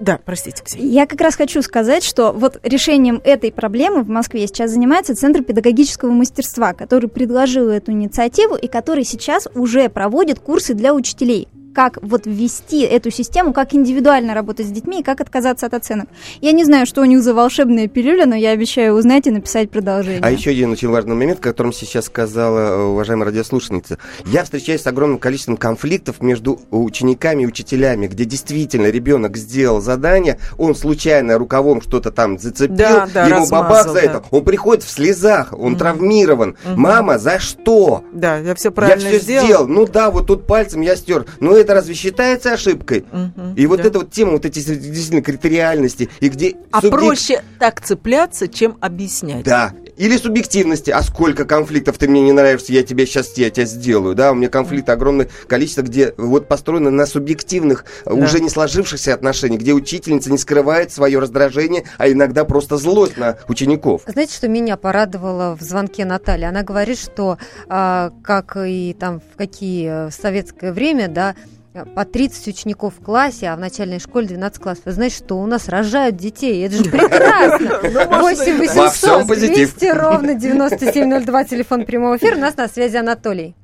да, 0.00 0.18
простите, 0.24 0.62
Ксения. 0.62 0.88
Я 0.88 1.06
как 1.06 1.20
раз 1.20 1.36
хочу 1.36 1.60
сказать, 1.62 2.02
что 2.02 2.32
вот 2.32 2.58
решением 2.62 3.20
этой 3.22 3.52
проблемы 3.52 4.02
в 4.02 4.08
Москве 4.08 4.46
сейчас 4.46 4.70
занимается 4.70 5.14
Центр 5.14 5.42
педагогического 5.42 6.10
мастерства, 6.10 6.72
который 6.72 7.08
предложил 7.08 7.68
эту 7.68 7.92
инициативу 7.92 8.56
и 8.56 8.66
который 8.66 9.04
сейчас 9.04 9.46
уже 9.54 9.88
проводит 9.88 10.40
курсы 10.40 10.74
для 10.74 10.94
учителей 10.94 11.48
как 11.74 11.98
вот 12.00 12.22
ввести 12.26 12.82
эту 12.82 13.10
систему, 13.10 13.52
как 13.52 13.74
индивидуально 13.74 14.34
работать 14.34 14.66
с 14.66 14.70
детьми 14.70 15.00
и 15.00 15.02
как 15.02 15.20
отказаться 15.20 15.66
от 15.66 15.74
оценок. 15.74 16.08
Я 16.40 16.52
не 16.52 16.64
знаю, 16.64 16.86
что 16.86 17.02
у 17.02 17.04
них 17.04 17.22
за 17.22 17.34
волшебная 17.34 17.88
пилюля, 17.88 18.26
но 18.26 18.34
я 18.34 18.50
обещаю 18.50 18.94
узнать 18.94 19.26
и 19.26 19.30
написать 19.30 19.70
продолжение. 19.70 20.20
А 20.22 20.30
еще 20.30 20.50
один 20.50 20.70
очень 20.70 20.88
важный 20.88 21.14
момент, 21.14 21.40
о 21.40 21.42
котором 21.42 21.72
сейчас 21.72 22.06
сказала 22.06 22.58
э, 22.58 22.82
уважаемая 22.84 23.26
радиослушательница. 23.26 23.98
Я 24.26 24.44
встречаюсь 24.44 24.82
с 24.82 24.86
огромным 24.86 25.18
количеством 25.18 25.56
конфликтов 25.56 26.22
между 26.22 26.60
учениками 26.70 27.42
и 27.42 27.46
учителями, 27.46 28.06
где 28.06 28.24
действительно 28.24 28.86
ребенок 28.86 29.36
сделал 29.36 29.80
задание, 29.80 30.38
он 30.58 30.74
случайно 30.74 31.38
рукавом 31.38 31.82
что-то 31.82 32.10
там 32.10 32.38
зацепил, 32.38 32.76
да, 32.76 33.08
да, 33.12 33.26
ему 33.26 33.48
бабах 33.48 33.88
за 33.88 33.94
да. 33.94 34.00
это, 34.00 34.24
он 34.30 34.44
приходит 34.44 34.84
в 34.84 34.90
слезах, 34.90 35.52
он 35.52 35.72
угу. 35.72 35.78
травмирован. 35.78 36.56
Угу. 36.64 36.80
Мама, 36.80 37.18
за 37.18 37.38
что? 37.38 38.04
Да, 38.12 38.38
я 38.38 38.54
все 38.54 38.70
правильно 38.70 39.02
я 39.02 39.08
все 39.08 39.18
сделал. 39.18 39.46
сделал. 39.46 39.66
Ну 39.66 39.86
да, 39.86 40.10
вот 40.10 40.26
тут 40.26 40.46
пальцем 40.46 40.80
я 40.80 40.96
стер. 40.96 41.26
Ну 41.40 41.56
это 41.64 41.74
разве 41.74 41.94
считается 41.94 42.52
ошибкой? 42.52 43.04
Угу, 43.10 43.54
и 43.56 43.66
вот 43.66 43.82
да. 43.82 43.88
эта 43.88 43.98
вот 43.98 44.10
тема, 44.10 44.32
вот 44.32 44.44
эти 44.44 44.60
действительно 44.60 45.22
критериальности, 45.22 46.08
и 46.20 46.28
где... 46.28 46.56
А 46.70 46.80
субъект... 46.80 46.96
проще 46.96 47.42
так 47.58 47.80
цепляться, 47.80 48.48
чем 48.48 48.76
объяснять. 48.80 49.44
Да, 49.44 49.74
или 49.96 50.16
субъективности. 50.16 50.90
А 50.90 51.02
сколько 51.02 51.44
конфликтов 51.44 51.98
ты 51.98 52.08
мне 52.08 52.20
не 52.22 52.32
нравишься, 52.32 52.72
я 52.72 52.82
тебе 52.82 53.06
сейчас 53.06 53.36
я 53.36 53.50
тебя 53.50 53.66
сделаю. 53.66 54.14
Да, 54.14 54.32
у 54.32 54.34
меня 54.34 54.48
конфликт 54.48 54.88
огромное 54.88 55.28
количество, 55.46 55.82
где 55.82 56.14
вот 56.16 56.48
построено 56.48 56.90
на 56.90 57.06
субъективных, 57.06 57.84
да. 58.04 58.12
уже 58.12 58.40
не 58.40 58.50
сложившихся 58.50 59.14
отношениях, 59.14 59.60
где 59.60 59.72
учительница 59.72 60.30
не 60.30 60.38
скрывает 60.38 60.92
свое 60.92 61.18
раздражение, 61.18 61.84
а 61.98 62.08
иногда 62.08 62.44
просто 62.44 62.76
злость 62.76 63.16
на 63.16 63.38
учеников. 63.48 64.02
Знаете, 64.06 64.34
что 64.34 64.48
меня 64.48 64.76
порадовало 64.76 65.56
в 65.56 65.62
звонке 65.62 66.04
Натальи? 66.04 66.44
Она 66.44 66.62
говорит, 66.62 66.98
что 66.98 67.38
а, 67.68 68.12
как 68.22 68.56
и 68.56 68.96
там 68.98 69.20
в 69.20 69.36
какие 69.36 70.08
в 70.08 70.12
советское 70.12 70.72
время, 70.72 71.08
да, 71.08 71.34
по 71.82 72.04
30 72.04 72.54
учеников 72.54 72.94
в 72.94 73.04
классе, 73.04 73.48
а 73.48 73.56
в 73.56 73.58
начальной 73.58 73.98
школе 73.98 74.28
12 74.28 74.62
классов. 74.62 74.84
Вы 74.86 74.92
знаете, 74.92 75.16
что 75.16 75.34
у 75.34 75.46
нас 75.46 75.68
рожают 75.68 76.16
детей. 76.16 76.64
Это 76.64 76.76
же 76.76 76.84
прекрасно. 76.84 77.80
8 78.20 78.58
800 78.58 79.26
200 79.26 79.86
ровно 79.86 80.34
9702 80.34 81.44
телефон 81.44 81.84
прямого 81.84 82.16
эфира. 82.16 82.36
У 82.36 82.40
нас 82.40 82.56
на 82.56 82.68
связи 82.68 82.96
Анатолий. 82.96 83.54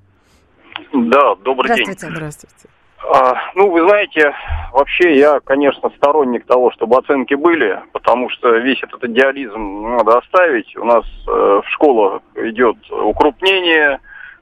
Да, 0.93 1.37
добрый 1.45 1.69
день. 1.75 1.85
Здравствуйте. 1.85 2.17
Здравствуйте. 2.17 2.69
А, 3.13 3.35
ну, 3.55 3.71
вы 3.71 3.89
знаете, 3.89 4.35
вообще 4.73 5.17
я, 5.17 5.41
конечно, 5.41 5.91
сторонник 5.97 6.45
того, 6.47 6.71
чтобы 6.73 6.99
оценки 6.99 7.35
были, 7.35 7.81
потому 7.93 8.29
что 8.31 8.57
весь 8.57 8.83
этот 8.83 9.03
идеализм 9.05 9.97
надо 9.97 10.19
оставить. 10.19 10.77
У 10.77 10.85
нас 10.85 11.05
э, 11.27 11.31
в 11.31 11.65
школах 11.71 12.23
идет 12.37 12.77
укрупнение, 12.91 14.01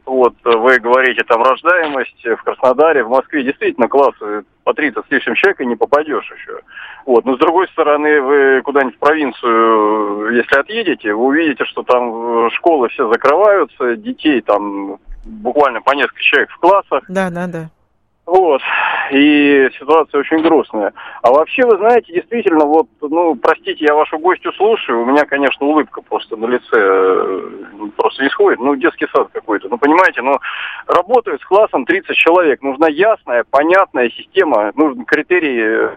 вот, 0.08 0.34
вы 0.42 0.78
говорите, 0.78 1.22
там 1.24 1.42
рождаемость 1.42 2.24
в 2.24 2.42
Краснодаре, 2.42 3.04
в 3.04 3.10
Москве 3.10 3.42
действительно 3.42 3.88
классы 3.88 4.44
по 4.64 4.72
30 4.72 5.04
с 5.06 5.10
лишним 5.10 5.34
человек 5.34 5.60
и 5.60 5.66
не 5.66 5.76
попадешь 5.76 6.30
еще. 6.32 6.60
Вот. 7.06 7.24
Но 7.24 7.36
с 7.36 7.38
другой 7.38 7.68
стороны, 7.68 8.20
вы 8.20 8.62
куда-нибудь 8.62 8.96
в 8.96 8.98
провинцию, 8.98 10.34
если 10.34 10.58
отъедете, 10.58 11.14
вы 11.14 11.26
увидите, 11.26 11.64
что 11.66 11.82
там 11.82 12.50
школы 12.50 12.88
все 12.88 13.10
закрываются, 13.12 13.96
детей 13.96 14.40
там 14.40 14.98
буквально 15.24 15.80
по 15.82 15.92
несколько 15.92 16.22
человек 16.22 16.50
в 16.50 16.58
классах. 16.58 17.04
Да, 17.08 17.30
да, 17.30 17.46
да. 17.46 17.70
Вот. 18.28 18.60
И 19.10 19.70
ситуация 19.78 20.20
очень 20.20 20.42
грустная. 20.42 20.92
А 21.22 21.30
вообще, 21.30 21.64
вы 21.64 21.78
знаете, 21.78 22.12
действительно, 22.12 22.66
вот, 22.66 22.86
ну, 23.00 23.34
простите, 23.36 23.86
я 23.86 23.94
вашу 23.94 24.18
гостью 24.18 24.52
слушаю, 24.52 25.00
у 25.00 25.06
меня, 25.06 25.24
конечно, 25.24 25.66
улыбка 25.66 26.02
просто 26.02 26.36
на 26.36 26.44
лице 26.44 26.66
э, 26.74 27.50
просто 27.96 28.22
не 28.22 28.28
сходит. 28.28 28.60
Ну, 28.60 28.76
детский 28.76 29.06
сад 29.14 29.28
какой-то. 29.32 29.70
Ну, 29.70 29.78
понимаете, 29.78 30.20
ну, 30.20 30.36
работают 30.86 31.40
с 31.40 31.44
классом 31.46 31.86
30 31.86 32.14
человек. 32.16 32.60
Нужна 32.60 32.88
ясная, 32.88 33.44
понятная 33.50 34.10
система, 34.10 34.72
нужны 34.74 35.06
критерии 35.06 35.96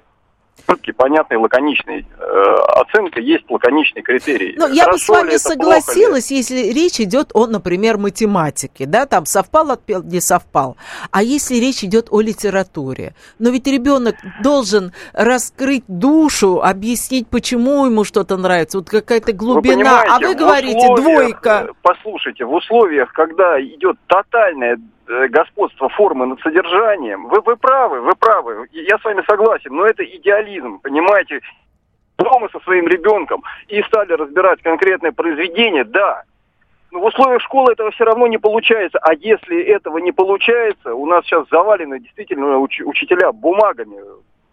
четкий, 0.67 0.91
понятный, 0.91 1.37
лаконичный. 1.37 2.05
Э, 2.19 2.55
оценка 2.81 3.19
есть 3.19 3.49
лаконичный 3.49 4.01
критерий. 4.01 4.55
Ну, 4.57 4.67
я 4.67 4.89
бы 4.89 4.97
с 4.97 5.07
вами 5.07 5.37
согласилась, 5.37 6.31
если 6.31 6.71
речь 6.71 6.99
идет 6.99 7.31
о, 7.33 7.47
например, 7.47 7.97
математике, 7.97 8.85
да, 8.85 9.05
там 9.05 9.25
совпал, 9.25 9.71
отпел, 9.71 10.03
не 10.03 10.21
совпал. 10.21 10.77
А 11.11 11.23
если 11.23 11.55
речь 11.55 11.83
идет 11.83 12.07
о 12.11 12.21
литературе? 12.21 13.13
Но 13.39 13.49
ведь 13.49 13.67
ребенок 13.67 14.15
должен 14.43 14.93
раскрыть 15.13 15.83
душу, 15.87 16.61
объяснить, 16.61 17.27
почему 17.27 17.85
ему 17.85 18.03
что-то 18.03 18.37
нравится, 18.37 18.79
вот 18.79 18.89
какая-то 18.89 19.33
глубина. 19.33 20.03
Вы 20.03 20.09
а 20.09 20.19
вы 20.19 20.35
говорите, 20.35 20.95
двойка. 20.95 21.69
Послушайте, 21.81 22.45
в 22.45 22.53
условиях, 22.53 23.11
когда 23.13 23.61
идет 23.61 23.97
тотальная 24.07 24.77
Э, 24.77 25.00
господство 25.07 25.89
формы 25.89 26.25
над 26.25 26.39
содержанием. 26.41 27.27
Вы, 27.27 27.41
вы 27.41 27.55
правы, 27.57 28.01
вы 28.01 28.15
правы. 28.15 28.67
Я 28.71 28.97
с 28.97 29.03
вами 29.03 29.23
согласен, 29.27 29.73
но 29.73 29.85
это 29.85 30.03
идеализм, 30.03 30.79
понимаете? 30.79 31.41
Дома 32.17 32.49
со 32.51 32.59
своим 32.59 32.87
ребенком 32.87 33.43
и 33.67 33.81
стали 33.83 34.13
разбирать 34.13 34.61
конкретное 34.61 35.11
произведение, 35.11 35.83
да. 35.83 36.23
Но 36.91 36.99
в 36.99 37.05
условиях 37.05 37.41
школы 37.41 37.71
этого 37.71 37.91
все 37.91 38.03
равно 38.03 38.27
не 38.27 38.37
получается. 38.37 38.99
А 39.01 39.13
если 39.13 39.63
этого 39.63 39.97
не 39.97 40.11
получается, 40.11 40.93
у 40.93 41.05
нас 41.05 41.25
сейчас 41.25 41.47
завалены 41.49 41.99
действительно 41.99 42.57
уч- 42.57 42.83
учителя 42.83 43.31
бумагами, 43.31 43.97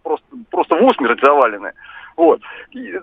просто, 0.03 0.25
просто 0.49 0.75
в 0.77 0.83
усмерть 0.83 1.19
завалены. 1.21 1.73
Вот. 2.15 2.41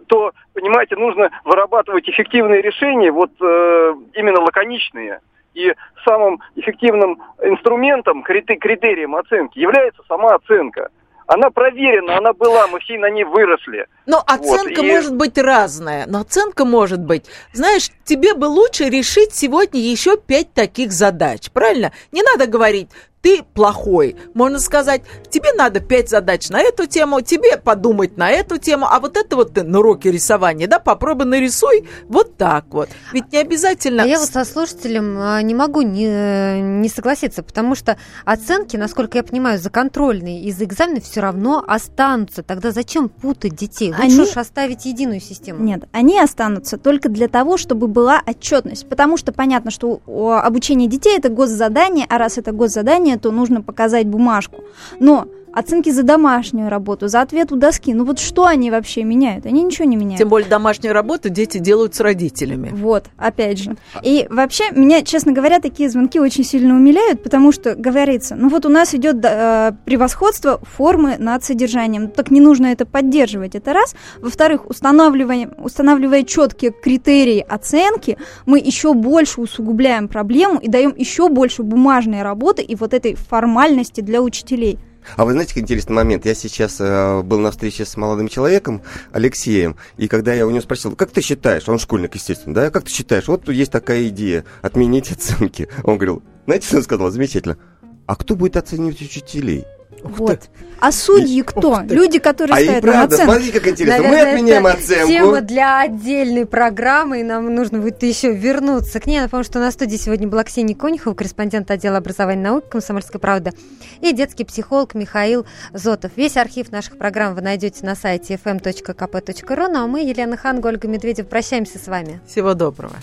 то, 0.09 0.32
понимаете, 0.53 0.97
нужно 0.97 1.30
вырабатывать 1.44 2.07
эффективные 2.07 2.61
решения, 2.61 3.11
вот 3.11 3.30
э, 3.40 3.94
именно 4.12 4.40
лаконичные. 4.40 5.20
И 5.57 5.73
самым 6.05 6.39
эффективным 6.55 7.23
инструментом, 7.43 8.23
критерием 8.23 9.17
оценки 9.17 9.59
является 9.59 10.03
сама 10.07 10.35
оценка. 10.35 10.91
Она 11.27 11.51
проверена, 11.51 12.19
она 12.19 12.35
была, 12.35 12.69
мы 12.69 12.79
все 12.81 12.99
на 12.99 13.11
ней 13.11 13.25
выросли. 13.25 13.87
Но 14.05 14.23
оценка 14.25 14.81
вот, 14.81 14.85
и... 14.85 14.93
может 14.93 15.17
быть 15.17 15.39
разная, 15.39 16.05
но 16.07 16.21
оценка 16.21 16.65
может 16.65 17.01
быть. 17.01 17.25
Знаешь, 17.55 17.91
тебе 18.05 18.35
бы 18.35 18.45
лучше 18.45 18.85
решить 18.85 19.35
сегодня 19.35 19.81
еще 19.81 20.19
пять 20.19 20.53
таких 20.53 20.93
задач, 20.93 21.51
правильно? 21.51 21.91
Не 22.13 22.23
надо 22.23 22.47
говорить, 22.47 22.91
ты 23.27 23.43
плохой. 23.43 24.14
Можно 24.35 24.61
сказать, 24.61 25.03
тебе 25.31 25.53
надо 25.53 25.81
пять 25.81 26.09
задач 26.09 26.49
на 26.49 26.61
эту 26.61 26.87
тему, 26.87 27.22
тебе 27.22 27.57
подумать 27.57 28.16
на 28.16 28.31
эту 28.31 28.57
тему, 28.59 28.87
а 28.89 29.01
вот 29.01 29.16
это 29.16 29.35
вот 29.35 29.55
ты 29.55 29.64
на 29.64 29.81
уроке 29.81 30.12
рисования, 30.12 30.68
да, 30.68 30.79
попробуй 30.79 31.27
нарисуй 31.27 31.89
вот 32.05 32.37
так 32.37 32.66
вот. 32.70 32.89
Ведь 33.12 33.33
не 33.33 33.39
обязательно... 33.39 34.05
А 34.05 34.07
я 34.07 34.20
вот 34.20 34.29
со 34.29 34.45
слушателем 34.45 35.18
а, 35.18 35.43
не 35.43 35.57
могу 35.57 35.81
не, 35.81 36.61
не 36.61 36.89
согласиться, 36.89 37.43
потому 37.43 37.74
что 37.74 37.97
оценки, 38.24 38.77
насколько 38.77 39.18
я 39.18 39.24
понимаю, 39.24 39.59
за 39.59 39.70
контрольные 39.70 40.45
и 40.45 40.53
за 40.53 40.62
экзамены 40.62 41.01
все 41.01 41.20
равно 41.20 41.64
останутся. 41.66 42.45
Тогда 42.45 42.70
зачем 42.70 43.09
путать 43.09 43.57
детей? 43.57 43.91
Лучше 43.91 44.03
они... 44.05 44.20
уж 44.20 44.37
оставить 44.37 44.85
единую 44.85 45.20
систему. 45.20 45.64
Нет, 45.64 45.89
они 45.91 46.20
останутся 46.20 46.79
только 46.79 47.09
для 47.09 47.27
того, 47.27 47.57
чтобы 47.57 47.89
была 47.89 48.22
отчетность. 48.24 48.89
Потому 48.89 49.16
что 49.16 49.33
понятно, 49.33 49.72
что 49.72 50.01
обучение 50.45 50.89
детей 50.89 51.18
это 51.18 51.29
госзадание, 51.29 52.07
а 52.09 52.18
раз 52.18 52.39
это 52.39 52.53
госзадание, 52.53 53.16
то 53.19 53.31
нужно 53.31 53.62
показать 53.62 54.07
бумажку. 54.07 54.62
Но 55.01 55.27
оценки 55.57 55.89
за 55.91 56.03
домашнюю 56.03 56.69
работу, 56.69 57.09
за 57.09 57.23
ответ 57.23 57.51
у 57.51 57.57
доски. 57.57 57.95
Ну 57.95 58.05
вот 58.05 58.19
что 58.19 58.45
они 58.45 58.71
вообще 58.71 59.05
меняют? 59.05 59.47
Они 59.47 59.63
ничего 59.63 59.87
не 59.87 59.97
меняют. 59.97 60.19
Тем 60.19 60.29
более 60.29 60.49
домашнюю 60.49 60.93
работу 60.93 61.31
дети 61.31 61.57
делают 61.59 61.95
с 61.95 62.01
родителями. 62.01 62.71
Вот, 62.75 63.07
опять 63.17 63.59
же. 63.59 63.77
И 64.03 64.27
вообще, 64.29 64.65
меня, 64.73 65.03
честно 65.03 65.33
говоря, 65.33 65.59
такие 65.59 65.89
звонки 65.89 66.21
очень 66.21 66.45
сильно 66.45 66.75
умиляют, 66.75 67.23
потому 67.23 67.53
что 67.53 67.75
говорится, 67.75 68.35
ну 68.37 68.51
вот 68.51 68.67
у 68.67 68.69
нас 68.69 68.95
идет 68.95 69.25
э, 69.25 69.73
превосходство 69.87 70.61
формы 70.63 71.17
над 71.19 71.43
содержанием. 71.43 72.03
Ну, 72.05 72.09
так 72.09 72.31
не 72.31 72.43
нужно 72.43 72.67
это 72.67 72.85
поддерживать, 72.85 73.55
это 73.55 73.73
раз. 73.73 73.95
Во-вторых, 74.21 74.69
устанавливая, 74.69 75.49
устанавливая 75.57 76.25
четкие 76.25 76.71
критерии 76.71 77.41
оценки, 77.49 78.19
мы 78.45 78.59
еще 78.59 78.93
больше 78.93 79.41
усугубляем 79.41 80.09
проблему 80.09 80.59
и 80.59 80.69
даем 80.69 80.95
еще 80.95 81.31
больше 81.31 81.63
бумажной 81.63 82.23
работы 82.23 82.61
и 82.61 82.75
вот 82.75 82.93
этой 82.93 83.15
формальности 83.15 84.03
для 84.03 84.21
учителей. 84.21 84.79
А 85.15 85.25
вы 85.25 85.33
знаете, 85.33 85.51
какой 85.51 85.63
интересный 85.63 85.95
момент? 85.95 86.27
Я 86.27 86.35
сейчас 86.35 86.77
э, 86.81 87.23
был 87.23 87.39
на 87.39 87.51
встрече 87.51 87.85
с 87.85 87.97
молодым 87.97 88.29
человеком, 88.29 88.83
Алексеем, 89.13 89.77
и 89.97 90.09
когда 90.09 90.35
я 90.35 90.47
у 90.47 90.51
него 90.51 90.61
спросил, 90.61 90.97
как 90.97 91.11
ты 91.11 91.21
считаешь, 91.21 91.69
он 91.69 91.79
школьник, 91.79 92.15
естественно, 92.15 92.55
да, 92.55 92.71
как 92.71 92.85
ты 92.85 92.91
считаешь, 92.91 93.29
вот 93.29 93.49
есть 93.49 93.73
такая 93.73 94.09
идея, 94.09 94.45
отменить 94.63 95.13
оценки. 95.13 95.69
Он 95.85 95.97
говорил, 95.97 96.23
знаете, 96.47 96.67
что 96.67 96.79
он 96.79 96.83
сказал? 96.83 97.11
Замечательно. 97.11 97.59
А 98.07 98.17
кто 98.17 98.37
будет 98.37 98.57
оценивать 98.57 99.01
учителей? 99.01 99.65
Вот. 100.03 100.49
А 100.78 100.92
судьи 100.92 101.42
кто? 101.47 101.80
Люди, 101.88 102.18
которые 102.18 102.57
а 102.57 102.61
ставят 102.61 102.84
и 102.84 102.86
правда, 102.86 103.14
оценку. 103.14 103.32
смотрите, 103.32 103.61
как 103.61 103.68
интересно. 103.68 104.03
Наверное, 104.03 104.24
Мы 104.24 104.30
отменяем 104.30 104.66
это 104.66 104.78
оценку. 104.78 105.09
Тема 105.09 105.40
для 105.40 105.80
отдельной 105.80 106.47
программы, 106.47 107.20
и 107.20 107.22
нам 107.22 107.55
нужно 107.55 107.78
будет 107.78 108.03
еще 108.03 108.32
вернуться 108.32 109.01
к 109.01 109.07
ней. 109.07 109.16
Я 109.16 109.22
напомню, 109.22 109.44
что 109.44 109.59
на 109.59 109.70
студии 109.70 109.97
сегодня 109.97 110.28
была 110.28 110.44
Ксения 110.44 110.74
Конюхова, 110.76 111.14
корреспондент 111.14 111.70
отдела 111.70 111.99
образования 111.99 112.40
и 112.40 112.44
науки 112.44 112.66
«Комсомольской 112.70 113.20
правды», 113.20 113.53
и 114.01 114.12
детский 114.12 114.44
психолог 114.44 114.94
Михаил 114.94 115.47
Зотов. 115.72 116.12
Весь 116.16 116.36
архив 116.36 116.70
наших 116.70 116.99
программ 116.99 117.34
вы 117.34 117.40
найдете 117.40 117.84
на 117.84 117.94
сайте 117.94 118.38
fm.kp.ru. 118.42 119.68
Ну 119.68 119.84
а 119.84 119.86
мы, 119.86 120.01
Елена 120.01 120.36
Хан, 120.36 120.64
Ольга 120.64 120.88
Медведев, 120.88 121.28
прощаемся 121.28 121.78
с 121.78 121.86
вами. 121.86 122.20
Всего 122.26 122.55
доброго. 122.55 122.97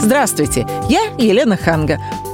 Здравствуйте, 0.00 0.66
я 0.88 1.00
Елена 1.18 1.56
Ханга. 1.56 1.98